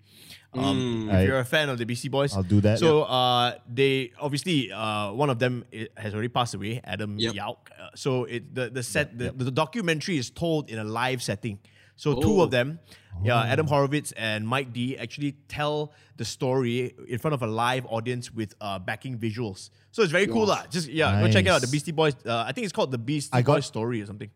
Um, 0.57 1.09
if 1.09 1.15
I- 1.15 1.23
you're 1.23 1.39
a 1.39 1.45
fan 1.45 1.69
of 1.69 1.77
the 1.77 1.85
Beastie 1.85 2.09
Boys, 2.09 2.35
I'll 2.35 2.43
do 2.43 2.61
that. 2.61 2.79
So 2.79 3.03
uh, 3.03 3.55
they 3.67 4.11
obviously 4.19 4.71
uh, 4.71 5.11
one 5.11 5.29
of 5.29 5.39
them 5.39 5.65
has 5.97 6.13
already 6.13 6.29
passed 6.29 6.53
away, 6.55 6.81
Adam 6.83 7.17
Yep. 7.19 7.33
Yauch. 7.33 7.57
Uh, 7.79 7.89
so 7.95 8.23
it 8.25 8.53
the 8.53 8.69
the 8.69 8.83
set 8.83 9.17
the, 9.17 9.31
the 9.31 9.51
documentary 9.51 10.17
is 10.17 10.29
told 10.29 10.69
in 10.69 10.79
a 10.79 10.83
live 10.83 11.21
setting. 11.21 11.59
So 11.97 12.19
two 12.19 12.41
of 12.41 12.51
them, 12.51 12.79
yeah, 13.23 13.39
Adam 13.43 13.67
Horovitz 13.67 14.11
and 14.17 14.45
Mike 14.45 14.73
D 14.73 14.97
actually 14.97 15.37
tell 15.47 15.93
the 16.17 16.25
story 16.25 16.93
in 17.07 17.19
front 17.19 17.33
of 17.33 17.41
a 17.41 17.47
live 17.47 17.85
audience 17.87 18.33
with 18.33 18.53
uh, 18.59 18.79
backing 18.79 19.17
visuals. 19.17 19.69
So 19.91 20.03
it's 20.03 20.11
very 20.11 20.27
cool, 20.27 20.45
lah. 20.45 20.65
Just 20.69 20.89
yeah, 20.89 21.21
go 21.21 21.31
check 21.31 21.45
it 21.45 21.49
out. 21.49 21.61
The 21.61 21.67
Beastie 21.71 21.93
Boys. 21.93 22.13
Uh, 22.25 22.43
I 22.45 22.51
think 22.51 22.65
it's 22.65 22.73
called 22.73 22.91
the 22.91 22.97
Beastie 22.97 23.31
I 23.31 23.41
got- 23.41 23.55
Boys 23.55 23.65
story 23.65 24.01
or 24.01 24.05
something. 24.07 24.29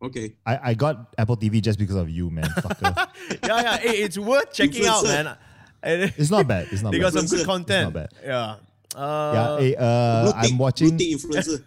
okay, 0.00 0.36
I, 0.46 0.70
I 0.70 0.74
got 0.74 1.12
Apple 1.18 1.36
TV 1.36 1.60
just 1.60 1.78
because 1.78 1.96
of 1.96 2.08
you, 2.08 2.30
man. 2.30 2.44
Fucker. 2.64 3.08
yeah, 3.44 3.60
yeah. 3.60 3.76
Hey, 3.76 4.00
it's 4.02 4.16
worth 4.16 4.52
checking 4.52 4.86
out, 4.86 5.04
man. 5.04 5.36
And 5.86 6.12
It's 6.18 6.30
not 6.30 6.46
bad. 6.48 6.68
It's 6.70 6.82
not 6.82 6.90
they 6.92 6.98
bad. 6.98 7.12
got 7.12 7.12
some 7.14 7.26
good 7.26 7.46
Influencer. 7.46 7.46
content. 7.46 7.70
It's 7.70 7.94
not 7.94 7.94
bad. 7.94 8.10
Yeah. 8.24 8.56
Uh, 9.00 9.32
yeah, 9.34 9.58
hey, 9.60 9.76
uh, 9.78 10.22
blue 10.32 10.32
tick, 10.42 10.52
I'm 10.52 10.58
watching 10.58 10.88
blue 10.96 10.98
tick 10.98 11.16
influencer. 11.18 11.64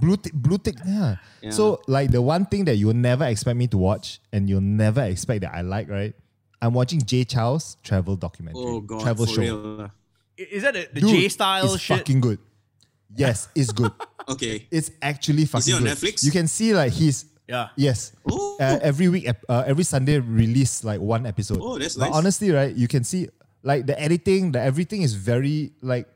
blue 0.00 0.16
tick, 0.16 0.32
blue 0.34 0.58
tick. 0.58 0.74
Yeah. 0.86 1.16
Yeah. 1.42 1.50
So 1.50 1.80
like 1.86 2.10
the 2.10 2.20
one 2.22 2.46
thing 2.46 2.64
that 2.66 2.76
you'll 2.76 2.94
never 2.94 3.24
expect 3.24 3.56
me 3.56 3.66
to 3.68 3.78
watch, 3.78 4.20
and 4.32 4.48
you'll 4.48 4.60
never 4.60 5.02
expect 5.02 5.40
that 5.42 5.54
I 5.54 5.62
like, 5.62 5.88
right? 5.88 6.14
I'm 6.62 6.72
watching 6.74 7.02
Jay 7.04 7.24
Chou's 7.24 7.76
travel 7.82 8.16
documentary, 8.16 8.62
Oh 8.62 8.80
god, 8.80 9.02
travel 9.02 9.26
for 9.26 9.32
show. 9.32 9.40
real. 9.40 9.90
is 10.36 10.62
that 10.62 10.74
the, 10.74 10.88
the 10.94 11.00
Dude, 11.00 11.10
J 11.10 11.28
style 11.28 11.74
it's 11.74 11.82
shit? 11.82 11.98
fucking 11.98 12.20
good. 12.20 12.38
Yes, 13.16 13.48
it's 13.54 13.72
good. 13.72 13.92
Okay. 14.26 14.66
it's 14.70 14.90
actually 15.02 15.44
fucking 15.44 15.74
on 15.74 15.82
good. 15.82 15.92
Netflix? 15.98 16.24
You 16.24 16.30
can 16.30 16.46
see 16.48 16.72
like 16.72 16.92
he's 16.94 17.26
Yeah. 17.46 17.68
yes. 17.76 18.12
Uh, 18.26 18.78
every 18.82 19.08
week, 19.08 19.28
uh, 19.48 19.64
every 19.66 19.84
Sunday 19.84 20.18
release 20.18 20.82
like 20.84 21.00
one 21.00 21.26
episode. 21.26 21.58
Oh, 21.60 21.78
that's 21.78 21.96
but 21.96 22.06
nice. 22.06 22.14
honestly, 22.14 22.50
right, 22.50 22.74
you 22.74 22.88
can 22.88 23.04
see 23.04 23.28
like 23.62 23.86
the 23.86 24.00
editing, 24.00 24.52
the 24.52 24.60
everything 24.60 25.02
is 25.02 25.14
very 25.14 25.72
like 25.82 26.08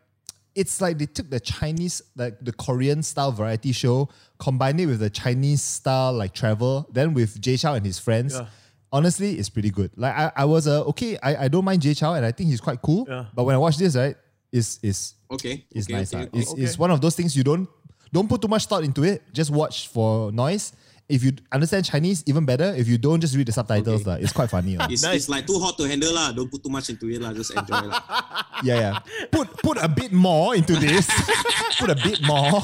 it's 0.55 0.81
like 0.81 0.99
they 0.99 1.07
took 1.07 1.31
the 1.31 1.39
Chinese, 1.41 2.03
like 2.17 2.37
the 2.41 2.53
Korean 2.53 3.03
style 3.03 3.31
variety 3.31 3.73
show, 3.73 4.09
combined 4.39 4.81
it 4.81 4.87
with 4.87 5.01
the 5.01 5.11
Chinese 5.11 5.63
style 5.63 6.13
like 6.13 6.35
travel, 6.35 6.89
then 6.93 7.15
with 7.15 7.41
Jay 7.41 7.57
Chou 7.57 7.69
and 7.69 7.85
his 7.87 7.99
friends. 7.99 8.35
Yeah. 8.35 8.47
Honestly, 8.91 9.35
it's 9.39 9.51
pretty 9.51 9.71
good. 9.71 9.91
Like 9.97 10.17
I, 10.17 10.33
I 10.35 10.45
was 10.47 10.67
uh, 10.67 10.83
okay, 10.85 11.19
I, 11.23 11.45
I 11.45 11.49
don't 11.49 11.65
mind 11.65 11.83
Jay 11.83 11.95
Chou 11.95 12.13
and 12.13 12.25
I 12.25 12.33
think 12.33 12.51
he's 12.51 12.61
quite 12.61 12.81
cool. 12.83 13.07
Yeah. 13.09 13.27
But 13.35 13.45
when 13.45 13.55
I 13.55 13.59
watch 13.59 13.77
this, 13.77 13.97
right, 13.97 14.17
it's 14.51 14.81
it's 14.83 15.15
Okay. 15.31 15.67
it's 15.71 15.87
okay, 15.87 15.93
nice. 15.95 16.15
okay, 16.15 16.25
ah. 16.25 16.27
okay. 16.27 16.39
It's, 16.39 16.53
okay. 16.53 16.63
it's 16.63 16.79
one 16.79 16.91
of 16.91 17.01
those 17.01 17.15
things 17.15 17.37
you 17.37 17.45
don't 17.45 17.69
don't 18.13 18.29
put 18.29 18.41
too 18.41 18.49
much 18.49 18.67
thought 18.67 18.83
into 18.83 19.05
it. 19.05 19.23
Just 19.33 19.51
watch 19.51 19.89
for 19.89 20.33
noise, 20.33 20.73
if 21.09 21.25
you 21.25 21.33
understand 21.51 21.87
Chinese, 21.87 22.23
even 22.27 22.45
better. 22.45 22.75
If 22.77 22.87
you 22.87 22.99
don't, 22.99 23.21
just 23.21 23.35
read 23.35 23.49
the 23.49 23.53
subtitles. 23.53 24.03
Okay. 24.03 24.11
lah. 24.11 24.17
It's 24.17 24.33
quite 24.33 24.51
funny. 24.51 24.77
lah. 24.77 24.89
It's, 24.91 25.03
Nice. 25.03 25.17
it's 25.17 25.29
like 25.29 25.47
too 25.47 25.59
hot 25.59 25.77
to 25.79 25.89
handle 25.89 26.13
lah. 26.13 26.33
Don't 26.33 26.51
put 26.51 26.63
too 26.63 26.69
much 26.69 26.91
into 26.91 27.09
it 27.09 27.21
lah. 27.23 27.33
Just 27.33 27.51
enjoy 27.57 27.89
lah. 27.89 28.03
yeah, 28.63 28.77
yeah. 28.77 28.95
Put 29.33 29.49
put 29.65 29.79
a 29.81 29.89
bit 29.89 30.13
more 30.13 30.53
into 30.55 30.77
this. 30.77 31.09
put 31.81 31.89
a 31.89 31.97
bit 31.97 32.21
more. 32.29 32.61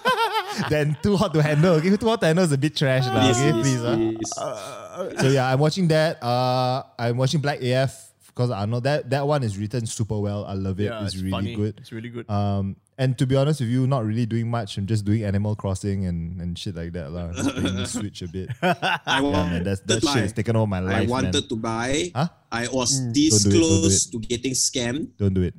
then 0.68 0.96
too 1.02 1.16
hot 1.16 1.32
to 1.32 1.40
handle. 1.40 1.80
Okay, 1.80 1.96
too 1.96 2.08
hot 2.08 2.20
to 2.20 2.28
handle 2.28 2.44
is 2.44 2.52
a 2.52 2.60
bit 2.60 2.76
trash. 2.76 3.08
lah. 3.08 3.24
Please, 3.24 3.40
okay, 3.40 3.52
please, 3.56 3.80
please. 3.80 4.32
ah. 4.36 5.08
please. 5.08 5.20
So 5.24 5.26
yeah, 5.32 5.48
I'm 5.48 5.58
watching 5.58 5.88
that. 5.88 6.22
Uh, 6.22 6.84
I'm 7.00 7.16
watching 7.16 7.40
Black 7.40 7.64
AF 7.64 8.12
because 8.28 8.50
I 8.50 8.66
know 8.66 8.80
that 8.80 9.08
that 9.08 9.26
one 9.26 9.42
is 9.42 9.56
written 9.56 9.86
super 9.86 10.20
well. 10.20 10.44
I 10.44 10.52
love 10.52 10.80
it. 10.80 10.92
Yeah, 10.92 11.04
it's, 11.04 11.14
it's 11.14 11.22
really 11.22 11.32
funny. 11.32 11.56
good. 11.56 11.80
It's 11.80 11.92
really 11.92 12.10
good. 12.12 12.28
Um, 12.28 12.76
and 13.00 13.16
to 13.16 13.24
be 13.26 13.34
honest 13.34 13.60
with 13.64 13.70
you, 13.72 13.86
not 13.88 14.04
really 14.04 14.26
doing 14.26 14.50
much. 14.52 14.76
I'm 14.76 14.84
just 14.86 15.04
doing 15.08 15.24
Animal 15.24 15.56
Crossing 15.56 16.04
and, 16.04 16.36
and 16.40 16.52
shit 16.58 16.76
like 16.76 16.92
that. 16.92 17.10
lah. 17.10 17.32
Just 17.32 17.50
playing 17.56 17.76
the 17.80 17.86
Switch 17.88 18.20
a 18.22 18.28
bit. 18.28 18.50
I 18.62 19.18
Yeah, 19.24 19.32
man, 19.32 19.64
that's, 19.64 19.80
that 19.88 20.04
shit 20.04 20.22
has 20.28 20.32
taken 20.36 20.54
over 20.54 20.68
my 20.68 20.84
I 20.84 21.06
wanted 21.08 21.32
man. 21.34 21.48
to 21.48 21.56
buy. 21.56 22.12
Huh? 22.14 22.28
I 22.52 22.68
was 22.68 23.00
Don't 23.00 23.14
this 23.16 23.42
do 23.42 23.48
it, 23.48 23.52
don't 23.52 23.52
do 23.52 23.58
close 23.88 24.06
to 24.12 24.18
getting 24.20 24.52
scammed. 24.52 25.08
Don't 25.16 25.32
do 25.34 25.42
it. 25.48 25.54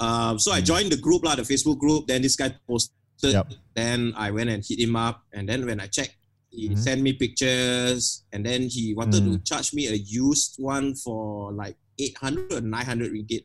Um, 0.00 0.38
so 0.40 0.50
I 0.50 0.58
Hmm. 0.58 0.64
joined 0.64 0.90
the 0.92 0.96
group 0.96 1.22
lah, 1.24 1.36
the 1.36 1.42
Facebook 1.44 1.78
group. 1.78 2.06
Then 2.08 2.22
this 2.22 2.34
guy 2.36 2.56
posted. 2.66 2.96
Yep. 3.22 3.52
Then 3.76 4.14
I 4.16 4.30
went 4.32 4.48
and 4.50 4.64
hit 4.66 4.80
him 4.80 4.96
up. 4.96 5.22
And 5.32 5.46
then 5.48 5.66
when 5.66 5.78
I 5.78 5.86
checked, 5.86 6.16
he 6.50 6.70
Mhm. 6.70 6.78
sent 6.78 6.98
me 7.04 7.12
pictures. 7.12 8.24
And 8.32 8.44
then 8.48 8.62
he 8.72 8.94
wanted 8.96 9.22
to 9.28 9.38
Mm. 9.38 9.44
charge 9.44 9.72
me 9.76 9.86
a 9.88 9.94
used 9.94 10.56
one 10.58 10.96
for 10.96 11.52
like 11.52 11.76
800 12.00 12.50
or 12.52 12.60
900 12.64 13.12
ringgit. 13.12 13.44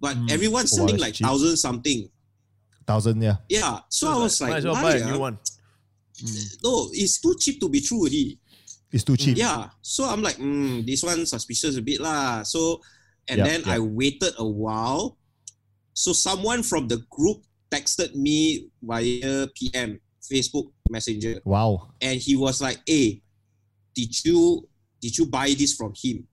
But 0.00 0.16
Mm. 0.16 0.30
everyone's 0.32 0.70
selling 0.72 0.96
that's 0.96 1.02
like 1.02 1.14
cheap. 1.14 1.26
thousand 1.28 1.56
something. 1.58 2.08
Thousand, 2.86 3.20
yeah. 3.22 3.36
Yeah. 3.48 3.78
So 3.88 4.08
I 4.10 4.18
was 4.22 4.40
Might 4.40 4.48
like, 4.48 4.58
as 4.58 4.64
well 4.64 4.74
buy 4.74 4.96
a 4.96 5.04
new 5.12 5.18
one. 5.18 5.38
No, 6.62 6.88
it's 6.92 7.20
too 7.20 7.34
cheap 7.38 7.60
to 7.60 7.68
be 7.68 7.80
true. 7.80 8.04
He. 8.04 8.38
It's 8.92 9.02
too 9.04 9.16
cheap. 9.16 9.36
Yeah. 9.36 9.68
So 9.82 10.04
I'm 10.04 10.22
like, 10.22 10.36
mm, 10.36 10.86
this 10.86 11.02
one 11.02 11.26
suspicious 11.26 11.76
a 11.76 11.82
bit 11.82 12.00
lah. 12.00 12.42
So, 12.44 12.80
and 13.26 13.38
Yup, 13.38 13.48
then 13.48 13.60
yup. 13.60 13.68
I 13.68 13.78
waited 13.80 14.34
a 14.38 14.46
while. 14.46 15.18
So 15.94 16.12
someone 16.12 16.62
from 16.62 16.86
the 16.88 16.98
group 17.10 17.42
texted 17.70 18.14
me 18.14 18.68
via 18.82 19.48
PM, 19.54 19.98
Facebook 20.22 20.70
Messenger, 20.90 21.40
Wow. 21.44 21.90
and 22.00 22.20
he 22.20 22.36
was 22.36 22.60
like, 22.60 22.78
"Hey, 22.86 23.22
did 23.94 24.24
you 24.24 24.68
did 25.00 25.16
you 25.18 25.26
buy 25.26 25.54
this 25.58 25.74
from 25.74 25.92
him?" 25.96 26.26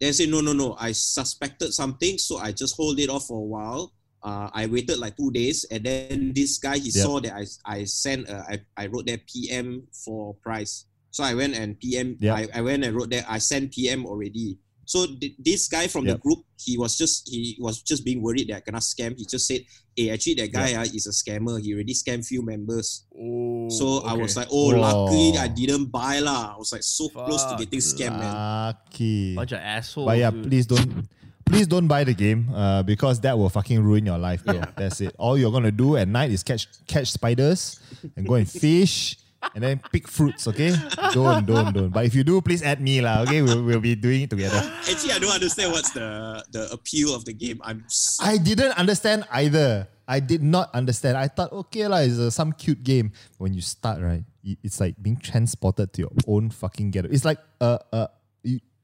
Then 0.00 0.08
I 0.08 0.12
said, 0.12 0.28
"No, 0.28 0.40
no, 0.40 0.52
no. 0.52 0.76
I 0.78 0.92
suspected 0.92 1.72
something, 1.74 2.16
so 2.18 2.38
I 2.38 2.52
just 2.52 2.76
hold 2.76 2.98
it 3.00 3.10
off 3.10 3.26
for 3.26 3.36
a 3.38 3.44
while." 3.44 3.92
Uh, 4.26 4.50
I 4.50 4.66
waited 4.66 4.98
like 4.98 5.14
two 5.14 5.30
days, 5.30 5.62
and 5.70 5.86
then 5.86 6.34
this 6.34 6.58
guy 6.58 6.82
he 6.82 6.90
Yep. 6.90 6.98
saw 7.06 7.22
that 7.22 7.30
I 7.38 7.46
I 7.62 7.78
sent 7.86 8.26
uh, 8.26 8.42
I 8.50 8.58
I 8.74 8.90
wrote 8.90 9.06
there 9.06 9.22
PM 9.22 9.86
for 9.94 10.34
price. 10.42 10.90
So 11.14 11.22
I 11.22 11.38
went 11.38 11.54
and 11.54 11.78
PM. 11.78 12.18
Yep. 12.18 12.34
I, 12.34 12.42
I 12.58 12.60
went 12.66 12.82
and 12.82 12.90
wrote 12.90 13.08
there. 13.14 13.22
I 13.30 13.38
sent 13.38 13.70
PM 13.70 14.02
already. 14.04 14.58
So 14.86 15.06
th- 15.06 15.34
this 15.38 15.66
guy 15.66 15.86
from 15.90 16.06
the 16.06 16.14
group, 16.18 16.46
he 16.58 16.78
was 16.78 16.98
just 16.98 17.26
he 17.30 17.54
was 17.58 17.82
just 17.82 18.04
being 18.04 18.18
worried 18.22 18.50
that 18.50 18.56
I 18.56 18.62
cannot 18.66 18.82
scam. 18.82 19.14
He 19.18 19.26
just 19.26 19.46
said, 19.46 19.62
"Hey, 19.94 20.10
actually 20.10 20.34
that 20.42 20.50
guy 20.50 20.74
ah, 20.78 20.82
is 20.86 21.06
a 21.06 21.14
scammer. 21.14 21.58
He 21.62 21.74
already 21.74 21.94
scammed 21.94 22.26
few 22.26 22.42
members." 22.42 23.06
Oh, 23.14 23.66
So 23.70 24.02
I 24.06 24.14
was 24.14 24.34
like, 24.36 24.46
"Oh, 24.50 24.74
luckily 24.74 25.38
Whoa. 25.38 25.42
I 25.42 25.48
didn't 25.50 25.86
buy 25.90 26.18
lah." 26.18 26.54
I 26.54 26.58
was 26.58 26.70
like 26.74 26.82
so 26.82 27.08
close 27.10 27.42
to 27.46 27.54
getting 27.58 27.78
scammed, 27.82 28.18
man. 28.18 28.30
Lucky. 28.34 29.34
bunch 29.34 29.52
of 29.54 29.62
assholes. 29.62 30.06
But 30.06 30.18
yeah, 30.18 30.30
dude. 30.30 30.50
please 30.50 30.66
don't 30.66 31.06
please 31.46 31.66
don't 31.66 31.86
buy 31.86 32.04
the 32.04 32.14
game 32.14 32.50
uh, 32.54 32.82
because 32.82 33.20
that 33.20 33.38
will 33.38 33.48
fucking 33.48 33.82
ruin 33.82 34.04
your 34.04 34.18
life, 34.18 34.44
bro. 34.44 34.60
That's 34.76 35.00
it. 35.00 35.14
All 35.18 35.38
you're 35.38 35.52
gonna 35.52 35.72
do 35.72 35.96
at 35.96 36.08
night 36.08 36.30
is 36.30 36.42
catch 36.42 36.66
catch 36.86 37.10
spiders 37.12 37.80
and 38.16 38.26
go 38.26 38.34
and 38.34 38.48
fish 38.48 39.16
and 39.54 39.62
then 39.62 39.80
pick 39.92 40.08
fruits, 40.08 40.48
okay? 40.48 40.74
Don't, 41.12 41.46
don't, 41.46 41.72
don't. 41.72 41.90
But 41.90 42.04
if 42.04 42.14
you 42.16 42.24
do, 42.24 42.40
please 42.40 42.62
add 42.64 42.80
me, 42.80 43.00
lah, 43.00 43.22
okay? 43.22 43.42
We'll, 43.42 43.62
we'll 43.62 43.80
be 43.80 43.94
doing 43.94 44.22
it 44.22 44.30
together. 44.30 44.58
Actually, 44.90 45.12
I 45.12 45.18
don't 45.20 45.30
understand 45.34 45.70
what's 45.72 45.92
the 45.92 46.42
the 46.50 46.66
appeal 46.72 47.14
of 47.14 47.24
the 47.24 47.32
game. 47.32 47.60
I'm 47.62 47.84
s- 47.86 48.18
I 48.20 48.38
didn't 48.38 48.74
understand 48.76 49.24
either. 49.30 49.86
I 50.08 50.18
did 50.20 50.42
not 50.42 50.70
understand. 50.74 51.16
I 51.18 51.26
thought, 51.28 51.52
okay, 51.66 51.86
lah, 51.86 51.98
it's 51.98 52.18
uh, 52.18 52.30
some 52.30 52.52
cute 52.54 52.82
game. 52.82 53.10
When 53.38 53.54
you 53.54 53.60
start, 53.60 54.00
right, 54.02 54.22
it's 54.62 54.78
like 54.80 54.94
being 55.02 55.16
transported 55.18 55.92
to 55.94 56.06
your 56.06 56.12
own 56.26 56.50
fucking 56.50 56.90
ghetto. 56.90 57.08
It's 57.10 57.24
like 57.24 57.38
uh, 57.60 57.78
uh, 57.92 58.06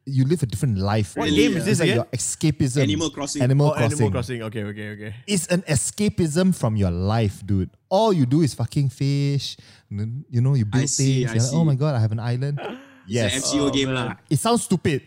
you, 0.06 0.22
you 0.22 0.24
live 0.24 0.42
a 0.42 0.46
different 0.46 0.78
life. 0.78 1.16
What 1.16 1.24
Really, 1.24 1.36
game 1.48 1.56
is 1.56 1.62
uh, 1.62 1.66
this 1.66 1.68
It's 1.68 1.80
like 1.80 1.88
again? 1.90 1.96
your 1.96 2.04
escapism. 2.06 2.82
Animal 2.82 3.10
Crossing. 3.10 3.42
Animal 3.42 3.66
Oh, 3.68 3.72
Crossing. 3.72 3.92
Animal 3.92 4.10
Crossing. 4.10 4.42
Okay, 4.42 4.64
okay, 4.64 4.88
okay. 4.90 5.14
It's 5.26 5.46
an 5.48 5.62
escapism 5.62 6.54
from 6.54 6.76
your 6.76 6.90
life, 6.90 7.44
dude. 7.46 7.70
All 7.88 8.12
you 8.12 8.26
do 8.26 8.42
is 8.42 8.54
fucking 8.54 8.88
fish. 8.90 9.56
You 9.90 10.40
know, 10.40 10.54
you 10.54 10.64
build 10.64 10.88
see, 10.88 11.24
things. 11.26 11.30
I 11.30 11.34
You're 11.34 11.42
like, 11.44 11.52
oh 11.54 11.64
my 11.64 11.74
god, 11.74 11.94
I 11.94 12.00
have 12.00 12.12
an 12.12 12.20
island. 12.20 12.60
It's 13.04 13.10
yes. 13.14 13.34
an 13.34 13.58
MCO 13.58 13.66
Oh, 13.66 13.70
game 13.70 13.92
man. 13.92 14.06
lah. 14.06 14.14
it 14.30 14.38
sounds 14.38 14.62
stupid. 14.62 15.02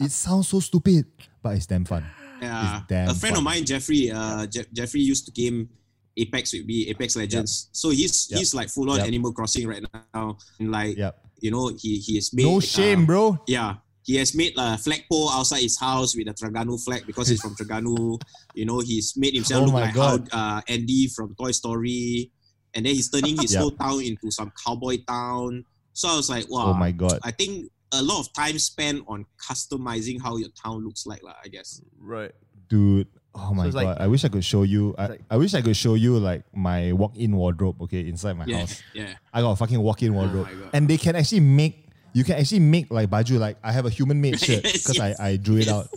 it 0.00 0.10
sounds 0.10 0.48
so 0.48 0.58
stupid, 0.58 1.04
but 1.42 1.54
it's 1.54 1.66
damn 1.66 1.84
fun. 1.84 2.02
Yeah. 2.40 2.78
It's 2.78 2.86
damn 2.88 3.08
A 3.10 3.14
friend 3.14 3.36
of 3.36 3.42
mine, 3.42 3.62
Jeffrey, 3.66 4.10
uh, 4.10 4.46
Je- 4.46 4.64
Jeffrey 4.72 5.02
used 5.02 5.26
to 5.26 5.32
game 5.32 5.68
Apex 6.16 6.54
with 6.54 6.64
me, 6.64 6.88
Apex 6.88 7.14
Legends. 7.14 7.68
So 7.72 7.90
he's 7.90 8.28
Yep. 8.30 8.38
he's 8.38 8.54
like 8.54 8.70
full 8.70 8.90
on 8.90 8.96
Yep. 9.00 9.06
Animal 9.08 9.32
Crossing 9.34 9.68
right 9.68 9.84
now. 10.14 10.38
And 10.58 10.72
like 10.72 10.96
Yep. 10.96 11.12
you 11.40 11.50
know, 11.50 11.68
he 11.76 11.98
he 11.98 12.14
has 12.16 12.32
made 12.32 12.46
No 12.46 12.58
shame, 12.58 13.00
um, 13.00 13.06
bro. 13.06 13.38
Yeah. 13.46 13.74
He 14.06 14.14
has 14.16 14.34
made 14.36 14.54
a 14.56 14.78
flagpole 14.78 15.30
outside 15.30 15.62
his 15.62 15.78
house 15.78 16.16
with 16.16 16.28
a 16.28 16.32
Terengganu 16.32 16.82
flag 16.82 17.04
because 17.06 17.26
he's 17.28 17.40
from 17.42 17.54
Terengganu. 17.58 18.20
You 18.54 18.64
know, 18.64 18.78
he's 18.78 19.14
made 19.16 19.34
himself 19.34 19.62
Oh 19.62 19.64
look 19.66 19.74
like 19.74 19.94
God. 19.94 20.28
how 20.30 20.58
uh, 20.58 20.60
Andy 20.68 21.08
from 21.08 21.34
Toy 21.34 21.50
Story. 21.50 22.30
And 22.74 22.86
then 22.86 22.94
he's 22.94 23.10
turning 23.10 23.36
his 23.36 23.52
Yep. 23.54 23.60
whole 23.60 23.70
town 23.72 24.02
into 24.02 24.30
some 24.30 24.52
cowboy 24.64 24.98
town. 25.08 25.64
So 25.92 26.08
I 26.08 26.16
was 26.16 26.30
like, 26.30 26.48
wow. 26.48 26.66
Oh 26.68 26.74
my 26.74 26.92
god. 26.92 27.18
I 27.24 27.32
think 27.32 27.70
a 27.92 28.00
lot 28.02 28.20
of 28.20 28.32
time 28.32 28.58
spent 28.60 29.02
on 29.08 29.26
customizing 29.42 30.22
how 30.22 30.36
your 30.36 30.50
town 30.62 30.84
looks 30.84 31.06
like, 31.06 31.22
lah, 31.22 31.34
I 31.44 31.48
guess. 31.48 31.80
Right. 31.98 32.30
Dude. 32.68 33.08
Oh 33.34 33.52
my 33.54 33.66
it's 33.66 33.74
god. 33.74 33.84
like- 33.84 34.00
I 34.00 34.06
wish 34.06 34.24
I 34.24 34.28
could 34.28 34.44
show 34.44 34.62
you. 34.62 34.94
I, 34.98 35.06
like- 35.06 35.22
I 35.30 35.36
wish 35.36 35.52
I 35.54 35.62
could 35.62 35.76
show 35.76 35.94
you 35.94 36.18
like 36.18 36.44
my 36.54 36.92
walk-in 36.92 37.34
wardrobe, 37.36 37.80
okay, 37.82 38.00
inside 38.06 38.34
my 38.34 38.44
Yeah, 38.46 38.60
house. 38.60 38.82
yeah. 38.94 39.14
I 39.32 39.40
got 39.40 39.50
a 39.52 39.56
fucking 39.56 39.80
walk-in 39.80 40.14
wardrobe. 40.14 40.46
my 40.46 40.52
God. 40.54 40.70
and 40.72 40.86
they 40.88 40.96
can 40.96 41.16
actually 41.16 41.40
make 41.40 41.85
you 42.16 42.24
can 42.24 42.40
actually 42.40 42.64
make 42.64 42.88
like 42.90 43.10
baju 43.12 43.36
like 43.38 43.58
I 43.62 43.72
have 43.76 43.84
a 43.84 43.90
human 43.92 44.20
made 44.24 44.40
shirt 44.40 44.62
because 44.76 44.96
yes. 44.96 45.20
I, 45.20 45.28
I 45.28 45.36
drew 45.36 45.58
it 45.60 45.68
out. 45.68 45.88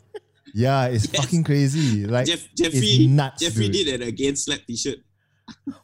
Yeah, 0.54 0.92
it's 0.92 1.08
Yes. 1.08 1.24
fucking 1.24 1.44
crazy. 1.48 2.04
Like 2.06 2.28
Jeff, 2.28 2.44
it's 2.44 2.60
Jeffrey, 2.60 3.08
nuts, 3.08 3.40
Jeffrey 3.42 3.70
dude. 3.70 3.86
did 3.88 4.02
an 4.02 4.08
against 4.08 4.46
slap 4.46 4.60
t-shirt. 4.68 5.00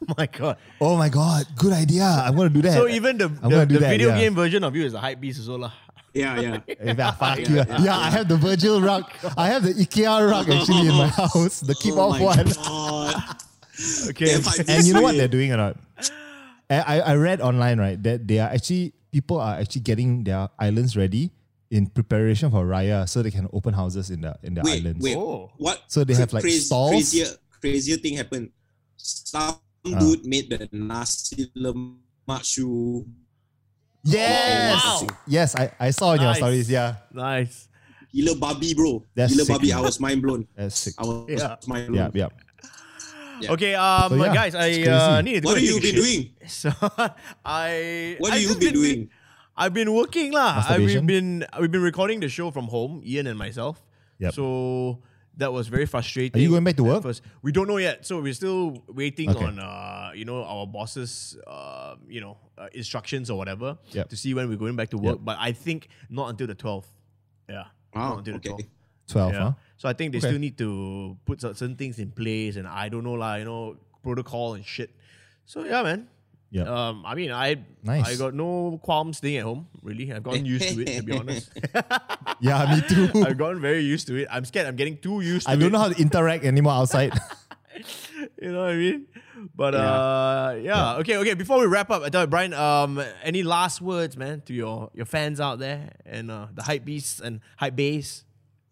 Oh 0.08 0.14
my 0.16 0.26
god. 0.26 0.56
Oh 0.80 0.94
my 0.96 1.08
god, 1.08 1.46
good 1.56 1.72
idea. 1.72 2.04
I'm 2.04 2.36
gonna 2.36 2.50
do 2.50 2.62
that. 2.62 2.74
So 2.74 2.86
even 2.86 3.18
the, 3.18 3.26
I'm 3.26 3.48
the, 3.48 3.48
gonna 3.50 3.66
do 3.66 3.74
the 3.74 3.80
that, 3.80 3.90
video 3.90 4.08
yeah. 4.10 4.18
game 4.20 4.34
version 4.34 4.62
of 4.62 4.76
you 4.76 4.84
is 4.84 4.94
a 4.94 5.00
hype 5.00 5.18
beast 5.18 5.40
as 5.40 5.48
well. 5.48 5.58
lah. 5.66 5.72
Yeah, 6.14 6.38
yeah. 6.40 6.60
yeah, 6.84 7.10
fuck 7.12 7.38
Yeah, 7.40 7.48
you. 7.48 7.56
yeah, 7.56 7.82
Yeah, 7.82 7.96
I 7.98 8.08
have 8.10 8.28
the 8.28 8.36
Virgil 8.36 8.80
rug. 8.80 9.04
I 9.36 9.48
have 9.48 9.64
the 9.64 9.74
IKEA 9.74 10.30
rug 10.30 10.48
actually 10.48 10.86
in 10.86 10.94
my 10.94 11.08
house. 11.08 11.60
The 11.60 11.74
keep 11.74 11.94
oh 11.98 12.08
off 12.12 12.20
my 12.20 12.24
one. 12.24 12.46
God. 12.46 13.14
Okay. 14.10 14.38
And 14.68 14.86
you 14.86 14.94
know 14.94 15.02
what 15.02 15.16
they're 15.16 15.28
doing 15.28 15.52
or 15.52 15.56
not? 15.58 15.76
I, 16.70 16.78
I 16.80 16.96
I 16.98 17.14
read 17.16 17.40
online 17.40 17.78
right 17.78 17.98
that 18.02 18.26
they 18.26 18.38
are 18.38 18.48
actually 18.48 18.94
people 19.16 19.40
are 19.40 19.56
actually 19.62 19.80
getting 19.80 20.10
their 20.28 20.44
islands 20.60 20.92
ready 20.96 21.32
in 21.72 21.86
preparation 21.88 22.50
for 22.52 22.62
Raya 22.68 23.08
so 23.08 23.22
they 23.24 23.32
can 23.32 23.48
open 23.56 23.72
houses 23.72 24.10
in 24.12 24.20
the 24.20 24.32
in 24.44 24.52
the 24.54 24.60
Wait, 24.62 24.82
islands. 24.84 25.00
wait. 25.04 25.16
Oh. 25.16 25.48
What? 25.56 25.80
So 25.88 26.04
they 26.04 26.12
have, 26.20 26.32
like, 26.36 26.44
stalls? 26.44 26.92
Crazier, 26.92 27.28
crazier 27.60 27.96
thing 27.96 28.14
happened. 28.20 28.50
Some 29.00 29.56
Ah. 29.86 29.98
dude 30.02 30.26
made 30.26 30.50
the 30.52 30.68
nasi 30.74 31.46
lemak 31.56 32.42
shoe. 32.44 33.06
Yes. 34.04 34.74
wow. 34.84 35.06
Yes, 35.26 35.54
I, 35.56 35.70
I 35.80 35.90
saw 35.90 36.12
in 36.14 36.20
your 36.20 36.30
Nice. 36.30 36.36
stories. 36.42 36.66
Yeah. 36.70 36.96
Nice. 37.12 37.68
Gila 38.12 38.34
babi, 38.36 38.74
bro. 38.74 39.02
That's 39.14 39.32
Gila 39.32 39.44
sick, 39.46 39.54
babi. 39.56 39.68
man. 39.70 39.78
I 39.78 39.80
was 39.80 39.98
mind 40.00 40.20
blown. 40.22 40.42
That's 40.54 40.78
sick. 40.78 40.94
I 40.98 41.04
was 41.06 41.26
Yeah. 41.28 41.56
mind 41.66 41.86
blown. 41.88 42.10
yeah. 42.14 42.26
Yeah. 42.26 42.28
Okay, 43.44 43.74
um, 43.74 44.08
So, 44.10 44.16
yeah, 44.24 44.34
guys, 44.34 44.54
I 44.54 44.66
it's 44.66 44.88
uh, 44.88 45.08
crazy. 45.08 45.22
needed 45.24 45.42
to 45.42 45.46
What 45.46 45.54
go 45.54 45.60
have 45.60 45.64
and 45.64 45.68
you 45.68 45.80
take 45.80 45.92
a 45.92 45.94
been 45.94 46.04
shit. 46.04 46.04
doing? 46.04 46.30
So 46.48 46.70
I 47.44 48.16
What 48.18 48.32
I 48.32 48.34
have 48.34 48.42
you 48.42 48.48
just 48.48 48.60
been 48.60 48.74
doing? 48.74 49.10
I've 49.56 49.72
been 49.72 49.92
working 49.94 50.32
lah. 50.32 50.64
I've 50.68 51.06
been 51.06 51.44
we've 51.60 51.70
been 51.70 51.82
recording 51.82 52.20
the 52.20 52.28
show 52.28 52.50
from 52.50 52.66
home, 52.68 53.02
Ian 53.04 53.26
and 53.26 53.38
myself. 53.38 53.82
Yep. 54.18 54.34
So 54.34 55.00
that 55.38 55.52
was 55.52 55.68
very 55.68 55.86
frustrating. 55.86 56.38
Are 56.38 56.42
you 56.42 56.50
going 56.50 56.64
back 56.64 56.76
to 56.76 56.84
at 56.86 56.92
work? 56.92 57.02
First. 57.02 57.22
We 57.42 57.52
don't 57.52 57.66
know 57.68 57.76
yet. 57.78 58.04
So 58.06 58.20
we're 58.20 58.32
still 58.34 58.82
waiting 58.88 59.30
Okay. 59.30 59.44
on 59.44 59.58
uh, 59.58 60.12
you 60.14 60.24
know 60.24 60.44
our 60.44 60.66
bosses 60.66 61.36
uh, 61.46 61.96
you 62.08 62.20
know 62.20 62.36
uh, 62.58 62.68
instructions 62.72 63.30
or 63.30 63.36
whatever 63.38 63.78
Yep. 63.92 64.08
to 64.10 64.16
see 64.16 64.34
when 64.34 64.48
we're 64.48 64.56
going 64.60 64.76
back 64.76 64.90
to 64.90 64.98
work. 64.98 65.16
Yep. 65.16 65.24
But 65.24 65.36
I 65.40 65.52
think 65.52 65.88
not 66.10 66.28
until 66.30 66.46
the 66.48 66.54
12th. 66.54 66.88
Yeah. 67.48 67.64
Wow, 67.94 68.08
not 68.10 68.18
until 68.28 68.38
the 68.38 68.52
okay. 68.52 68.64
12th. 69.06 69.12
12, 69.12 69.32
Yeah. 69.32 69.40
huh? 69.40 69.52
So 69.76 69.88
I 69.88 69.92
think 69.92 70.12
they 70.12 70.18
Okay. 70.18 70.28
still 70.28 70.38
need 70.40 70.56
to 70.58 71.16
put 71.26 71.40
certain 71.40 71.76
things 71.76 71.98
in 71.98 72.10
place, 72.10 72.56
and 72.56 72.66
I 72.66 72.88
don't 72.88 73.04
know 73.04 73.14
lah, 73.14 73.36
you 73.36 73.44
know, 73.44 73.76
protocol 74.02 74.54
and 74.54 74.64
shit. 74.64 74.90
So 75.44 75.64
yeah, 75.64 75.82
man. 75.82 76.08
Yep. 76.50 76.66
Um, 76.68 77.02
I 77.04 77.14
mean, 77.14 77.32
I 77.32 77.56
Nice. 77.82 78.06
I 78.06 78.16
got 78.16 78.32
no 78.32 78.78
qualms 78.82 79.18
staying 79.18 79.38
at 79.38 79.44
home. 79.44 79.66
Really, 79.82 80.12
I've 80.12 80.22
gotten 80.22 80.46
used 80.46 80.68
to 80.74 80.80
it. 80.80 80.96
To 80.96 81.02
be 81.02 81.12
honest, 81.12 81.50
Yeah, 82.40 82.64
me 82.70 82.80
too. 82.88 83.10
I've 83.26 83.36
gotten 83.36 83.60
very 83.60 83.80
used 83.82 84.06
to 84.08 84.14
it. 84.16 84.28
I'm 84.30 84.44
scared. 84.46 84.66
I'm 84.66 84.76
getting 84.76 84.96
too 84.96 85.20
used. 85.20 85.46
to 85.46 85.52
I 85.52 85.56
don't 85.56 85.72
know 85.72 85.78
how 85.82 85.88
to 85.90 85.98
interact 86.00 86.44
anymore 86.44 86.72
outside. 86.74 87.12
You 88.40 88.52
know 88.52 88.60
what 88.62 88.70
I 88.70 88.76
mean? 88.76 89.06
But 89.54 89.74
Yeah. 89.74 89.80
uh, 89.80 90.58
yeah. 90.62 90.96
Okay, 91.04 91.16
okay. 91.18 91.34
Before 91.34 91.60
we 91.60 91.66
wrap 91.66 91.90
up, 91.90 92.02
I 92.02 92.08
thought 92.08 92.30
Bryan, 92.30 92.54
um, 92.54 93.02
any 93.22 93.42
last 93.42 93.80
words, 93.82 94.16
man, 94.16 94.40
to 94.46 94.54
your 94.54 94.88
your 94.94 95.04
fans 95.04 95.40
out 95.40 95.58
there 95.58 95.92
and 96.06 96.30
uh, 96.30 96.46
the 96.54 96.62
hype 96.62 96.84
beasts 96.84 97.20
and 97.20 97.40
hype 97.58 97.76
base? 97.76 98.24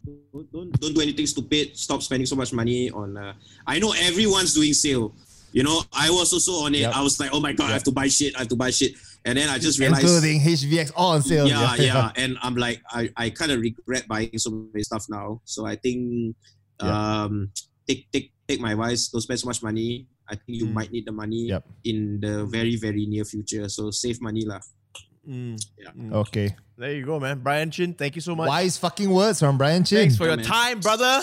Don't, 0.04 0.52
don't 0.52 0.70
don't 0.80 0.94
do 0.94 1.00
anything 1.00 1.26
stupid. 1.26 1.76
Stop 1.76 2.02
spending 2.02 2.26
so 2.26 2.36
much 2.36 2.52
money 2.52 2.90
on. 2.90 3.16
Uh, 3.16 3.32
I 3.66 3.78
know 3.78 3.92
everyone's 3.96 4.52
doing 4.54 4.72
sale. 4.74 5.14
You 5.52 5.62
know, 5.62 5.82
I 5.92 6.10
was 6.10 6.32
also 6.32 6.64
on 6.66 6.74
it. 6.74 6.80
Yep. 6.80 6.96
I 6.96 7.00
was 7.02 7.18
like, 7.20 7.30
oh 7.32 7.40
my 7.40 7.52
god, 7.52 7.70
I 7.70 7.74
have 7.74 7.84
to 7.84 7.92
buy 7.92 8.08
shit. 8.08 8.34
I 8.36 8.40
have 8.40 8.48
to 8.48 8.56
buy 8.56 8.70
shit. 8.70 8.92
And 9.24 9.38
then 9.38 9.48
I 9.48 9.56
just 9.58 9.78
realized, 9.78 10.02
Including 10.02 10.40
HBX 10.40 10.92
all 10.96 11.12
on 11.14 11.22
sale. 11.22 11.46
yeah, 11.48 11.74
yeah. 11.78 12.10
And 12.16 12.36
I'm 12.42 12.56
like, 12.56 12.82
I, 12.90 13.08
I 13.16 13.30
kind 13.30 13.52
of 13.52 13.60
regret 13.60 14.06
buying 14.08 14.36
so 14.36 14.50
many 14.50 14.82
stuff 14.82 15.06
now. 15.08 15.40
So 15.44 15.64
I 15.64 15.76
think, 15.76 16.34
um, 16.80 17.50
take 17.88 18.10
take 18.12 18.32
take 18.48 18.60
my 18.60 18.72
advice. 18.72 19.08
Don't 19.08 19.20
spend 19.22 19.40
so 19.40 19.46
much 19.46 19.62
money. 19.62 20.06
I 20.28 20.34
think 20.34 20.58
you 20.60 20.66
Mm. 20.66 20.72
might 20.74 20.90
need 20.92 21.06
the 21.06 21.12
money 21.12 21.46
Yep. 21.48 21.64
in 21.84 22.18
the 22.20 22.44
very 22.46 22.76
very 22.76 23.06
near 23.06 23.24
future. 23.24 23.68
So 23.68 23.90
save 23.90 24.20
money 24.20 24.44
lah. 24.44 24.60
Mm. 25.28 26.12
Okay. 26.12 26.54
There 26.76 26.92
you 26.92 27.04
go, 27.06 27.20
man. 27.20 27.38
Bryan 27.40 27.70
Chin, 27.70 27.94
thank 27.94 28.14
you 28.16 28.20
so 28.20 28.34
much. 28.34 28.48
Wise 28.48 28.76
fucking 28.78 29.08
words 29.10 29.40
from 29.40 29.56
Bryan 29.58 29.84
Chin. 29.84 29.98
Thanks 29.98 30.16
for 30.16 30.26
your 30.26 30.36
man. 30.36 30.44
time, 30.44 30.80
brother. 30.80 31.22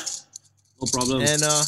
No 0.82 0.88
problem. 0.92 1.22
And 1.22 1.44
uh, 1.44 1.64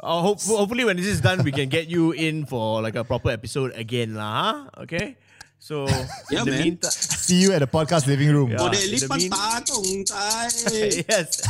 uh 0.00 0.20
hope, 0.20 0.40
hopefully 0.42 0.84
when 0.84 0.96
this 0.96 1.06
is 1.06 1.20
done, 1.20 1.42
we 1.42 1.50
can 1.50 1.68
get 1.68 1.88
you 1.88 2.12
in 2.12 2.44
for 2.46 2.82
like 2.82 2.94
a 2.94 3.04
proper 3.04 3.30
episode 3.30 3.72
again, 3.74 4.14
lah. 4.14 4.68
Huh? 4.76 4.82
Okay. 4.84 5.16
So 5.58 5.86
Yeah, 6.30 6.40
in 6.40 6.44
the 6.44 6.50
man. 6.50 6.62
meantime, 6.62 6.90
See 6.90 7.36
you 7.40 7.52
at 7.52 7.60
the 7.60 7.66
podcast 7.70 8.06
living 8.06 8.30
room. 8.34 8.50
Yeah. 8.50 8.66
in 8.66 8.72
the 8.72 8.98
lipat 8.98 9.16
mean- 9.16 9.30
patong 9.30 10.04
tay. 10.06 11.04
yes. 11.08 11.40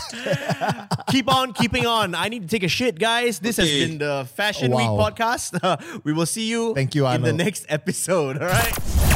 Keep 1.12 1.28
on 1.32 1.52
keeping 1.52 1.86
on. 1.86 2.14
I 2.14 2.28
need 2.28 2.42
to 2.42 2.48
take 2.48 2.62
a 2.62 2.68
shit, 2.68 2.98
guys. 2.98 3.40
This 3.40 3.56
has 3.56 3.68
been 3.68 3.98
the 3.98 4.28
Fashion 4.36 4.70
Wow. 4.70 4.78
Week 4.78 5.16
podcast. 5.16 5.56
we 6.04 6.12
will 6.12 6.26
see 6.28 6.46
you 6.48 6.74
Thank 6.74 6.94
you, 6.94 7.06
in 7.08 7.22
the 7.22 7.32
next 7.32 7.66
episode. 7.68 8.36
All 8.40 8.48
right. 8.48 9.11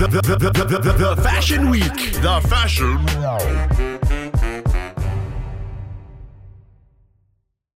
The, 0.00 0.08
the, 0.08 0.20
the, 0.22 0.50
the, 0.50 0.78
the, 0.78 0.92
the 0.92 1.22
Fashion 1.22 1.70
Week. 1.70 2.12
The 2.20 2.40
Fashion 2.48 2.98